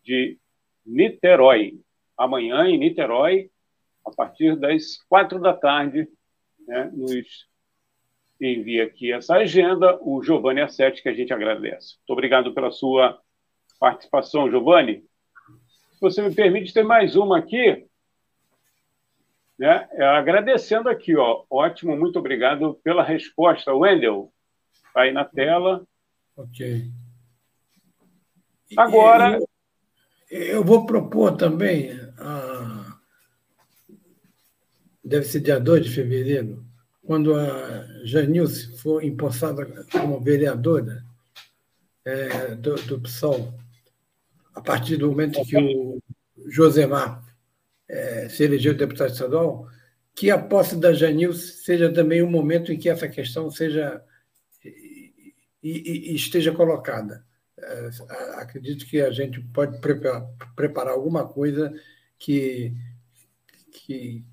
de 0.04 0.38
Niterói. 0.86 1.82
Amanhã, 2.16 2.68
em 2.68 2.78
Niterói, 2.78 3.50
a 4.06 4.12
partir 4.12 4.56
das 4.56 4.98
quatro 5.10 5.40
da 5.40 5.56
tarde, 5.56 6.08
né, 6.68 6.92
nos 6.94 7.47
envia 8.40 8.84
aqui 8.84 9.12
essa 9.12 9.36
agenda 9.36 9.98
o 10.02 10.22
Giovanni 10.24 10.62
Assetti, 10.62 11.02
que 11.02 11.10
a 11.10 11.14
gente 11.14 11.34
agradece. 11.34 11.96
Muito 11.98 12.14
obrigado 12.14 12.54
pela 12.54 12.72
sua 12.72 13.20
participação, 13.80 14.50
Giovanni. 14.50 15.04
Se 15.94 16.02
você 16.02 16.22
me 16.22 16.34
permite, 16.34 16.74
ter 16.74 16.84
mais 16.84 17.16
uma 17.16 17.40
aqui. 17.40 17.88
Né? 19.58 19.88
Agradecendo 20.16 20.90
aqui, 20.90 21.16
ó. 21.16 21.44
ótimo, 21.50 21.98
muito 21.98 22.20
obrigado 22.20 22.80
pela 22.84 23.04
resposta, 23.04 23.74
Wendel. 23.74 24.32
Está 24.88 25.02
aí 25.02 25.12
na 25.12 25.26
tela. 25.26 25.84
Ok. 26.36 26.92
Agora. 28.78 29.40
Eu, 30.30 30.42
eu 30.42 30.64
vou 30.64 30.86
propor 30.86 31.36
também, 31.36 31.92
a, 32.20 32.98
deve 35.04 35.26
ser 35.26 35.40
dia 35.40 35.60
2 35.60 35.86
de 35.86 35.92
fevereiro, 35.92 36.64
quando 37.08 37.34
a 37.34 37.88
Janilce 38.04 38.78
for 38.80 39.02
empossada 39.02 39.66
como 39.90 40.20
vereadora 40.20 41.06
é, 42.04 42.54
do, 42.56 42.76
do 42.76 43.00
PSOL, 43.00 43.58
a 44.54 44.60
partir 44.60 44.98
do 44.98 45.08
momento 45.08 45.42
que 45.46 45.56
o 45.56 46.02
Josemar 46.50 47.24
é, 47.88 48.28
se 48.28 48.44
elegeu 48.44 48.76
deputado 48.76 49.14
estadual, 49.14 49.70
que 50.14 50.30
a 50.30 50.38
posse 50.38 50.76
da 50.76 50.92
Janilce 50.92 51.64
seja 51.64 51.92
também 51.94 52.22
um 52.22 52.30
momento 52.30 52.74
em 52.74 52.78
que 52.78 52.90
essa 52.90 53.08
questão 53.08 53.50
seja 53.50 54.04
e, 55.64 56.12
e 56.12 56.16
esteja 56.16 56.52
colocada. 56.52 57.26
É, 57.58 57.90
acredito 58.36 58.86
que 58.86 59.00
a 59.00 59.12
gente 59.12 59.40
pode 59.40 59.80
preparar, 59.80 60.28
preparar 60.58 60.94
alguma 60.94 61.26
coisa 61.26 61.74
que, 62.20 62.74
que 63.72 64.26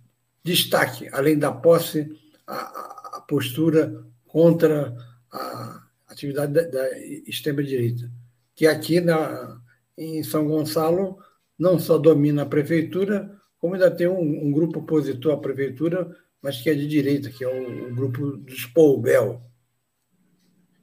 destaque, 0.43 1.09
além 1.13 1.39
da 1.39 1.53
posse, 1.53 2.24
a, 2.47 3.17
a 3.17 3.21
postura 3.21 4.05
contra 4.27 4.97
a 5.33 5.83
atividade 6.09 6.53
da, 6.53 6.63
da 6.63 6.99
extrema-direita, 6.99 8.11
que 8.55 8.67
aqui 8.67 9.01
na, 9.01 9.61
em 9.97 10.23
São 10.23 10.47
Gonçalo 10.47 11.19
não 11.59 11.79
só 11.79 11.99
domina 11.99 12.43
a 12.43 12.47
prefeitura, 12.47 13.41
como 13.59 13.75
ainda 13.75 13.91
tem 13.91 14.09
um, 14.09 14.47
um 14.47 14.53
grupo 14.53 14.81
opositor 14.81 15.33
à 15.33 15.37
prefeitura, 15.37 16.15
mas 16.43 16.61
que 16.61 16.69
é 16.69 16.75
de 16.75 16.87
direita, 16.87 17.31
que 17.31 17.43
é 17.43 17.49
o, 17.49 17.91
o 17.91 17.95
grupo 17.95 18.37
dos 18.37 18.67
Poubel, 18.67 19.43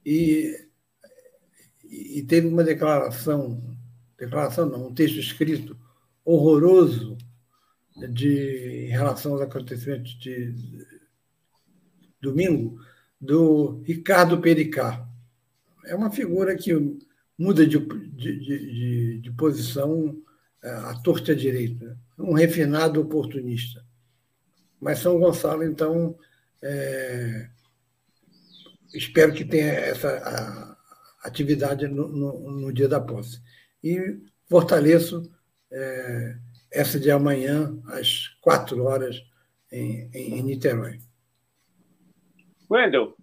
e, 0.04 0.68
e 1.84 2.22
teve 2.22 2.48
uma 2.48 2.64
declaração, 2.64 3.76
declaração 4.18 4.66
não, 4.66 4.88
um 4.88 4.94
texto 4.94 5.18
escrito 5.18 5.76
horroroso 6.24 7.16
de, 8.10 8.86
em 8.86 8.90
relação 8.90 9.32
aos 9.32 9.42
acontecimentos 9.42 10.18
de 10.18 10.54
domingo, 12.22 12.80
do 13.20 13.82
Ricardo 13.82 14.40
Pericá. 14.40 15.06
É 15.84 15.94
uma 15.94 16.10
figura 16.10 16.56
que 16.56 16.72
muda 17.36 17.66
de, 17.66 17.78
de, 17.78 18.38
de, 18.38 19.18
de 19.18 19.30
posição 19.32 20.16
é, 20.62 20.70
à 20.70 20.94
torta 20.94 21.34
direita, 21.34 21.98
um 22.18 22.32
refinado 22.32 23.00
oportunista. 23.00 23.84
Mas 24.80 25.00
São 25.00 25.18
Gonçalo, 25.18 25.64
então, 25.64 26.16
é, 26.62 27.48
espero 28.94 29.32
que 29.32 29.44
tenha 29.44 29.72
essa 29.72 30.76
atividade 31.22 31.88
no, 31.88 32.08
no, 32.08 32.50
no, 32.50 32.72
dia 32.72 32.88
da 32.88 33.00
posse. 33.00 33.40
E 33.82 34.20
fortaleço 34.48 35.30
é, 35.70 36.36
essa 36.70 36.98
de 36.98 37.10
amanhã, 37.10 37.76
às 37.86 38.28
quatro 38.40 38.84
horas, 38.84 39.22
em, 39.70 40.08
em 40.12 40.42
Niterói. 40.42 41.00
Wendel. 42.72 43.14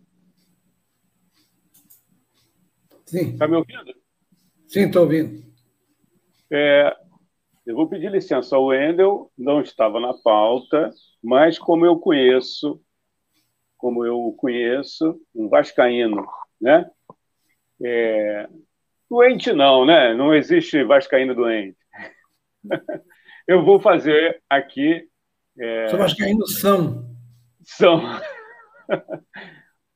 Sim. 3.06 3.34
Está 3.34 3.47
me 3.47 3.56
ouvindo? 3.56 3.93
Sim, 4.68 4.82
estou 4.82 5.04
ouvindo. 5.04 5.43
É, 6.52 6.95
eu 7.66 7.76
vou 7.76 7.88
pedir 7.88 8.12
licença 8.12 8.56
ao 8.56 8.66
Wendel, 8.68 9.32
não 9.38 9.62
estava 9.62 10.00
na 10.00 10.14
pauta, 10.14 10.91
mas 11.24 11.58
como 11.58 11.86
eu 11.86 11.97
conheço 12.00 12.82
como 13.80 14.06
eu 14.06 14.36
conheço, 14.38 15.20
um 15.34 15.47
vascaíno, 15.47 16.28
né? 16.62 16.86
É... 17.82 18.47
Doente 19.10 19.54
não, 19.54 19.86
né? 19.86 20.14
Não 20.14 20.36
existe 20.36 20.84
vascaíno 20.84 21.34
doente. 21.34 21.78
eu 23.47 23.64
vou 23.64 23.80
fazer 23.80 24.43
aqui... 24.50 25.08
É... 25.58 25.88
São 25.88 25.97
vascaínos 25.97 26.60
são. 26.60 27.16
São. 27.64 28.02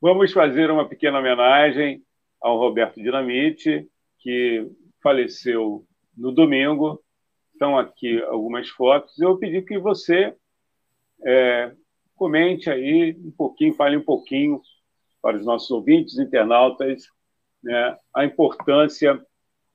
Vamos 0.02 0.32
fazer 0.32 0.70
uma 0.70 0.88
pequena 0.88 1.20
homenagem 1.20 2.04
ao 2.41 2.58
Roberto 2.58 3.02
Dinamite, 3.02 3.88
que 4.20 4.68
faleceu 5.02 5.86
no 6.16 6.32
domingo. 6.32 7.02
Estão 7.54 7.78
aqui 7.78 8.22
algumas 8.24 8.70
fotos. 8.70 9.20
Eu 9.20 9.38
pedi 9.38 9.62
que 9.62 9.78
você 9.78 10.36
é, 11.26 11.72
comente 12.16 12.70
aí 12.70 13.18
um 13.24 13.32
pouquinho, 13.32 13.74
fale 13.74 13.98
um 13.98 14.04
pouquinho 14.04 14.62
para 15.22 15.38
os 15.38 15.46
nossos 15.46 15.72
ouvintes, 15.72 16.18
internautas, 16.20 17.08
né, 17.64 17.98
a 18.14 18.26
importância 18.26 19.26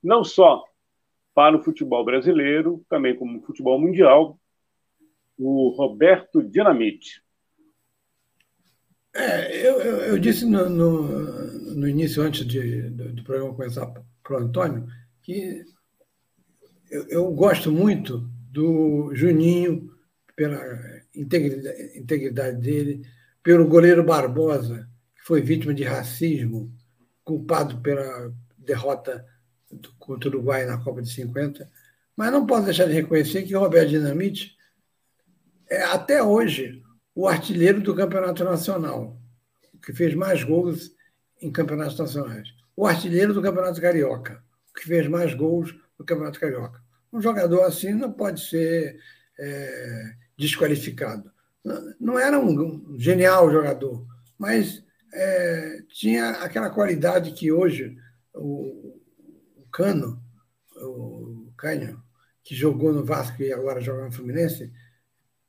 não 0.02 0.22
só 0.22 0.62
para 1.34 1.56
o 1.56 1.62
futebol 1.62 2.04
brasileiro, 2.04 2.84
também 2.88 3.16
como 3.16 3.40
futebol 3.42 3.80
mundial, 3.80 4.38
o 5.38 5.70
Roberto 5.70 6.42
Dinamite. 6.42 7.22
É, 9.18 9.66
eu, 9.66 9.80
eu, 9.80 9.96
eu, 9.98 10.18
disse 10.18 10.46
no, 10.46 10.70
no, 10.70 11.74
no, 11.74 11.88
início, 11.88 12.22
antes 12.22 12.46
de, 12.46 12.82
do, 12.82 13.12
do 13.12 13.24
programa 13.24 13.52
começar 13.52 13.84
para 13.84 14.36
o 14.36 14.38
Antônio, 14.38 14.86
que 15.20 15.64
eu, 16.88 17.04
eu, 17.08 17.32
gosto 17.32 17.72
muito 17.72 18.30
do 18.48 19.12
Juninho, 19.16 19.90
pela 20.36 20.60
integridade, 21.12 21.98
integridade 21.98 22.60
dele, 22.60 23.02
pelo 23.42 23.66
goleiro 23.66 24.04
Barbosa, 24.04 24.88
que 25.16 25.22
foi 25.24 25.42
vítima 25.42 25.74
de 25.74 25.82
racismo, 25.82 26.72
culpado 27.24 27.80
pela 27.80 28.32
derrota 28.56 29.26
contra 29.98 30.28
o 30.28 30.32
Uruguai 30.32 30.64
na 30.64 30.78
Copa 30.78 31.02
de 31.02 31.10
50. 31.10 31.68
Mas 32.16 32.30
não 32.30 32.46
posso 32.46 32.66
deixar 32.66 32.86
de 32.86 32.92
reconhecer 32.92 33.42
que 33.42 33.54
Roberto 33.56 33.88
Dinamite 33.88 34.56
é, 35.68 35.82
até 35.82 36.22
hoje, 36.22 36.80
o 37.18 37.26
artilheiro 37.26 37.80
do 37.80 37.96
Campeonato 37.96 38.44
Nacional, 38.44 39.20
que 39.84 39.92
fez 39.92 40.14
mais 40.14 40.44
gols 40.44 40.94
em 41.42 41.50
campeonatos 41.50 41.98
nacionais. 41.98 42.48
O 42.76 42.86
artilheiro 42.86 43.34
do 43.34 43.42
Campeonato 43.42 43.80
Carioca, 43.80 44.40
que 44.72 44.84
fez 44.84 45.08
mais 45.08 45.34
gols 45.34 45.74
no 45.98 46.04
Campeonato 46.04 46.38
Carioca. 46.38 46.80
Um 47.12 47.20
jogador 47.20 47.64
assim 47.64 47.92
não 47.92 48.12
pode 48.12 48.48
ser 48.48 49.00
é, 49.36 50.14
desqualificado. 50.38 51.28
Não 51.98 52.16
era 52.16 52.38
um 52.38 52.96
genial 52.96 53.50
jogador, 53.50 54.06
mas 54.38 54.84
é, 55.12 55.82
tinha 55.88 56.30
aquela 56.30 56.70
qualidade 56.70 57.32
que 57.32 57.50
hoje 57.50 57.96
o, 58.32 58.96
o 59.56 59.66
Cano, 59.72 60.22
o 60.76 61.52
Canho, 61.56 62.00
que 62.44 62.54
jogou 62.54 62.92
no 62.92 63.04
Vasco 63.04 63.42
e 63.42 63.52
agora 63.52 63.80
joga 63.80 64.04
no 64.04 64.12
Fluminense, 64.12 64.72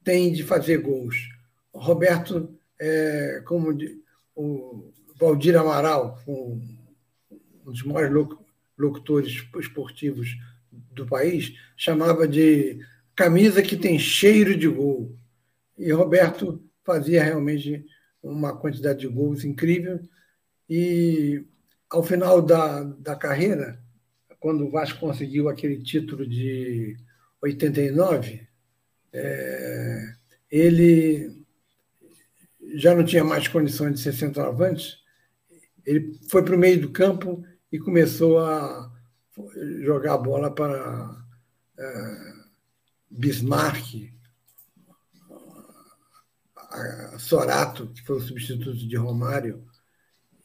tem 0.03 0.33
de 0.33 0.41
fazer 0.43 0.79
gols. 0.79 1.37
Roberto, 1.73 2.57
é, 2.79 3.41
como 3.45 3.77
o 4.35 4.91
Valdir 5.19 5.57
Amaral, 5.57 6.21
um, 6.27 6.61
um 7.65 7.71
dos 7.71 7.83
maiores 7.83 8.35
locutores 8.77 9.45
esportivos 9.59 10.37
do 10.71 11.05
país, 11.05 11.53
chamava 11.75 12.27
de 12.27 12.79
camisa 13.15 13.61
que 13.61 13.75
tem 13.75 13.99
cheiro 13.99 14.55
de 14.55 14.67
gol. 14.67 15.15
E 15.77 15.91
Roberto 15.91 16.63
fazia 16.85 17.23
realmente 17.23 17.85
uma 18.23 18.55
quantidade 18.57 18.99
de 18.99 19.07
gols 19.07 19.43
incrível. 19.43 19.99
E 20.69 21.45
ao 21.89 22.03
final 22.03 22.41
da, 22.41 22.83
da 22.83 23.15
carreira, 23.15 23.81
quando 24.39 24.65
o 24.65 24.71
Vasco 24.71 24.99
conseguiu 24.99 25.49
aquele 25.49 25.81
título 25.81 26.25
de 26.25 26.95
89, 27.41 28.47
é, 29.11 30.13
ele 30.49 31.38
já 32.75 32.93
não 32.95 33.03
tinha 33.03 33.23
mais 33.23 33.47
condições 33.47 33.95
de 33.95 34.01
ser 34.01 34.13
centroavante, 34.13 34.97
ele 35.85 36.19
foi 36.29 36.43
para 36.43 36.55
o 36.55 36.59
meio 36.59 36.81
do 36.81 36.91
campo 36.91 37.43
e 37.71 37.79
começou 37.79 38.39
a 38.39 38.91
jogar 39.81 40.15
a 40.15 40.17
bola 40.17 40.53
para 40.53 41.25
é, 41.77 42.33
Bismarck, 43.09 44.11
Sorato, 47.17 47.87
que 47.87 48.03
foi 48.03 48.17
o 48.17 48.21
substituto 48.21 48.87
de 48.87 48.95
Romário, 48.95 49.63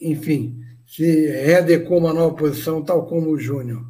enfim, 0.01 0.61
se 0.87 1.27
readequou 1.27 1.99
uma 1.99 2.12
nova 2.12 2.35
posição, 2.35 2.83
tal 2.83 3.07
como 3.07 3.31
o 3.31 3.39
Júnior. 3.39 3.87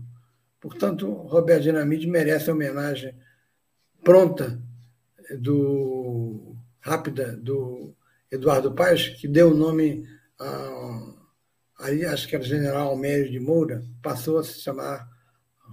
Portanto, 0.61 1.11
Roberto 1.13 1.63
Dinamite 1.63 2.07
merece 2.07 2.51
a 2.51 2.53
homenagem 2.53 3.15
pronta 4.03 4.61
do 5.39 6.57
rápida 6.81 7.37
do 7.37 7.95
Eduardo 8.35 8.75
Paes, 8.75 9.09
que 9.09 9.29
deu 9.29 9.51
o 9.51 9.57
nome 9.57 10.07
a, 10.39 11.15
acho 12.13 12.29
que 12.29 12.35
era 12.35 12.45
General 12.45 12.89
Almério 12.89 13.31
de 13.31 13.41
Moura, 13.41 13.85
passou 14.03 14.39
a 14.39 14.45
se 14.45 14.61
chamar 14.61 15.09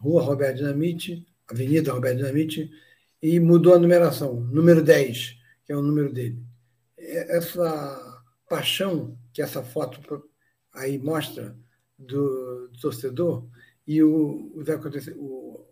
Rua 0.01 0.21
Roberto 0.21 0.57
Dinamite, 0.57 1.25
Avenida 1.47 1.91
Roberto 1.91 2.17
Dinamite, 2.17 2.71
e 3.21 3.39
mudou 3.39 3.75
a 3.75 3.79
numeração, 3.79 4.41
número 4.41 4.83
10, 4.83 5.37
que 5.65 5.71
é 5.71 5.75
o 5.75 5.81
número 5.81 6.11
dele. 6.11 6.43
Essa 6.97 8.21
paixão 8.49 9.17
que 9.33 9.41
essa 9.41 9.63
foto 9.63 10.29
aí 10.73 10.97
mostra 10.97 11.55
do, 11.97 12.67
do 12.67 12.79
torcedor 12.79 13.47
e 13.87 14.01
o, 14.03 14.53
o, 14.55 15.67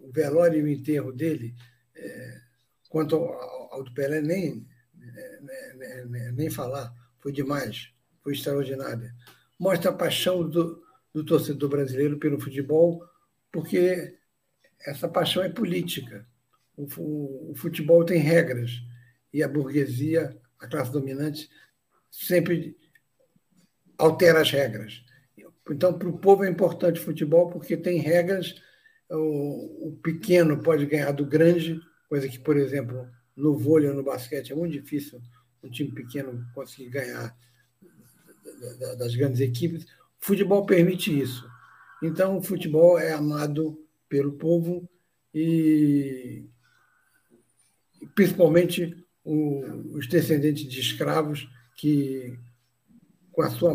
o 0.00 0.12
velório 0.12 0.60
e 0.60 0.62
o 0.62 0.68
enterro 0.68 1.12
dele 1.12 1.54
é, 1.94 2.40
quanto 2.88 3.16
ao, 3.16 3.74
ao, 3.74 3.84
do 3.84 3.92
Pelé, 3.92 4.20
nem, 4.20 4.66
nem, 5.46 6.06
nem, 6.06 6.32
nem, 6.32 6.50
falar, 6.50 6.92
foi 7.18 7.32
demais, 7.32 7.90
foi 8.22 8.32
extraordinária. 8.32 9.14
Mostra 9.58 9.90
a 9.90 9.94
paixão 9.94 10.48
do, 10.48 10.82
do 11.12 11.24
torcedor 11.24 11.70
brasileiro 11.70 12.18
pelo 12.18 12.40
futebol, 12.40 13.02
porque 13.50 14.16
essa 14.84 15.08
paixão 15.08 15.42
é 15.42 15.48
política. 15.48 16.26
O, 16.76 16.86
o, 16.98 17.52
o 17.52 17.54
futebol 17.56 18.04
tem 18.04 18.18
regras 18.18 18.82
e 19.32 19.42
a 19.42 19.48
burguesia, 19.48 20.36
a 20.58 20.66
classe 20.66 20.92
dominante, 20.92 21.48
sempre 22.10 22.76
altera 23.98 24.40
as 24.40 24.50
regras. 24.50 25.04
Então, 25.70 25.98
para 25.98 26.08
o 26.08 26.18
povo 26.18 26.44
é 26.44 26.50
importante 26.50 27.00
o 27.00 27.04
futebol 27.04 27.50
porque 27.50 27.76
tem 27.76 27.98
regras. 27.98 28.54
O, 29.10 29.88
o 29.88 29.98
pequeno 30.02 30.62
pode 30.62 30.86
ganhar 30.86 31.12
do 31.12 31.24
grande, 31.24 31.80
coisa 32.08 32.28
que, 32.28 32.38
por 32.38 32.56
exemplo, 32.56 33.08
no 33.36 33.56
vôlei 33.56 33.88
ou 33.88 33.94
no 33.94 34.02
basquete 34.02 34.52
é 34.52 34.54
muito 34.54 34.72
difícil 34.72 35.20
um 35.66 35.70
time 35.70 35.90
pequeno 35.90 36.46
conseguir 36.54 36.88
ganhar 36.88 37.36
das 38.98 39.14
grandes 39.14 39.40
equipes. 39.40 39.84
O 39.84 39.88
futebol 40.20 40.64
permite 40.64 41.16
isso. 41.16 41.48
Então, 42.02 42.38
o 42.38 42.42
futebol 42.42 42.98
é 42.98 43.12
amado 43.12 43.78
pelo 44.08 44.32
povo 44.32 44.88
e 45.34 46.44
principalmente 48.14 49.04
os 49.24 50.06
descendentes 50.06 50.68
de 50.68 50.80
escravos 50.80 51.48
que, 51.76 52.38
com 53.32 53.42
a 53.42 53.50
sua 53.50 53.74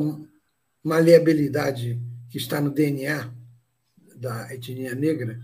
maleabilidade 0.84 2.02
que 2.30 2.38
está 2.38 2.62
no 2.62 2.72
DNA 2.72 3.32
da 4.16 4.54
etnia 4.54 4.96
negra, 4.96 5.40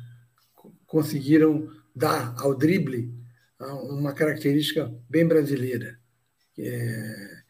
conseguiram 0.86 1.70
dar 1.94 2.34
ao 2.40 2.56
drible 2.56 3.14
ah, 3.60 3.74
uma 3.76 4.14
característica 4.14 4.92
bem 5.10 5.28
brasileira, 5.28 6.00
é, 6.58 7.42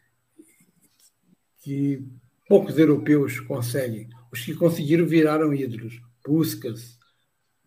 que 1.62 2.06
poucos 2.48 2.78
europeus 2.78 3.40
conseguem. 3.40 4.10
Os 4.32 4.44
que 4.44 4.54
conseguiram 4.54 5.06
viraram 5.06 5.54
ídolos. 5.54 6.02
Puskas, 6.24 6.98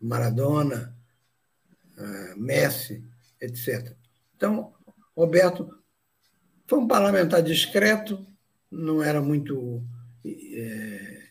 Maradona, 0.01 0.95
ah, 1.97 2.34
Messi, 2.36 3.05
etc. 3.41 3.95
Então, 4.36 4.72
Roberto 5.16 5.68
foi 6.66 6.78
um 6.78 6.86
parlamentar 6.86 7.43
discreto, 7.43 8.26
não 8.70 9.03
era 9.03 9.20
muito 9.20 9.82
é, 10.24 11.22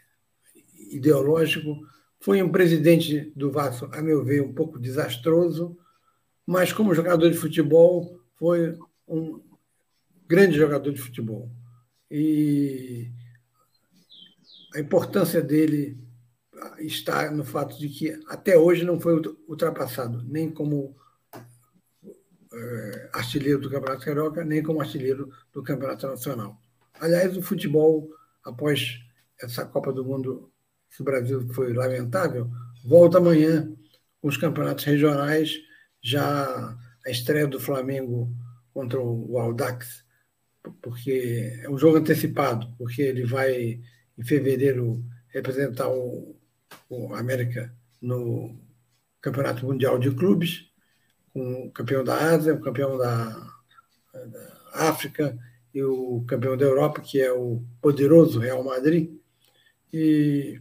ideológico, 0.91 1.79
foi 2.19 2.43
um 2.43 2.51
presidente 2.51 3.31
do 3.35 3.51
Vasco, 3.51 3.89
a 3.93 4.01
meu 4.01 4.23
ver, 4.23 4.41
um 4.41 4.53
pouco 4.53 4.77
desastroso, 4.77 5.77
mas 6.45 6.73
como 6.73 6.93
jogador 6.93 7.29
de 7.29 7.37
futebol, 7.37 8.19
foi 8.35 8.77
um 9.07 9.39
grande 10.29 10.55
jogador 10.55 10.93
de 10.93 11.01
futebol. 11.01 11.49
E 12.09 13.11
a 14.75 14.79
importância 14.79 15.41
dele 15.41 15.97
está 16.77 17.31
no 17.31 17.43
fato 17.43 17.79
de 17.79 17.89
que 17.89 18.11
até 18.27 18.55
hoje 18.55 18.85
não 18.85 18.99
foi 18.99 19.19
ultrapassado, 19.47 20.23
nem 20.23 20.49
como 20.49 20.95
é, 22.53 23.09
artilheiro 23.13 23.59
do 23.59 23.71
Campeonato 23.71 24.05
Carioca, 24.05 24.45
nem 24.45 24.61
como 24.61 24.81
artilheiro 24.81 25.31
do 25.51 25.63
Campeonato 25.63 26.07
Nacional. 26.07 26.61
Aliás, 26.99 27.35
o 27.35 27.41
futebol, 27.41 28.07
após 28.43 28.99
essa 29.41 29.65
Copa 29.65 29.91
do 29.91 30.05
Mundo 30.05 30.51
que 30.95 31.01
o 31.01 31.05
Brasil 31.05 31.47
foi 31.53 31.73
lamentável, 31.73 32.49
volta 32.85 33.17
amanhã 33.17 33.71
com 34.21 34.27
os 34.27 34.37
campeonatos 34.37 34.83
regionais, 34.83 35.55
já 36.01 36.77
a 37.05 37.09
estreia 37.09 37.47
do 37.47 37.59
Flamengo 37.59 38.31
contra 38.73 38.99
o 38.99 39.37
Aldax, 39.37 40.03
porque 40.81 41.59
é 41.63 41.69
um 41.69 41.77
jogo 41.77 41.97
antecipado, 41.97 42.73
porque 42.77 43.01
ele 43.01 43.25
vai, 43.25 43.79
em 44.17 44.23
fevereiro, 44.23 45.03
representar 45.29 45.89
o, 45.89 46.35
o 46.89 47.13
América 47.13 47.73
no 48.01 48.59
Campeonato 49.21 49.65
Mundial 49.65 49.99
de 49.99 50.11
Clubes, 50.11 50.69
com 51.33 51.67
o 51.67 51.71
campeão 51.71 52.03
da 52.03 52.15
Ásia, 52.15 52.53
o 52.53 52.61
campeão 52.61 52.97
da, 52.97 53.29
da 54.13 54.59
África 54.73 55.37
e 55.73 55.83
o 55.83 56.23
campeão 56.27 56.57
da 56.57 56.65
Europa, 56.65 57.01
que 57.01 57.21
é 57.21 57.31
o 57.31 57.63
poderoso 57.81 58.39
Real 58.39 58.63
Madrid. 58.63 59.17
E 59.93 60.59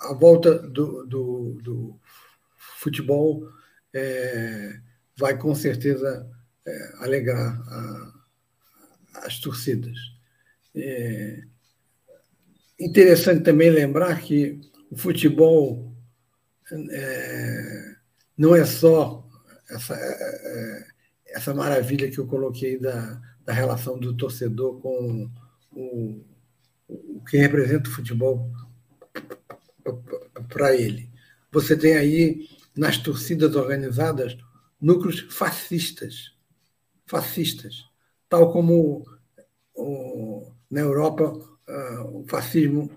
a 0.00 0.12
volta 0.14 0.58
do, 0.58 1.04
do, 1.06 1.58
do 1.62 2.00
futebol 2.56 3.48
é, 3.92 4.80
vai 5.16 5.36
com 5.36 5.54
certeza 5.54 6.28
é, 6.66 6.92
alegrar 7.00 7.60
a, 7.68 8.17
as 9.24 9.38
torcidas. 9.38 9.98
É 10.74 11.42
interessante 12.78 13.42
também 13.42 13.70
lembrar 13.70 14.20
que 14.20 14.60
o 14.90 14.96
futebol 14.96 15.92
é, 16.90 17.96
não 18.36 18.54
é 18.54 18.64
só 18.64 19.26
essa, 19.68 19.94
é, 19.94 19.98
é, 19.98 20.86
essa 21.26 21.52
maravilha 21.52 22.10
que 22.10 22.18
eu 22.18 22.26
coloquei 22.26 22.78
da, 22.78 23.20
da 23.44 23.52
relação 23.52 23.98
do 23.98 24.16
torcedor 24.16 24.80
com 24.80 25.30
o, 25.72 26.24
o 26.88 27.24
que 27.24 27.36
representa 27.36 27.88
o 27.88 27.92
futebol 27.92 28.50
para 30.48 30.74
ele. 30.74 31.10
Você 31.50 31.76
tem 31.76 31.96
aí, 31.96 32.48
nas 32.76 32.98
torcidas 32.98 33.56
organizadas, 33.56 34.36
núcleos 34.80 35.20
fascistas, 35.30 36.32
fascistas, 37.06 37.87
tal 38.28 38.52
como 38.52 39.04
o, 39.74 40.52
na 40.70 40.80
Europa 40.80 41.32
uh, 41.32 42.20
o 42.20 42.24
fascismo 42.28 42.90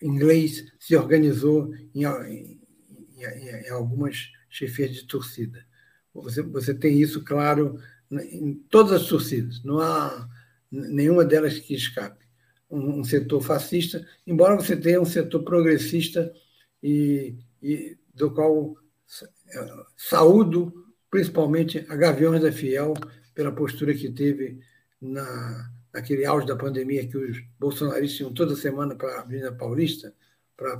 inglês 0.00 0.72
se 0.78 0.96
organizou 0.96 1.74
em, 1.94 2.04
em, 2.04 2.60
em, 3.16 3.66
em 3.66 3.70
algumas 3.70 4.30
chefias 4.48 4.92
de 4.92 5.04
torcida. 5.04 5.64
Você, 6.14 6.42
você 6.42 6.74
tem 6.74 7.00
isso 7.00 7.22
claro 7.24 7.78
em 8.10 8.54
todas 8.70 8.92
as 8.92 9.08
torcidas, 9.08 9.62
não 9.62 9.80
há 9.80 10.28
nenhuma 10.70 11.24
delas 11.24 11.58
que 11.58 11.74
escape. 11.74 12.26
Um, 12.70 13.00
um 13.00 13.04
setor 13.04 13.40
fascista, 13.40 14.06
embora 14.26 14.56
você 14.56 14.76
tenha 14.76 15.00
um 15.00 15.06
setor 15.06 15.42
progressista 15.42 16.32
e, 16.82 17.34
e 17.62 17.96
do 18.14 18.30
qual 18.30 18.76
saúdo 19.96 20.86
principalmente 21.10 21.84
a 21.88 21.96
Gaviões 21.96 22.42
da 22.42 22.52
Fiel 22.52 22.94
pela 23.34 23.52
postura 23.52 23.94
que 23.94 24.10
teve 24.10 24.60
na, 25.00 25.70
naquele 25.92 26.24
auge 26.24 26.46
da 26.46 26.56
pandemia 26.56 27.06
que 27.06 27.16
os 27.16 27.42
bolsonaristas 27.58 28.20
iam 28.20 28.32
toda 28.32 28.56
semana 28.56 28.94
para 28.94 29.16
a 29.16 29.20
Avenida 29.20 29.52
Paulista 29.52 30.14
para 30.56 30.78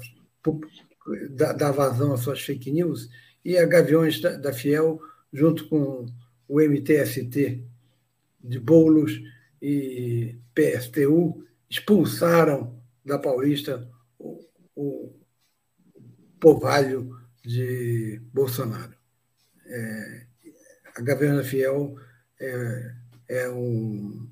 dar 1.31 1.73
vazão 1.73 2.12
às 2.12 2.21
suas 2.21 2.41
fake 2.41 2.71
news, 2.71 3.09
e 3.45 3.57
a 3.57 3.64
Gaviões 3.64 4.21
da, 4.21 4.37
da 4.37 4.53
Fiel, 4.53 5.01
junto 5.33 5.69
com 5.69 6.07
o 6.47 6.61
MTST 6.61 7.64
de 8.43 8.59
Boulos 8.59 9.21
e 9.62 10.39
PSTU, 10.55 11.45
expulsaram 11.71 12.79
da 13.05 13.19
Paulista 13.19 13.89
o, 14.19 14.45
o 14.75 15.14
povalho 16.41 17.16
de 17.45 18.21
Bolsonaro. 18.33 18.95
É, 19.66 20.27
a 20.97 21.01
Gaviões 21.01 21.37
da 21.37 21.45
Fiel 21.45 21.97
é, 22.41 22.95
é 23.29 23.49
um, 23.51 24.29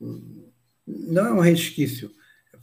um, 0.00 0.50
não 0.86 1.26
é 1.26 1.32
um 1.32 1.40
resquício, 1.40 2.10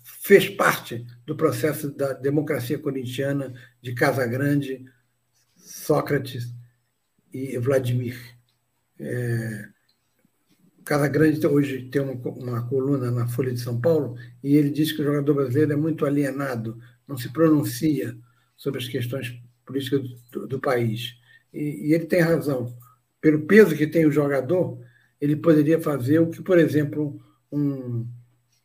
fez 0.03 0.49
parte 0.49 1.05
do 1.25 1.35
processo 1.35 1.91
da 1.91 2.13
democracia 2.13 2.79
corintiana 2.79 3.53
de 3.81 3.93
Casagrande, 3.93 4.85
Sócrates 5.55 6.53
e 7.33 7.57
Vladimir. 7.57 8.17
É, 8.99 9.69
Casagrande 10.83 11.45
hoje 11.45 11.89
tem 11.89 12.01
uma, 12.01 12.13
uma, 12.13 12.67
coluna 12.67 13.11
na 13.11 13.27
Folha 13.27 13.53
de 13.53 13.59
São 13.59 13.79
Paulo 13.79 14.17
e 14.43 14.55
ele 14.55 14.69
diz 14.69 14.91
que 14.91 15.01
o 15.01 15.05
jogador 15.05 15.33
brasileiro 15.33 15.73
é 15.73 15.75
muito 15.75 16.05
alienado, 16.05 16.79
não 17.07 17.17
se 17.17 17.29
pronuncia 17.29 18.17
sobre 18.55 18.79
as 18.79 18.88
questões 18.88 19.39
políticas 19.65 20.01
do, 20.31 20.47
do 20.47 20.59
país. 20.59 21.15
E, 21.53 21.89
e 21.89 21.93
ele 21.93 22.05
tem 22.05 22.21
razão. 22.21 22.73
Pelo 23.19 23.45
peso 23.45 23.75
que 23.75 23.85
tem 23.85 24.05
o 24.05 24.11
jogador, 24.11 24.79
ele 25.20 25.36
poderia 25.36 25.80
fazer 25.82 26.20
o 26.20 26.30
que, 26.30 26.41
por 26.41 26.57
exemplo, 26.57 27.22
um 27.51 28.07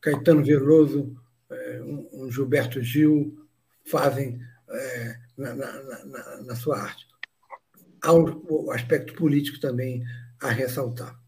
Caetano 0.00 0.44
Veloso, 0.44 1.16
é, 1.50 1.82
um 2.12 2.30
Gilberto 2.30 2.82
Gil 2.82 3.46
fazem 3.84 4.40
é, 4.68 5.16
na, 5.36 5.54
na, 5.54 6.04
na, 6.04 6.42
na 6.42 6.56
sua 6.56 6.78
arte. 6.78 7.06
Há 8.02 8.12
o 8.12 8.70
aspecto 8.72 9.14
político 9.14 9.60
também 9.60 10.02
a 10.40 10.50
ressaltar. 10.50 11.18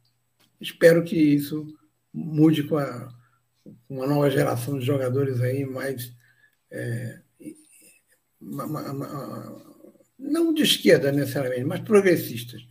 Espero 0.60 1.04
que 1.04 1.16
isso 1.16 1.66
mude 2.12 2.64
com 2.64 2.76
a, 2.76 3.14
uma 3.88 4.06
nova 4.06 4.30
geração 4.30 4.78
de 4.78 4.84
jogadores 4.84 5.40
aí 5.40 5.64
mais 5.64 6.12
é, 6.70 7.20
uma, 8.40 8.64
uma, 8.64 8.92
uma, 8.92 9.74
não 10.18 10.52
de 10.52 10.62
esquerda 10.62 11.12
necessariamente, 11.12 11.64
mas 11.64 11.80
progressistas. 11.80 12.62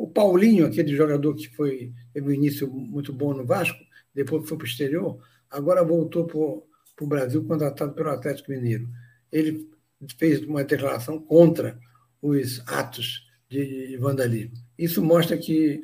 O 0.00 0.08
Paulinho, 0.08 0.66
aquele 0.66 0.96
jogador 0.96 1.34
que 1.34 1.46
foi 1.50 1.92
teve 2.10 2.26
um 2.26 2.32
início 2.32 2.66
muito 2.72 3.12
bom 3.12 3.34
no 3.34 3.44
Vasco, 3.44 3.78
depois 4.14 4.48
foi 4.48 4.56
para 4.56 4.64
o 4.64 4.66
exterior, 4.66 5.22
agora 5.50 5.84
voltou 5.84 6.26
para 6.26 7.04
o 7.04 7.06
Brasil 7.06 7.44
contratado 7.44 7.92
pelo 7.92 8.08
Atlético 8.08 8.50
Mineiro. 8.50 8.88
Ele 9.30 9.68
fez 10.16 10.42
uma 10.42 10.64
declaração 10.64 11.20
contra 11.20 11.78
os 12.22 12.66
atos 12.66 13.28
de 13.46 13.98
vandalismo. 13.98 14.56
Isso 14.78 15.04
mostra 15.04 15.36
que 15.36 15.82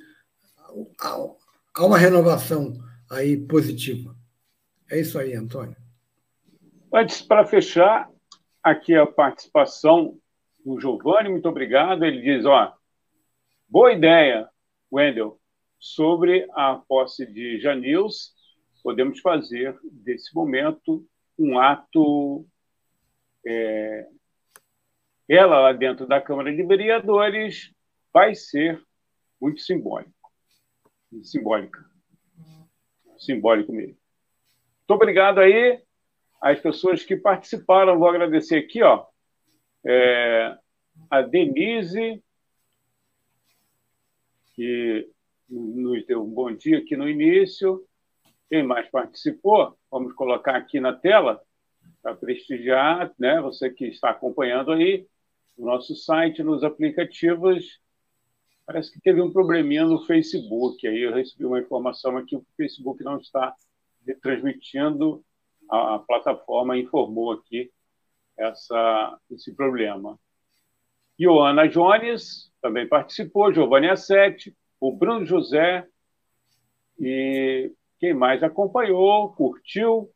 há 0.98 1.84
uma 1.84 1.98
renovação 1.98 2.72
aí 3.10 3.36
positiva. 3.36 4.16
É 4.90 4.98
isso 4.98 5.18
aí, 5.18 5.34
Antônio. 5.34 5.76
Antes, 6.90 7.20
para 7.20 7.44
fechar, 7.44 8.08
aqui 8.62 8.94
a 8.94 9.04
participação 9.04 10.16
do 10.64 10.80
Giovanni, 10.80 11.28
muito 11.28 11.50
obrigado. 11.50 12.02
Ele 12.02 12.22
diz: 12.22 12.46
ó, 12.46 12.75
Boa 13.68 13.92
ideia, 13.92 14.48
Wendel. 14.92 15.40
Sobre 15.76 16.46
a 16.52 16.76
posse 16.76 17.26
de 17.26 17.58
Janils, 17.58 18.32
podemos 18.80 19.18
fazer 19.18 19.76
desse 19.82 20.32
momento 20.32 21.04
um 21.36 21.58
ato. 21.58 22.46
É, 23.44 24.06
ela, 25.28 25.58
lá 25.58 25.72
dentro 25.72 26.06
da 26.06 26.20
Câmara 26.20 26.54
de 26.54 26.62
Vereadores, 26.62 27.72
vai 28.14 28.36
ser 28.36 28.80
muito 29.40 29.60
simbólico. 29.60 30.14
Simbólica. 31.24 31.84
Simbólico 33.18 33.72
mesmo. 33.72 33.98
Muito 34.78 34.90
obrigado 34.90 35.40
aí 35.40 35.82
às 36.40 36.60
pessoas 36.60 37.04
que 37.04 37.16
participaram. 37.16 37.98
Vou 37.98 38.08
agradecer 38.08 38.58
aqui, 38.58 38.80
ó. 38.80 39.04
É, 39.84 40.56
a 41.10 41.20
Denise, 41.20 42.22
que 44.56 45.08
nos 45.48 46.04
deu 46.06 46.24
um 46.24 46.30
bom 46.30 46.50
dia 46.50 46.78
aqui 46.78 46.96
no 46.96 47.08
início. 47.08 47.84
Quem 48.48 48.62
mais 48.62 48.88
participou? 48.90 49.76
Vamos 49.90 50.14
colocar 50.14 50.56
aqui 50.56 50.80
na 50.80 50.94
tela 50.94 51.40
para 52.02 52.16
prestigiar, 52.16 53.12
né? 53.18 53.40
Você 53.42 53.70
que 53.70 53.86
está 53.86 54.10
acompanhando 54.10 54.72
aí 54.72 55.06
no 55.56 55.66
nosso 55.66 55.94
site, 55.94 56.42
nos 56.42 56.64
aplicativos. 56.64 57.78
Parece 58.64 58.92
que 58.92 59.00
teve 59.00 59.20
um 59.20 59.32
probleminha 59.32 59.84
no 59.84 60.04
Facebook. 60.06 60.86
Aí 60.88 61.02
eu 61.02 61.14
recebi 61.14 61.44
uma 61.44 61.60
informação 61.60 62.16
aqui 62.16 62.30
que 62.30 62.36
o 62.36 62.46
Facebook 62.56 63.04
não 63.04 63.18
está 63.18 63.54
transmitindo. 64.22 65.22
A, 65.70 65.96
a 65.96 65.98
plataforma 65.98 66.78
informou 66.78 67.32
aqui 67.32 67.70
essa, 68.36 69.18
esse 69.30 69.54
problema. 69.54 70.18
Joana 71.18 71.66
Jones 71.66 72.52
também 72.66 72.88
participou, 72.88 73.54
Giovanni 73.54 73.88
Assetti, 73.88 74.56
o 74.80 74.90
Bruno 74.90 75.24
José 75.24 75.86
e 76.98 77.72
quem 78.00 78.12
mais 78.12 78.42
acompanhou, 78.42 79.32
curtiu, 79.34 80.12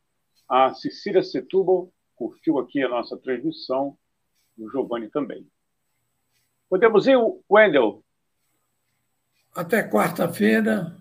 a 0.48 0.74
Cecília 0.74 1.22
Setúbal 1.22 1.92
curtiu 2.16 2.58
aqui 2.58 2.82
a 2.82 2.88
nossa 2.88 3.16
transmissão, 3.16 3.96
o 4.58 4.68
Giovanni 4.68 5.08
também. 5.08 5.46
Podemos 6.68 7.06
ir, 7.06 7.16
Wendel? 7.48 8.02
Até 9.54 9.88
quarta-feira, 9.88 10.96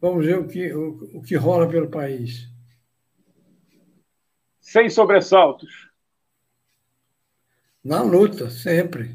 vamos 0.00 0.26
ver 0.26 0.38
o 0.38 0.48
que, 0.48 0.74
o, 0.74 1.18
o 1.18 1.22
que 1.22 1.36
rola 1.36 1.68
pelo 1.68 1.88
país. 1.88 2.48
Sem 4.60 4.90
sobressaltos 4.90 5.86
na 7.86 8.02
luta, 8.02 8.50
sempre. 8.50 9.14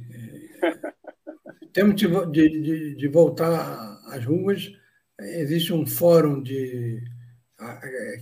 Temos 1.74 1.96
de, 1.96 2.08
de, 2.32 2.96
de, 2.96 3.08
voltar 3.08 4.00
às 4.08 4.26
ruas. 4.26 4.72
Existe 5.20 5.72
um 5.74 5.86
fórum 5.86 6.42
de, 6.42 7.02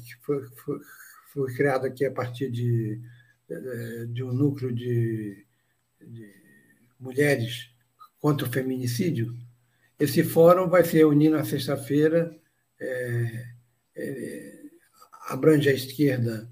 que 0.06 0.16
foi, 0.22 0.47
foi, 0.58 0.80
foi 1.34 1.54
criado 1.56 1.86
aqui 1.86 2.06
a 2.06 2.12
partir 2.12 2.52
de, 2.52 3.02
de 4.10 4.24
um 4.24 4.34
núcleo 4.34 4.74
de, 4.74 5.45
de 6.00 6.34
mulheres 7.00 7.72
contra 8.20 8.47
o 8.47 8.52
feminicídio. 8.52 9.34
Esse 10.00 10.24
fórum 10.24 10.70
vai 10.70 10.84
se 10.84 10.97
reunir 10.97 11.30
na 11.30 11.43
sexta-feira, 11.43 12.36
é, 12.80 13.45
é, 13.95 14.60
abrange 15.28 15.70
a 15.70 15.74
esquerda, 15.74 16.50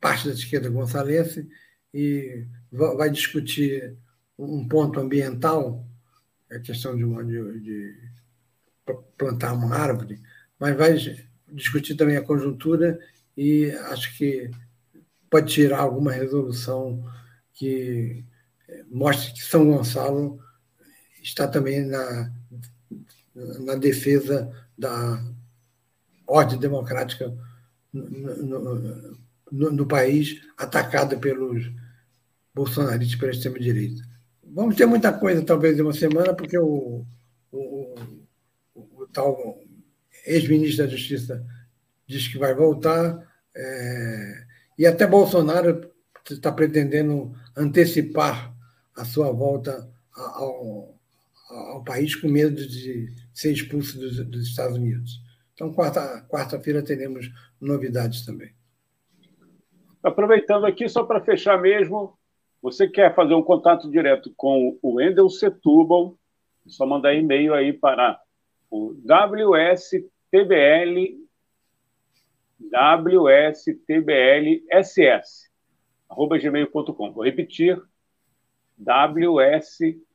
parte 0.00 0.28
da 0.28 0.34
esquerda 0.34 0.70
gonçalense, 0.70 1.48
e 1.92 2.46
vai 2.72 3.10
discutir 3.10 3.96
um 4.38 4.66
ponto 4.66 4.98
ambiental, 4.98 5.86
a 6.50 6.58
questão 6.58 6.96
de, 6.96 7.04
de, 7.24 7.60
de 7.60 8.10
plantar 9.16 9.52
uma 9.52 9.74
árvore, 9.76 10.20
mas 10.58 10.76
vai 10.76 10.96
discutir 11.48 11.94
também 11.94 12.16
a 12.16 12.22
conjuntura 12.22 12.98
e 13.36 13.70
acho 13.90 14.16
que 14.16 14.50
pode 15.28 15.52
tirar 15.52 15.80
alguma 15.80 16.12
resolução 16.12 17.04
que 17.54 18.24
eh, 18.68 18.84
mostre 18.90 19.32
que 19.32 19.42
São 19.42 19.66
Gonçalo 19.66 20.40
está 21.22 21.46
também 21.46 21.84
na, 21.86 22.32
na 23.60 23.74
defesa 23.76 24.50
da 24.76 25.22
ordem 26.26 26.58
democrática 26.58 27.36
no, 27.92 29.10
no, 29.50 29.70
no 29.72 29.86
país, 29.86 30.40
atacada 30.56 31.18
pelos 31.18 31.70
bolsonaristas 32.54 33.18
pela 33.18 33.32
extrema-direita. 33.32 34.09
Vamos 34.52 34.74
ter 34.74 34.86
muita 34.86 35.12
coisa, 35.12 35.44
talvez, 35.44 35.78
em 35.78 35.82
uma 35.82 35.92
semana, 35.92 36.34
porque 36.34 36.58
o, 36.58 37.04
o, 37.52 37.94
o, 38.74 39.02
o 39.02 39.06
tal 39.06 39.58
ex-ministro 40.26 40.84
da 40.84 40.90
Justiça 40.90 41.44
diz 42.06 42.26
que 42.26 42.38
vai 42.38 42.54
voltar, 42.54 43.26
é, 43.54 44.44
e 44.76 44.86
até 44.86 45.06
Bolsonaro 45.06 45.88
está 46.28 46.50
pretendendo 46.50 47.32
antecipar 47.56 48.52
a 48.96 49.04
sua 49.04 49.30
volta 49.30 49.88
ao, 50.14 50.98
ao 51.48 51.84
país 51.84 52.14
com 52.16 52.28
medo 52.28 52.66
de 52.66 53.14
ser 53.32 53.52
expulso 53.52 53.98
dos, 53.98 54.24
dos 54.26 54.48
Estados 54.48 54.76
Unidos. 54.76 55.22
Então, 55.54 55.72
quarta-feira 55.72 56.24
quarta 56.26 56.82
teremos 56.82 57.30
novidades 57.60 58.24
também. 58.24 58.52
Aproveitando 60.02 60.66
aqui, 60.66 60.88
só 60.88 61.04
para 61.04 61.20
fechar 61.20 61.60
mesmo, 61.60 62.18
você 62.62 62.88
quer 62.88 63.14
fazer 63.14 63.34
um 63.34 63.42
contato 63.42 63.90
direto 63.90 64.32
com 64.36 64.78
o 64.82 64.94
Wendel 64.94 65.28
Setúbal, 65.28 66.16
é 66.66 66.70
só 66.70 66.86
mandar 66.86 67.14
e-mail 67.14 67.54
aí 67.54 67.72
para 67.72 68.20
o 68.70 68.94
WSTBL 69.04 70.10
WSTBLSS, 72.60 73.90
arroba 76.08 76.38
gmail.com. 76.38 77.12
Vou 77.12 77.24
repetir, 77.24 77.82
WSTBLSS, 78.78 80.06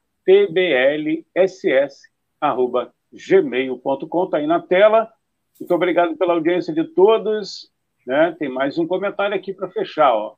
arroba 2.39 2.93
gmail.com. 3.11 4.25
Está 4.25 4.37
aí 4.37 4.45
na 4.47 4.61
tela. 4.61 5.11
Muito 5.59 5.73
obrigado 5.73 6.15
pela 6.17 6.33
audiência 6.33 6.71
de 6.73 6.83
todos. 6.83 7.71
Né? 8.05 8.35
Tem 8.37 8.47
mais 8.49 8.77
um 8.77 8.85
comentário 8.85 9.35
aqui 9.35 9.51
para 9.53 9.69
fechar. 9.69 10.13
Ó. 10.13 10.35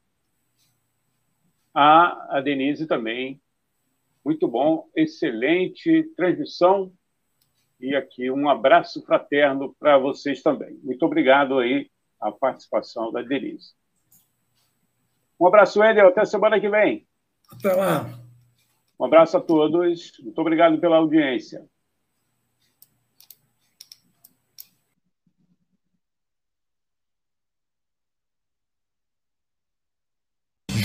A, 1.79 2.37
a 2.37 2.41
Denise 2.41 2.87
também. 2.87 3.39
Muito 4.25 4.47
bom, 4.47 4.89
excelente 4.95 6.11
transmissão. 6.15 6.91
E 7.79 7.95
aqui 7.95 8.31
um 8.31 8.49
abraço 8.49 9.05
fraterno 9.05 9.75
para 9.79 9.99
vocês 9.99 10.41
também. 10.41 10.73
Muito 10.81 11.05
obrigado 11.05 11.59
aí 11.59 11.87
a 12.19 12.31
participação 12.31 13.11
da 13.11 13.21
Denise. 13.21 13.75
Um 15.39 15.45
abraço, 15.45 15.79
Wendel. 15.79 16.07
Até 16.07 16.25
semana 16.25 16.59
que 16.59 16.67
vem. 16.67 17.05
Até 17.53 17.71
lá. 17.71 18.09
Um 18.99 19.05
abraço 19.05 19.37
a 19.37 19.39
todos. 19.39 20.13
Muito 20.19 20.41
obrigado 20.41 20.79
pela 20.79 20.97
audiência. 20.97 21.63